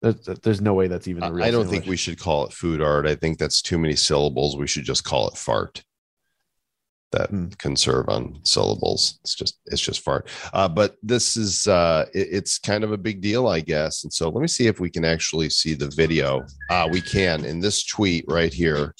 there's, 0.00 0.38
there's 0.42 0.60
no 0.60 0.74
way 0.74 0.86
that's 0.86 1.08
even 1.08 1.22
a 1.22 1.32
real 1.32 1.44
i 1.44 1.50
don't 1.50 1.62
sandwich. 1.64 1.80
think 1.80 1.90
we 1.90 1.96
should 1.96 2.18
call 2.18 2.46
it 2.46 2.52
food 2.52 2.82
art. 2.82 3.06
I 3.06 3.14
think 3.14 3.38
that's 3.38 3.62
too 3.62 3.78
many 3.78 3.96
syllables. 3.96 4.56
We 4.56 4.66
should 4.66 4.84
just 4.84 5.04
call 5.04 5.28
it 5.28 5.36
fart 5.36 5.82
that 7.12 7.30
mm. 7.30 7.56
conserve 7.58 8.08
on 8.08 8.38
syllables. 8.42 9.18
It's 9.22 9.34
just 9.34 9.58
it's 9.66 9.80
just 9.80 10.00
fart. 10.00 10.28
Uh, 10.52 10.68
but 10.68 10.96
this 11.02 11.36
is 11.36 11.66
uh, 11.66 12.06
it, 12.12 12.28
it's 12.30 12.58
kind 12.58 12.84
of 12.84 12.92
a 12.92 12.98
big 12.98 13.20
deal, 13.20 13.48
I 13.48 13.60
guess. 13.60 14.04
And 14.04 14.12
so 14.12 14.28
let 14.28 14.40
me 14.40 14.48
see 14.48 14.66
if 14.66 14.80
we 14.80 14.90
can 14.90 15.04
actually 15.04 15.50
see 15.50 15.74
the 15.74 15.92
video. 15.96 16.44
Uh, 16.70 16.88
we 16.90 17.00
can 17.00 17.44
in 17.44 17.60
this 17.60 17.84
tweet 17.84 18.24
right 18.28 18.52
here. 18.52 18.94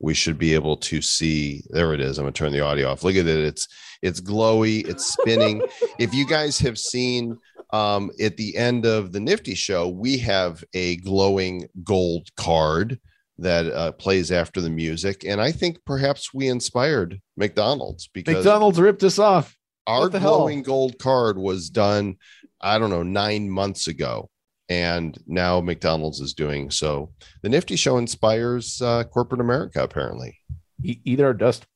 We 0.00 0.14
should 0.14 0.38
be 0.38 0.54
able 0.54 0.76
to 0.78 1.00
see. 1.02 1.62
There 1.70 1.94
it 1.94 2.00
is. 2.00 2.18
I'm 2.18 2.24
gonna 2.24 2.32
turn 2.32 2.52
the 2.52 2.60
audio 2.60 2.90
off. 2.90 3.04
Look 3.04 3.16
at 3.16 3.26
it. 3.26 3.44
It's 3.44 3.68
it's 4.02 4.20
glowy. 4.20 4.88
It's 4.88 5.12
spinning. 5.12 5.62
if 5.98 6.14
you 6.14 6.26
guys 6.26 6.58
have 6.58 6.78
seen 6.78 7.38
um, 7.72 8.10
at 8.20 8.36
the 8.36 8.56
end 8.56 8.86
of 8.86 9.12
the 9.12 9.20
Nifty 9.20 9.54
show, 9.54 9.88
we 9.88 10.18
have 10.18 10.64
a 10.74 10.96
glowing 10.96 11.68
gold 11.84 12.28
card 12.36 12.98
that 13.40 13.66
uh, 13.66 13.92
plays 13.92 14.30
after 14.30 14.60
the 14.60 14.70
music. 14.70 15.24
And 15.24 15.40
I 15.40 15.52
think 15.52 15.78
perhaps 15.84 16.32
we 16.32 16.48
inspired 16.48 17.20
McDonald's 17.36 18.08
because 18.08 18.36
McDonald's 18.36 18.80
ripped 18.80 19.02
us 19.02 19.18
off. 19.18 19.56
Our 19.86 20.08
glowing 20.08 20.58
hell? 20.58 20.64
gold 20.64 20.98
card 20.98 21.38
was 21.38 21.70
done, 21.70 22.16
I 22.60 22.78
don't 22.78 22.90
know, 22.90 23.02
nine 23.02 23.50
months 23.50 23.88
ago. 23.88 24.28
And 24.68 25.18
now 25.26 25.60
McDonald's 25.60 26.20
is 26.20 26.34
doing 26.34 26.70
so. 26.70 27.12
The 27.42 27.48
Nifty 27.48 27.74
Show 27.74 27.98
inspires 27.98 28.80
uh, 28.80 29.02
corporate 29.04 29.40
America, 29.40 29.82
apparently. 29.82 30.38
E- 30.84 31.00
eat 31.04 31.20
our 31.20 31.34
dust 31.34 31.66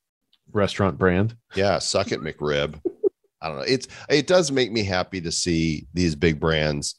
restaurant 0.53 0.97
brand. 0.97 1.37
Yeah, 1.57 1.81
suck 1.81 2.12
it, 2.12 2.21
McRib. 2.21 2.81
I 3.41 3.49
don't 3.49 3.59
know. 3.59 3.65
It's 3.65 3.89
it 4.09 4.27
does 4.27 4.53
make 4.53 4.71
me 4.71 4.85
happy 4.85 5.21
to 5.23 5.33
see 5.33 5.87
these 5.93 6.15
big 6.15 6.39
brands 6.39 6.95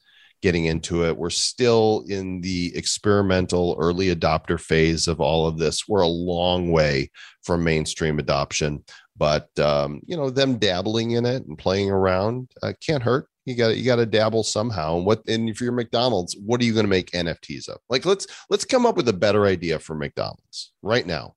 getting 0.46 0.66
into 0.66 1.04
it. 1.04 1.18
We're 1.18 1.32
still 1.32 2.06
in 2.08 2.40
the 2.40 2.72
experimental 2.78 3.76
early 3.80 4.14
adopter 4.16 4.62
phase 4.62 5.08
of 5.08 5.20
all 5.20 5.48
of 5.48 5.58
this. 5.58 5.88
We're 5.88 6.02
a 6.02 6.08
long 6.08 6.72
way 6.72 7.10
from 7.42 7.64
mainstream 7.64 8.20
adoption, 8.20 8.84
but 9.18 9.50
um, 9.58 10.02
you 10.06 10.16
know, 10.16 10.30
them 10.30 10.60
dabbling 10.60 11.12
in 11.12 11.26
it 11.26 11.48
and 11.48 11.58
playing 11.58 11.90
around 11.90 12.52
uh, 12.62 12.74
can't 12.80 13.02
hurt. 13.02 13.28
You 13.46 13.56
got 13.56 13.76
you 13.76 13.84
got 13.84 13.96
to 13.96 14.06
dabble 14.06 14.44
somehow. 14.44 14.98
And 14.98 15.06
what 15.08 15.28
and 15.28 15.50
if 15.50 15.60
you're 15.60 15.72
McDonald's, 15.72 16.38
what 16.38 16.62
are 16.62 16.64
you 16.64 16.74
going 16.74 16.86
to 16.86 16.92
make 16.92 17.10
NFTs 17.10 17.68
of? 17.68 17.80
Like 17.90 18.06
let's 18.06 18.28
let's 18.52 18.66
come 18.66 18.86
up 18.86 18.98
with 18.98 19.10
a 19.10 19.14
better 19.14 19.48
idea 19.48 19.80
for 19.80 19.96
McDonald's 19.96 20.74
right 20.84 21.08
now. 21.08 21.34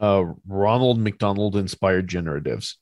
Uh, 0.00 0.24
Ronald 0.48 0.98
McDonald 0.98 1.54
inspired 1.54 2.08
generatives. 2.08 2.76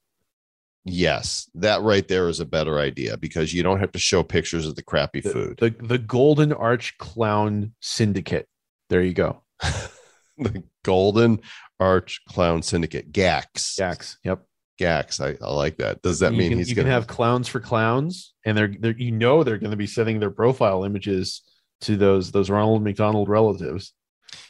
Yes, 0.84 1.48
that 1.54 1.82
right 1.82 2.06
there 2.08 2.28
is 2.28 2.40
a 2.40 2.46
better 2.46 2.78
idea 2.78 3.16
because 3.16 3.54
you 3.54 3.62
don't 3.62 3.78
have 3.78 3.92
to 3.92 4.00
show 4.00 4.22
pictures 4.22 4.66
of 4.66 4.74
the 4.74 4.82
crappy 4.82 5.20
the, 5.20 5.30
food. 5.30 5.58
The 5.58 5.70
the 5.70 5.98
Golden 5.98 6.52
Arch 6.52 6.98
Clown 6.98 7.74
Syndicate. 7.80 8.48
There 8.88 9.02
you 9.02 9.14
go. 9.14 9.42
the 10.38 10.64
Golden 10.84 11.40
Arch 11.78 12.20
Clown 12.28 12.62
Syndicate. 12.62 13.12
Gax. 13.12 13.76
Gax. 13.76 14.18
Yep. 14.24 14.42
Gax. 14.76 15.20
I, 15.20 15.36
I 15.40 15.52
like 15.52 15.76
that. 15.76 16.02
Does 16.02 16.18
that 16.18 16.32
you 16.32 16.38
mean 16.38 16.48
can, 16.50 16.58
he's 16.58 16.70
you 16.70 16.74
gonna... 16.74 16.86
can 16.86 16.92
have 16.92 17.06
clowns 17.06 17.46
for 17.46 17.60
clowns, 17.60 18.34
and 18.44 18.58
they're, 18.58 18.74
they're 18.78 18.98
you 18.98 19.12
know 19.12 19.44
they're 19.44 19.58
going 19.58 19.70
to 19.70 19.76
be 19.76 19.86
sending 19.86 20.18
their 20.18 20.30
profile 20.30 20.82
images 20.82 21.42
to 21.82 21.96
those 21.96 22.32
those 22.32 22.50
Ronald 22.50 22.82
McDonald 22.82 23.28
relatives. 23.28 23.94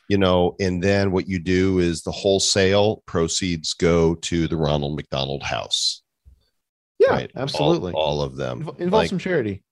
You 0.08 0.16
know, 0.16 0.56
and 0.58 0.82
then 0.82 1.10
what 1.12 1.28
you 1.28 1.38
do 1.38 1.78
is 1.78 2.02
the 2.02 2.12
wholesale 2.12 3.02
proceeds 3.06 3.74
go 3.74 4.14
to 4.14 4.48
the 4.48 4.56
Ronald 4.56 4.96
McDonald 4.96 5.42
House 5.42 6.02
yeah, 7.06 7.14
right? 7.14 7.30
absolutely. 7.36 7.92
All, 7.92 8.18
all, 8.18 8.22
of 8.22 8.36
them 8.36 8.60
involve 8.78 8.92
like, 8.92 9.08
some 9.08 9.18
charity. 9.18 9.62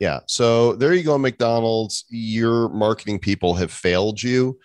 Yeah. 0.00 0.20
So 0.26 0.74
there 0.74 0.94
you 0.94 1.02
go, 1.02 1.18
McDonald's. 1.18 2.04
Your 2.08 2.68
marketing 2.68 3.18
people 3.18 3.54
have 3.54 3.72
failed 3.72 4.22
you. 4.22 4.58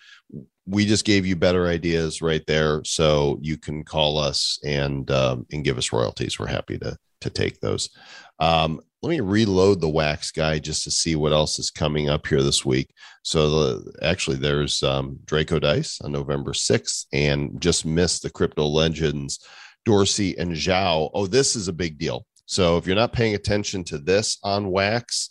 We 0.66 0.86
just 0.86 1.04
gave 1.04 1.26
you 1.26 1.36
better 1.36 1.66
ideas 1.66 2.22
right 2.22 2.42
there, 2.46 2.82
so 2.84 3.38
you 3.42 3.58
can 3.58 3.84
call 3.84 4.18
us 4.18 4.58
and 4.64 5.10
um, 5.10 5.46
and 5.52 5.64
give 5.64 5.76
us 5.76 5.92
royalties. 5.92 6.38
We're 6.38 6.46
happy 6.46 6.78
to 6.78 6.96
to 7.20 7.30
take 7.30 7.60
those. 7.60 7.90
Um, 8.38 8.80
let 9.02 9.10
me 9.10 9.20
reload 9.20 9.80
the 9.80 9.88
wax 9.88 10.30
guy 10.30 10.58
just 10.58 10.84
to 10.84 10.90
see 10.90 11.14
what 11.14 11.32
else 11.32 11.58
is 11.58 11.70
coming 11.70 12.08
up 12.08 12.26
here 12.26 12.42
this 12.42 12.64
week. 12.64 12.88
So 13.22 13.50
the 13.50 13.92
actually 14.02 14.36
there's 14.36 14.82
um, 14.82 15.18
Draco 15.26 15.58
Dice 15.58 16.00
on 16.00 16.12
November 16.12 16.52
6th 16.52 17.04
and 17.12 17.60
just 17.60 17.84
missed 17.84 18.22
the 18.22 18.30
Crypto 18.30 18.66
Legends 18.66 19.40
Dorsey 19.84 20.36
and 20.38 20.52
Zhao. 20.52 21.10
Oh, 21.14 21.26
this 21.26 21.56
is 21.56 21.68
a 21.68 21.72
big 21.72 21.98
deal. 21.98 22.26
So 22.46 22.76
if 22.76 22.86
you're 22.86 22.96
not 22.96 23.12
paying 23.12 23.34
attention 23.34 23.84
to 23.84 23.98
this 23.98 24.38
on 24.42 24.70
wax, 24.70 25.30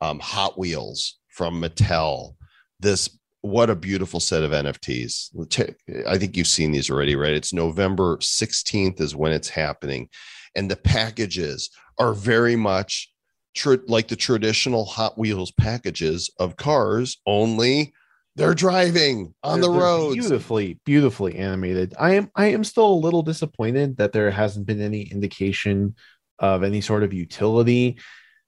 um, 0.00 0.18
Hot 0.20 0.58
Wheels 0.58 1.18
from 1.28 1.60
Mattel, 1.60 2.34
this 2.80 3.10
what 3.40 3.70
a 3.70 3.76
beautiful 3.76 4.18
set 4.18 4.42
of 4.42 4.50
NFTs. 4.50 6.06
I 6.06 6.18
think 6.18 6.36
you've 6.36 6.48
seen 6.48 6.72
these 6.72 6.90
already, 6.90 7.14
right? 7.14 7.32
It's 7.32 7.52
November 7.52 8.16
16th 8.18 9.00
is 9.00 9.14
when 9.14 9.32
it's 9.32 9.48
happening. 9.48 10.08
And 10.56 10.68
the 10.68 10.76
packages 10.76 11.70
are 11.98 12.14
very 12.14 12.56
much 12.56 13.12
tr- 13.54 13.76
like 13.86 14.08
the 14.08 14.16
traditional 14.16 14.84
Hot 14.84 15.16
Wheels 15.16 15.52
packages 15.52 16.30
of 16.38 16.56
cars, 16.56 17.18
only 17.26 17.92
they're 18.38 18.54
driving 18.54 19.34
on 19.42 19.60
they're, 19.60 19.70
the 19.70 19.78
roads. 19.78 20.14
Beautifully, 20.14 20.80
beautifully 20.84 21.36
animated. 21.36 21.94
I 21.98 22.14
am 22.14 22.30
I 22.34 22.46
am 22.46 22.64
still 22.64 22.86
a 22.86 22.94
little 22.94 23.22
disappointed 23.22 23.96
that 23.98 24.12
there 24.12 24.30
hasn't 24.30 24.66
been 24.66 24.80
any 24.80 25.02
indication 25.02 25.96
of 26.38 26.62
any 26.62 26.80
sort 26.80 27.02
of 27.02 27.12
utility. 27.12 27.98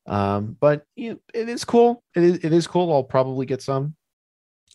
Um, 0.07 0.57
but 0.59 0.84
you 0.97 1.12
know, 1.12 1.20
it 1.34 1.49
is 1.49 1.64
cool. 1.64 2.03
It 2.14 2.22
is 2.22 2.38
it 2.38 2.53
is 2.53 2.66
cool. 2.66 2.93
I'll 2.93 3.05
probably 3.05 3.47
get 3.47 3.62
some. 3.62 3.97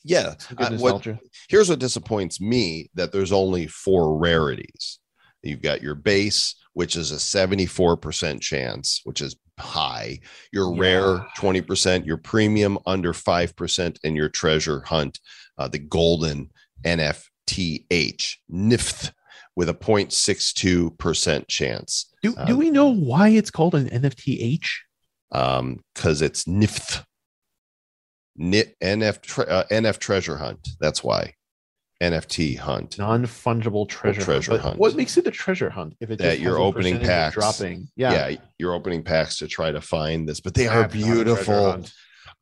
Yeah. 0.04 0.36
Uh, 0.56 0.78
what, 0.78 1.08
here's 1.50 1.68
what 1.68 1.80
disappoints 1.80 2.40
me 2.40 2.92
that 2.94 3.12
there's 3.12 3.32
only 3.32 3.66
four 3.66 4.20
rarities. 4.20 5.00
You've 5.42 5.64
got 5.64 5.82
your 5.82 5.96
base, 5.96 6.56
which 6.74 6.96
is 6.96 7.12
a 7.12 7.16
74% 7.16 8.40
chance, 8.40 9.02
which 9.04 9.22
is 9.22 9.36
high, 9.60 10.20
your 10.52 10.74
Yeah. 10.74 10.82
rare 10.82 11.26
20%, 11.38 12.06
your 12.06 12.18
premium 12.18 12.78
under 12.86 13.14
5%, 13.14 13.98
and 14.04 14.16
your 14.16 14.30
treasure 14.30 14.82
hunt, 14.82 15.20
uh, 15.58 15.68
the 15.68 15.80
golden 15.80 16.52
NFTH, 16.84 18.36
NIFT, 18.52 19.12
with 19.56 19.70
a 19.70 19.74
0.62% 19.74 21.48
chance. 21.48 22.12
Do, 22.22 22.36
do 22.46 22.58
we 22.58 22.70
know 22.72 22.88
why 22.94 23.30
it's 23.30 23.52
called 23.52 23.76
an 23.76 23.88
NFTH? 23.90 24.68
um 25.32 25.80
because 25.94 26.22
it's 26.22 26.46
NIFT. 26.46 27.04
Ni- 28.38 28.74
NF 28.82 29.40
uh, 29.50 29.64
NF 29.72 29.98
treasure 29.98 30.38
hunt. 30.38 30.68
That's 30.80 31.04
why. 31.04 31.34
NFT 32.02 32.58
hunt. 32.58 32.98
Non 32.98 33.24
fungible 33.26 33.88
treasure, 33.88 34.22
treasure 34.22 34.52
But 34.52 34.62
hunt. 34.62 34.78
What 34.80 34.96
makes 34.96 35.18
it 35.18 35.28
a 35.28 35.32
treasure 35.32 35.70
hunt 35.70 35.96
if 36.02 36.12
it 36.12 36.20
That 36.20 36.40
you're 36.40 36.60
opening 36.60 37.00
packs. 37.00 37.36
dropping? 37.36 37.88
Yeah, 37.96 38.28
Yeah. 38.30 38.38
you're 38.60 38.74
opening 38.74 39.04
packs 39.04 39.38
to 39.38 39.48
try 39.48 39.72
to 39.72 39.82
find 39.82 40.28
this, 40.28 40.40
but 40.42 40.54
they 40.54 40.68
are 40.68 40.88
beautiful. 40.88 41.84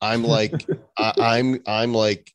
I'm 0.01 0.23
like, 0.37 0.53
I, 0.97 1.13
I'm, 1.19 1.59
I'm 1.67 1.93
like, 1.93 2.31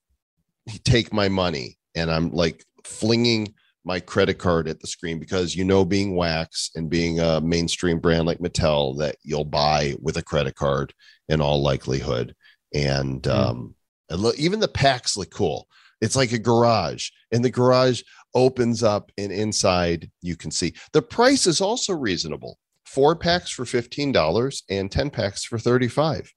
take 0.84 1.12
my 1.12 1.28
money, 1.28 1.76
and 1.94 2.10
I'm 2.10 2.30
like 2.30 2.64
flinging 2.84 3.52
my 3.84 3.98
credit 4.00 4.34
card 4.38 4.68
at 4.68 4.80
the 4.80 4.86
screen 4.86 5.18
because 5.18 5.56
you 5.56 5.64
know, 5.64 5.84
being 5.84 6.14
wax 6.14 6.70
and 6.74 6.88
being 6.90 7.20
a 7.20 7.40
mainstream 7.40 7.98
brand 7.98 8.26
like 8.26 8.38
Mattel, 8.38 8.98
that 8.98 9.16
you'll 9.24 9.44
buy 9.44 9.94
with 10.00 10.16
a 10.18 10.22
credit 10.22 10.54
card 10.54 10.92
in 11.28 11.40
all 11.40 11.62
likelihood. 11.62 12.34
And 12.74 13.22
Mm. 13.22 13.74
um, 14.10 14.34
even 14.36 14.60
the 14.60 14.68
packs 14.68 15.16
look 15.16 15.30
cool. 15.30 15.66
It's 16.00 16.16
like 16.16 16.32
a 16.32 16.38
garage, 16.38 17.10
and 17.32 17.44
the 17.44 17.50
garage 17.50 18.02
opens 18.34 18.82
up, 18.82 19.10
and 19.18 19.32
inside 19.32 20.10
you 20.22 20.36
can 20.36 20.50
see 20.50 20.74
the 20.92 21.02
price 21.02 21.46
is 21.46 21.60
also 21.60 21.92
reasonable. 21.92 22.58
Four 22.84 23.16
packs 23.16 23.50
for 23.50 23.64
fifteen 23.64 24.12
dollars 24.12 24.62
and 24.70 24.90
ten 24.90 25.10
packs 25.10 25.44
for 25.44 25.58
thirty-five. 25.58 26.32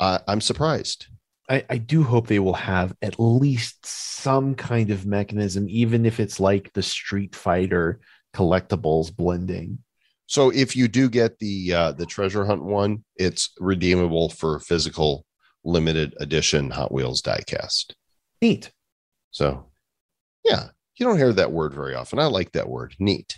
Uh, 0.00 0.18
I'm 0.26 0.40
surprised. 0.40 1.06
I, 1.48 1.64
I 1.68 1.78
do 1.78 2.02
hope 2.02 2.26
they 2.26 2.38
will 2.38 2.54
have 2.54 2.94
at 3.02 3.20
least 3.20 3.84
some 3.84 4.54
kind 4.54 4.90
of 4.90 5.04
mechanism, 5.04 5.66
even 5.68 6.06
if 6.06 6.18
it's 6.18 6.40
like 6.40 6.72
the 6.72 6.82
Street 6.82 7.36
Fighter 7.36 8.00
collectibles 8.34 9.14
blending. 9.14 9.78
So 10.26 10.50
if 10.50 10.74
you 10.74 10.88
do 10.88 11.10
get 11.10 11.38
the 11.38 11.74
uh, 11.74 11.92
the 11.92 12.06
treasure 12.06 12.46
hunt 12.46 12.64
one, 12.64 13.04
it's 13.16 13.50
redeemable 13.60 14.30
for 14.30 14.58
physical 14.58 15.26
limited 15.62 16.14
edition 16.18 16.70
Hot 16.70 16.90
Wheels 16.90 17.20
diecast. 17.20 17.92
Neat. 18.40 18.72
So 19.34 19.66
yeah, 20.44 20.68
you 20.96 21.04
don't 21.04 21.18
hear 21.18 21.32
that 21.32 21.50
word 21.50 21.74
very 21.74 21.94
often. 21.94 22.20
I 22.20 22.26
like 22.26 22.52
that 22.52 22.68
word, 22.68 22.94
neat. 23.00 23.36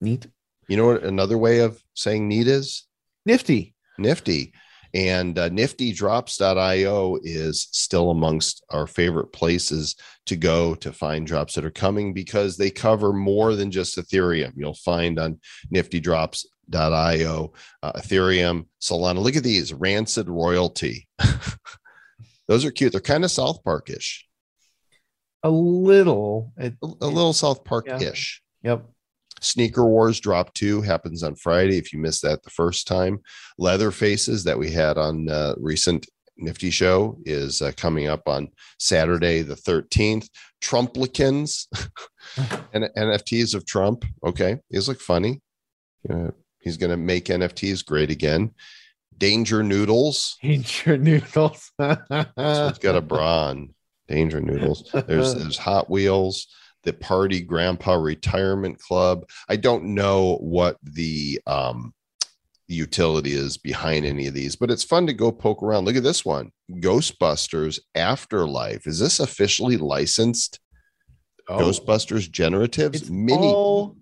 Neat. 0.00 0.26
You 0.68 0.76
know 0.76 0.86
what 0.86 1.02
another 1.02 1.38
way 1.38 1.60
of 1.60 1.82
saying 1.94 2.28
neat 2.28 2.46
is? 2.46 2.86
Nifty. 3.24 3.74
Nifty. 3.98 4.52
And 4.92 5.38
uh, 5.38 5.48
niftydrops.io 5.48 7.18
is 7.22 7.68
still 7.72 8.10
amongst 8.10 8.62
our 8.70 8.86
favorite 8.86 9.32
places 9.32 9.96
to 10.26 10.36
go 10.36 10.74
to 10.76 10.92
find 10.92 11.26
drops 11.26 11.54
that 11.54 11.64
are 11.64 11.70
coming 11.70 12.12
because 12.12 12.56
they 12.56 12.70
cover 12.70 13.12
more 13.14 13.54
than 13.54 13.70
just 13.70 13.96
Ethereum. 13.96 14.52
You'll 14.56 14.74
find 14.74 15.18
on 15.18 15.40
niftydrops.io 15.72 17.52
uh, 17.82 17.92
Ethereum, 17.92 18.66
Solana. 18.82 19.22
Look 19.22 19.36
at 19.36 19.42
these 19.42 19.72
rancid 19.72 20.28
royalty. 20.28 21.08
Those 22.48 22.64
are 22.66 22.70
cute. 22.70 22.92
They're 22.92 23.00
kind 23.00 23.24
of 23.24 23.30
South 23.30 23.62
Park-ish, 23.64 24.27
A 25.48 25.50
little. 25.50 26.52
It, 26.58 26.74
a 26.82 27.06
little 27.06 27.32
South 27.32 27.64
Park-ish. 27.64 28.42
yep. 28.62 28.84
Sneaker 29.40 29.86
Wars 29.86 30.20
Drop 30.20 30.52
2 30.52 30.82
happens 30.82 31.22
on 31.22 31.36
Friday. 31.36 31.78
If 31.78 31.90
you 31.92 31.98
missed 31.98 32.20
that 32.22 32.42
the 32.42 32.50
first 32.50 32.86
time, 32.86 33.20
Leather 33.56 33.90
Faces 33.90 34.44
that 34.44 34.58
we 34.58 34.70
had 34.70 34.98
on 34.98 35.30
uh, 35.30 35.54
recent 35.56 36.06
Nifty 36.36 36.68
Show 36.68 37.16
is 37.24 37.62
uh, 37.62 37.72
coming 37.78 38.08
up 38.08 38.28
on 38.28 38.48
Saturday, 38.78 39.40
the 39.40 39.54
13th. 39.54 40.28
Trumplicans 40.60 41.66
and 42.74 42.90
NFTs 42.94 43.54
of 43.54 43.64
Trump. 43.64 44.04
Okay. 44.26 44.58
These 44.68 44.88
look 44.88 45.00
funny. 45.00 45.40
Uh, 46.10 46.32
he's 46.60 46.76
going 46.76 46.90
to 46.90 46.98
make 46.98 47.26
NFTs 47.26 47.86
great 47.86 48.10
again. 48.10 48.50
Danger 49.16 49.62
Noodles. 49.62 50.36
Danger 50.42 50.98
noodles. 50.98 51.72
So 51.80 52.68
it's 52.68 52.78
got 52.78 52.96
a 52.96 53.00
bra 53.00 53.46
on. 53.46 53.74
Danger 54.08 54.40
Noodles. 54.40 54.90
There's 55.06 55.34
there's 55.36 55.58
Hot 55.58 55.88
Wheels, 55.88 56.48
the 56.82 56.92
Party 56.92 57.40
Grandpa 57.40 57.94
Retirement 57.94 58.78
Club. 58.78 59.28
I 59.48 59.56
don't 59.56 59.94
know 59.94 60.36
what 60.36 60.76
the 60.82 61.40
um 61.46 61.94
utility 62.68 63.32
is 63.32 63.56
behind 63.56 64.04
any 64.04 64.26
of 64.26 64.34
these, 64.34 64.54
but 64.56 64.70
it's 64.70 64.84
fun 64.84 65.06
to 65.06 65.12
go 65.12 65.32
poke 65.32 65.62
around. 65.62 65.84
Look 65.86 65.96
at 65.96 66.02
this 66.02 66.24
one. 66.24 66.52
Ghostbusters 66.70 67.78
Afterlife. 67.94 68.86
Is 68.86 68.98
this 68.98 69.20
officially 69.20 69.78
licensed? 69.78 70.60
Oh, 71.48 71.58
Ghostbusters 71.58 72.30
Generatives 72.30 72.94
it's 72.94 73.10
Mini. 73.10 73.46
all 73.46 73.96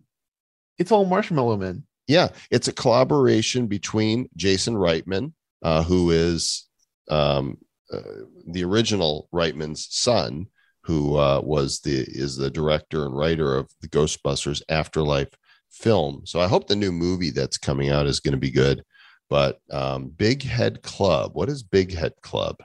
it's 0.78 0.92
all 0.92 1.04
marshmallow 1.04 1.56
men. 1.56 1.84
Yeah, 2.08 2.28
it's 2.50 2.68
a 2.68 2.72
collaboration 2.72 3.66
between 3.66 4.28
Jason 4.36 4.74
Reitman, 4.74 5.32
uh, 5.62 5.82
who 5.82 6.10
is 6.10 6.68
um, 7.08 7.58
uh, 7.92 8.00
the 8.46 8.64
original 8.64 9.28
Reitman's 9.32 9.86
son, 9.90 10.46
who 10.82 11.16
uh, 11.16 11.40
was 11.42 11.80
the 11.80 12.04
is 12.08 12.36
the 12.36 12.50
director 12.50 13.04
and 13.04 13.16
writer 13.16 13.56
of 13.56 13.70
the 13.80 13.88
Ghostbusters 13.88 14.62
Afterlife 14.68 15.30
film. 15.70 16.22
So 16.24 16.40
I 16.40 16.48
hope 16.48 16.66
the 16.66 16.76
new 16.76 16.92
movie 16.92 17.30
that's 17.30 17.58
coming 17.58 17.90
out 17.90 18.06
is 18.06 18.20
going 18.20 18.32
to 18.32 18.38
be 18.38 18.50
good. 18.50 18.82
But 19.28 19.58
um, 19.72 20.08
Big 20.08 20.42
Head 20.42 20.82
Club, 20.82 21.32
what 21.34 21.48
is 21.48 21.62
Big 21.62 21.92
Head 21.92 22.12
Club? 22.22 22.56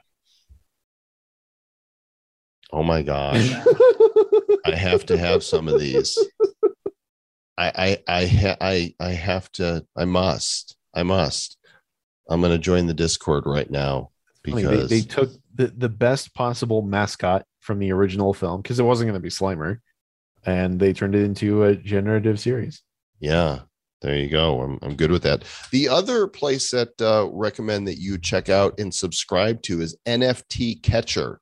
Oh 2.71 2.83
my 2.83 3.01
gosh, 3.01 3.51
I 4.65 4.75
have 4.75 5.05
to 5.07 5.17
have 5.17 5.43
some 5.43 5.67
of 5.67 5.79
these. 5.79 6.17
I 7.57 7.97
I 8.07 8.21
I 8.21 8.25
ha- 8.27 8.57
I 8.61 8.95
I 8.99 9.11
have 9.11 9.51
to. 9.53 9.85
I 9.95 10.05
must. 10.05 10.77
I 10.93 11.03
must. 11.03 11.57
I'm 12.29 12.39
going 12.39 12.53
to 12.53 12.59
join 12.59 12.85
the 12.85 12.93
Discord 12.93 13.43
right 13.45 13.69
now 13.69 14.11
Because 14.43 14.89
they, 14.89 14.99
they 14.99 15.05
took 15.05 15.31
the, 15.53 15.67
the 15.67 15.89
best 15.89 16.33
possible 16.33 16.81
mascot 16.81 17.45
from 17.59 17.79
the 17.79 17.91
original 17.91 18.33
film 18.33 18.61
because 18.61 18.79
it 18.79 18.83
wasn't 18.83 19.07
going 19.07 19.19
to 19.19 19.23
be 19.23 19.29
Slimer, 19.29 19.79
and 20.45 20.79
they 20.79 20.93
turned 20.93 21.15
it 21.15 21.23
into 21.23 21.63
a 21.63 21.75
generative 21.75 22.39
series. 22.39 22.81
yeah, 23.19 23.59
there 24.01 24.15
you 24.15 24.29
go. 24.29 24.61
I'm 24.61 24.79
I'm 24.81 24.95
good 24.95 25.11
with 25.11 25.21
that. 25.23 25.43
The 25.71 25.87
other 25.89 26.27
place 26.27 26.71
that 26.71 26.99
uh, 26.99 27.29
recommend 27.31 27.87
that 27.87 27.99
you 27.99 28.17
check 28.17 28.49
out 28.49 28.79
and 28.79 28.91
subscribe 28.93 29.61
to 29.63 29.81
is 29.81 29.95
NFTcatcher.io. 30.07 31.37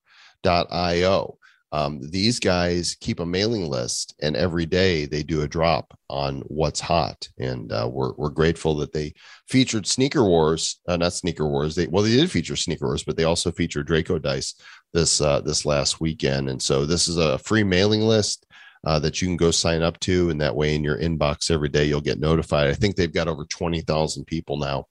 Um, 1.71 1.99
these 2.01 2.39
guys 2.39 2.97
keep 2.99 3.19
a 3.19 3.25
mailing 3.25 3.67
list, 3.67 4.15
and 4.21 4.35
every 4.35 4.65
day 4.65 5.05
they 5.05 5.21
do 5.21 5.43
a 5.43 5.47
drop 5.47 5.97
on 6.09 6.41
what's 6.47 6.79
hot. 6.79 7.27
And 7.37 7.71
uh, 7.71 7.87
we're 7.91 8.13
we're 8.13 8.29
grateful 8.29 8.75
that 8.77 8.91
they 8.91 9.13
featured 9.47 9.85
Sneaker 9.85 10.23
Wars, 10.23 10.79
uh, 10.87 10.97
not 10.97 11.13
Sneaker 11.13 11.47
Wars. 11.47 11.75
They 11.75 11.87
well, 11.87 12.03
they 12.03 12.15
did 12.15 12.31
feature 12.31 12.55
Sneaker 12.55 12.87
Wars, 12.87 13.03
but 13.03 13.17
they 13.17 13.25
also 13.25 13.51
featured 13.51 13.87
Draco 13.87 14.17
Dice 14.17 14.55
this 14.93 15.21
uh, 15.21 15.41
this 15.41 15.65
last 15.65 16.01
weekend. 16.01 16.49
And 16.49 16.61
so 16.61 16.85
this 16.85 17.07
is 17.07 17.17
a 17.17 17.37
free 17.39 17.63
mailing 17.63 18.01
list 18.01 18.45
uh, 18.85 18.97
that 18.99 19.21
you 19.21 19.27
can 19.27 19.37
go 19.37 19.51
sign 19.51 19.83
up 19.83 19.99
to, 20.01 20.29
and 20.31 20.41
that 20.41 20.55
way 20.55 20.73
in 20.73 20.83
your 20.83 20.97
inbox 20.97 21.51
every 21.51 21.69
day 21.69 21.85
you'll 21.85 22.01
get 22.01 22.19
notified. 22.19 22.69
I 22.69 22.73
think 22.73 22.95
they've 22.95 23.13
got 23.13 23.27
over 23.27 23.45
twenty 23.45 23.81
thousand 23.81 24.25
people 24.25 24.57
now 24.57 24.87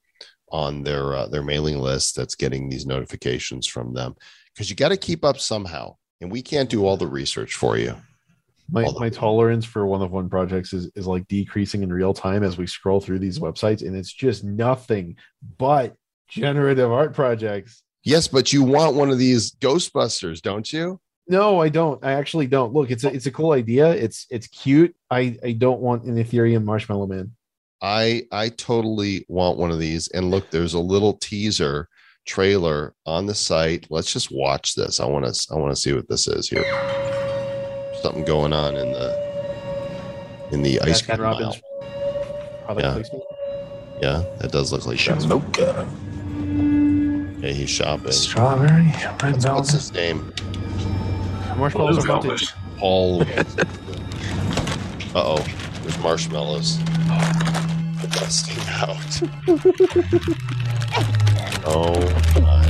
on 0.51 0.83
their 0.83 1.15
uh, 1.15 1.27
their 1.29 1.43
mailing 1.43 1.79
list 1.79 2.17
that's 2.17 2.35
getting 2.37 2.69
these 2.69 2.87
notifications 2.87 3.67
from 3.67 3.95
them 3.95 4.15
because 4.55 4.71
you 4.71 4.77
got 4.77 4.91
to 4.91 4.97
keep 4.97 5.25
up 5.25 5.39
somehow, 5.39 5.97
and 6.21 6.31
we 6.31 6.43
can't 6.43 6.71
do 6.71 6.85
all 6.87 6.97
the 6.97 7.07
research 7.07 7.55
for 7.55 7.77
you. 7.77 7.95
My 8.71 8.85
Although- 8.85 9.01
my 9.01 9.09
tolerance 9.09 9.65
for 9.65 9.87
one 9.87 10.03
of 10.03 10.11
one 10.11 10.29
projects 10.29 10.73
is 10.73 10.91
is 10.95 11.07
like 11.07 11.27
decreasing 11.29 11.83
in 11.83 11.93
real 11.93 12.13
time 12.13 12.43
as 12.43 12.59
we 12.59 12.67
scroll 12.67 13.01
through 13.01 13.19
these 13.21 13.39
websites, 13.39 13.87
and 13.87 13.97
it's 13.97 14.13
just 14.13 14.45
nothing 14.45 15.17
but 15.57 15.95
generative 16.29 16.93
art 16.93 17.15
projects. 17.15 17.83
Yes, 18.05 18.29
but 18.29 18.53
you 18.53 18.63
want 18.63 18.95
one 18.95 19.11
of 19.11 19.19
these 19.19 19.53
Ghostbusters, 19.57 20.41
don't 20.43 20.71
you? 20.73 21.01
No, 21.27 21.61
I 21.61 21.69
don't. 21.69 22.03
I 22.05 22.13
actually 22.13 22.47
don't. 22.47 22.73
Look, 22.73 22.91
it's 22.91 23.05
a, 23.05 23.13
it's 23.13 23.27
a 23.27 23.31
cool 23.31 23.53
idea. 23.53 23.91
It's 23.91 24.27
it's 24.31 24.47
cute. 24.47 24.95
I 25.11 25.39
I 25.43 25.53
don't 25.53 25.81
want 25.81 26.05
an 26.05 26.17
Ethereum 26.17 26.65
Marshmallow 26.65 27.07
Man. 27.07 27.33
I 27.81 28.25
I 28.33 28.51
totally 28.51 29.25
want 29.29 29.57
one 29.59 29.71
of 29.71 29.79
these. 29.79 30.09
And 30.09 30.31
look, 30.31 30.51
there's 30.51 30.75
a 30.75 30.81
little 30.81 31.15
teaser 31.15 31.89
trailer 32.29 32.95
on 33.07 33.25
the 33.27 33.35
site. 33.35 33.87
Let's 33.91 34.13
just 34.13 34.31
watch 34.31 34.75
this. 34.75 35.01
I 35.01 35.07
want 35.07 35.25
to 35.25 35.47
I 35.51 35.57
want 35.57 35.75
to 35.75 35.81
see 35.81 35.93
what 35.95 36.09
this 36.09 36.29
is 36.29 36.49
here. 36.49 36.65
Something 38.03 38.25
going 38.25 38.53
on 38.53 38.77
in 38.77 38.93
the 38.93 40.49
in 40.53 40.63
the 40.63 40.81
ice 40.83 41.03
cream 41.03 41.21
aisle. 41.21 41.33
Robbins 41.33 41.63
product 42.67 42.81
Yeah. 42.87 42.93
placement. 42.93 43.25
Yeah, 44.03 44.23
that 44.41 44.53
does 44.53 44.73
look 44.73 44.87
like 44.87 45.03
that. 45.05 45.27
Mocha, 45.27 45.89
Yeah, 47.41 47.51
he's 47.53 47.71
shopping. 47.71 48.13
strawberry, 48.13 48.85
red 48.85 49.23
What's 49.33 49.45
velvet, 49.45 49.71
his 49.71 49.93
name? 49.93 50.33
Marshmallows 51.57 52.05
blue 52.05 52.15
are 52.15 52.37
Paul. 52.79 53.23
uh 53.33 53.45
oh, 55.17 55.45
there's 55.83 55.99
marshmallows. 55.99 56.79
Busting 58.13 58.69
out. 58.69 59.23
Oh 61.71 61.93
my. 62.41 62.65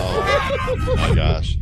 oh 0.00 0.94
my 0.96 1.14
gosh. 1.14 1.58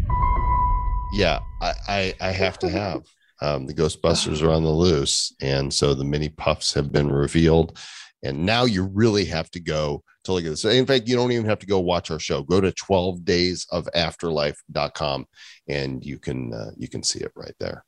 Yeah, 1.13 1.41
I, 1.61 1.75
I, 1.89 2.15
I 2.21 2.31
have 2.31 2.61
to 2.61 2.69
have. 2.69 3.03
Um, 3.43 3.67
the 3.67 3.75
Ghostbusters 3.75 4.41
are 4.43 4.53
on 4.53 4.63
the 4.63 4.71
loose. 4.71 5.35
And 5.41 5.73
so 5.75 5.95
the 5.95 6.05
mini 6.05 6.29
puffs 6.29 6.73
have 6.75 6.93
been 6.93 7.11
revealed. 7.11 7.77
And 8.23 8.47
now 8.47 8.65
you 8.65 8.85
really 8.85 9.25
have 9.25 9.51
to 9.51 9.61
go 9.61 10.05
to 10.25 10.33
look 10.33 10.45
at 10.45 10.51
this. 10.51 10.65
In 10.65 10.87
fact, 10.87 11.09
you 11.09 11.17
don't 11.17 11.33
even 11.33 11.47
have 11.47 11.59
to 11.59 11.67
go 11.67 11.81
watch 11.81 12.13
our 12.13 12.21
show. 12.21 12.45
Go 12.45 12.61
to 12.61 12.71
12 12.71 13.25
days 13.25 13.67
of 13.73 13.89
afterlife.com 13.97 15.27
and 15.69 16.05
you 16.05 16.19
can 16.19 16.55
uh, 16.55 16.71
you 16.77 16.89
can 16.89 17.03
see 17.03 17.19
it 17.19 17.33
right 17.35 17.55
there. 17.59 17.85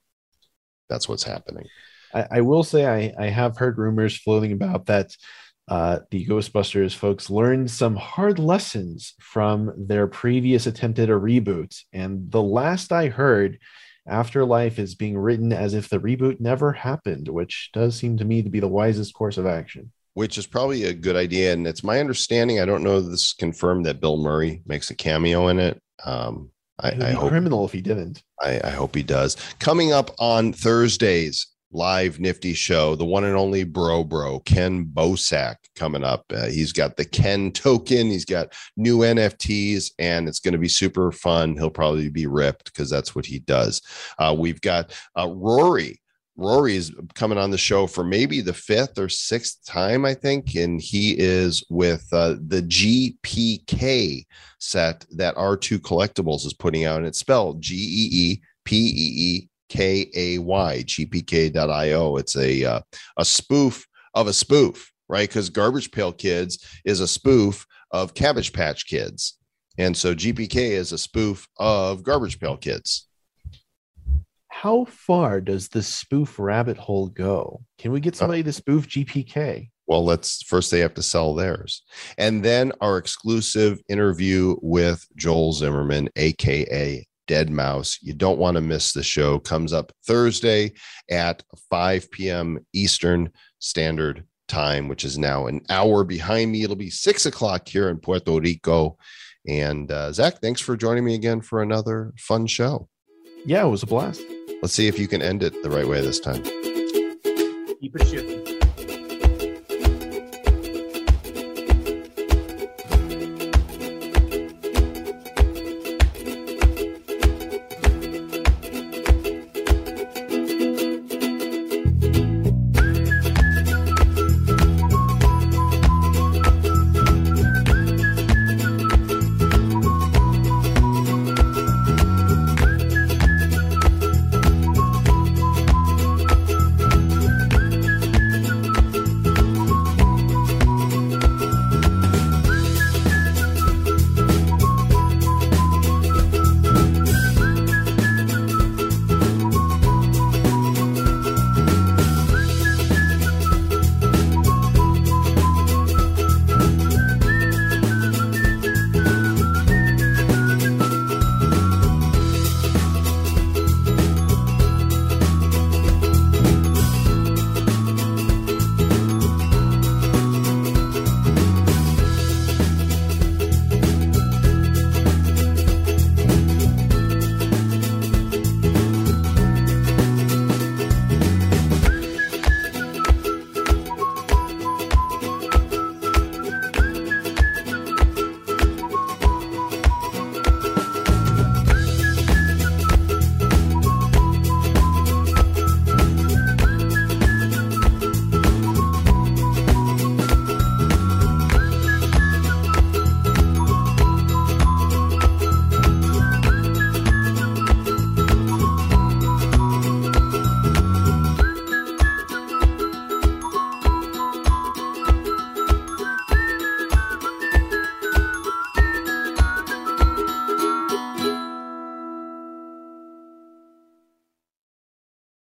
That's 0.88 1.08
what's 1.08 1.22
happening. 1.22 1.66
I, 2.12 2.26
I 2.32 2.40
will 2.40 2.64
say 2.64 2.86
I, 2.86 3.26
I 3.26 3.28
have 3.28 3.56
heard 3.56 3.78
rumors 3.78 4.16
floating 4.16 4.50
about 4.50 4.86
that 4.86 5.16
uh, 5.68 6.00
the 6.10 6.26
Ghostbusters 6.26 6.94
folks 6.94 7.30
learned 7.30 7.70
some 7.70 7.96
hard 7.96 8.38
lessons 8.38 9.14
from 9.20 9.72
their 9.76 10.06
previous 10.06 10.66
attempt 10.66 10.98
at 10.98 11.08
a 11.08 11.18
reboot. 11.18 11.80
And 11.92 12.30
the 12.30 12.42
last 12.42 12.92
I 12.92 13.08
heard, 13.08 13.58
Afterlife 14.06 14.78
is 14.78 14.94
being 14.94 15.16
written 15.16 15.52
as 15.52 15.74
if 15.74 15.88
the 15.88 15.98
reboot 15.98 16.40
never 16.40 16.72
happened, 16.72 17.28
which 17.28 17.70
does 17.72 17.96
seem 17.96 18.16
to 18.18 18.24
me 18.24 18.42
to 18.42 18.50
be 18.50 18.60
the 18.60 18.68
wisest 18.68 19.14
course 19.14 19.38
of 19.38 19.46
action. 19.46 19.92
Which 20.12 20.38
is 20.38 20.46
probably 20.46 20.84
a 20.84 20.94
good 20.94 21.16
idea. 21.16 21.52
And 21.52 21.66
it's 21.66 21.82
my 21.82 22.00
understanding, 22.00 22.60
I 22.60 22.66
don't 22.66 22.82
know 22.82 22.98
if 22.98 23.06
this 23.06 23.32
confirmed 23.32 23.86
that 23.86 24.00
Bill 24.00 24.16
Murray 24.16 24.62
makes 24.66 24.90
a 24.90 24.94
cameo 24.94 25.48
in 25.48 25.58
it. 25.58 25.80
Um, 26.04 26.50
I, 26.80 26.90
I 26.90 27.10
hope 27.12 27.30
criminal 27.30 27.64
if 27.64 27.72
he 27.72 27.80
didn't. 27.80 28.22
I, 28.40 28.60
I 28.62 28.70
hope 28.70 28.94
he 28.94 29.02
does. 29.02 29.36
Coming 29.58 29.92
up 29.92 30.10
on 30.18 30.52
Thursdays, 30.52 31.46
live 31.74 32.20
nifty 32.20 32.54
show, 32.54 32.94
the 32.94 33.04
one 33.04 33.24
and 33.24 33.36
only 33.36 33.64
Bro 33.64 34.04
Bro, 34.04 34.40
Ken 34.40 34.86
Bosak 34.86 35.56
coming 35.74 36.04
up. 36.04 36.24
Uh, 36.32 36.46
he's 36.46 36.72
got 36.72 36.96
the 36.96 37.04
Ken 37.04 37.50
token, 37.50 38.06
he's 38.06 38.24
got 38.24 38.54
new 38.76 38.98
NFTs, 38.98 39.90
and 39.98 40.28
it's 40.28 40.40
going 40.40 40.52
to 40.52 40.58
be 40.58 40.68
super 40.68 41.10
fun. 41.12 41.54
He'll 41.54 41.70
probably 41.70 42.08
be 42.08 42.26
ripped 42.26 42.66
because 42.66 42.88
that's 42.88 43.14
what 43.14 43.26
he 43.26 43.40
does. 43.40 43.82
Uh, 44.18 44.34
we've 44.38 44.60
got 44.60 44.96
uh, 45.18 45.28
Rory. 45.28 46.00
Rory 46.36 46.74
is 46.74 46.92
coming 47.14 47.38
on 47.38 47.50
the 47.50 47.58
show 47.58 47.86
for 47.86 48.02
maybe 48.02 48.40
the 48.40 48.52
fifth 48.52 48.98
or 48.98 49.08
sixth 49.08 49.64
time, 49.64 50.04
I 50.04 50.14
think, 50.14 50.56
and 50.56 50.80
he 50.80 51.14
is 51.16 51.64
with 51.70 52.08
uh, 52.12 52.34
the 52.46 52.62
GPK 52.62 54.26
set 54.58 55.06
that 55.12 55.36
R2 55.36 55.78
Collectibles 55.78 56.44
is 56.44 56.54
putting 56.54 56.86
out, 56.86 56.98
and 56.98 57.06
it's 57.06 57.20
spelled 57.20 57.62
G 57.62 57.74
E 57.76 58.08
E 58.12 58.42
P 58.64 58.76
E 58.76 59.36
E 59.36 59.48
K 59.68 60.10
A 60.14 60.38
Y, 60.38 60.84
gpk.io. 60.86 62.16
It's 62.16 62.36
a 62.36 62.64
uh, 62.64 62.80
a 63.16 63.24
spoof 63.24 63.86
of 64.14 64.26
a 64.26 64.32
spoof, 64.32 64.92
right? 65.08 65.28
Because 65.28 65.50
Garbage 65.50 65.90
Pail 65.90 66.12
Kids 66.12 66.64
is 66.84 67.00
a 67.00 67.08
spoof 67.08 67.66
of 67.90 68.14
Cabbage 68.14 68.52
Patch 68.52 68.86
Kids. 68.86 69.38
And 69.78 69.96
so 69.96 70.14
GPK 70.14 70.54
is 70.70 70.92
a 70.92 70.98
spoof 70.98 71.48
of 71.58 72.02
Garbage 72.02 72.38
Pail 72.38 72.56
Kids. 72.56 73.08
How 74.48 74.84
far 74.84 75.40
does 75.40 75.68
the 75.68 75.82
spoof 75.82 76.38
rabbit 76.38 76.76
hole 76.76 77.08
go? 77.08 77.60
Can 77.78 77.90
we 77.92 78.00
get 78.00 78.16
somebody 78.16 78.42
to 78.44 78.52
spoof 78.52 78.88
GPK? 78.88 79.68
Well, 79.86 80.04
let's 80.04 80.42
first 80.42 80.70
they 80.70 80.78
have 80.80 80.94
to 80.94 81.02
sell 81.02 81.34
theirs. 81.34 81.82
And 82.16 82.42
then 82.42 82.72
our 82.80 82.96
exclusive 82.96 83.82
interview 83.88 84.56
with 84.62 85.06
Joel 85.16 85.52
Zimmerman, 85.52 86.08
aka 86.16 87.06
deadmau5. 87.28 87.98
You 88.02 88.14
don't 88.14 88.38
want 88.38 88.56
to 88.56 88.60
miss 88.60 88.92
the 88.92 89.02
show. 89.02 89.38
Comes 89.38 89.72
up 89.72 89.92
Thursday 90.06 90.72
at 91.10 91.42
5 91.70 92.10
p.m. 92.10 92.58
Eastern 92.72 93.30
Standard 93.58 94.24
Time, 94.48 94.88
which 94.88 95.04
is 95.04 95.18
now 95.18 95.46
an 95.46 95.62
hour 95.70 96.04
behind 96.04 96.52
me. 96.52 96.62
It'll 96.62 96.76
be 96.76 96.90
six 96.90 97.26
o'clock 97.26 97.68
here 97.68 97.88
in 97.88 97.98
Puerto 97.98 98.38
Rico. 98.38 98.98
And 99.46 99.90
uh, 99.90 100.12
Zach, 100.12 100.40
thanks 100.40 100.60
for 100.60 100.76
joining 100.76 101.04
me 101.04 101.14
again 101.14 101.40
for 101.40 101.62
another 101.62 102.12
fun 102.18 102.46
show. 102.46 102.88
Yeah, 103.44 103.64
it 103.64 103.68
was 103.68 103.82
a 103.82 103.86
blast. 103.86 104.22
Let's 104.62 104.74
see 104.74 104.86
if 104.86 104.98
you 104.98 105.06
can 105.06 105.20
end 105.20 105.42
it 105.42 105.62
the 105.62 105.70
right 105.70 105.86
way 105.86 106.00
this 106.00 106.20
time. 106.20 106.42
Keep 106.42 107.96
it 107.96 108.08
shifting. 108.08 108.33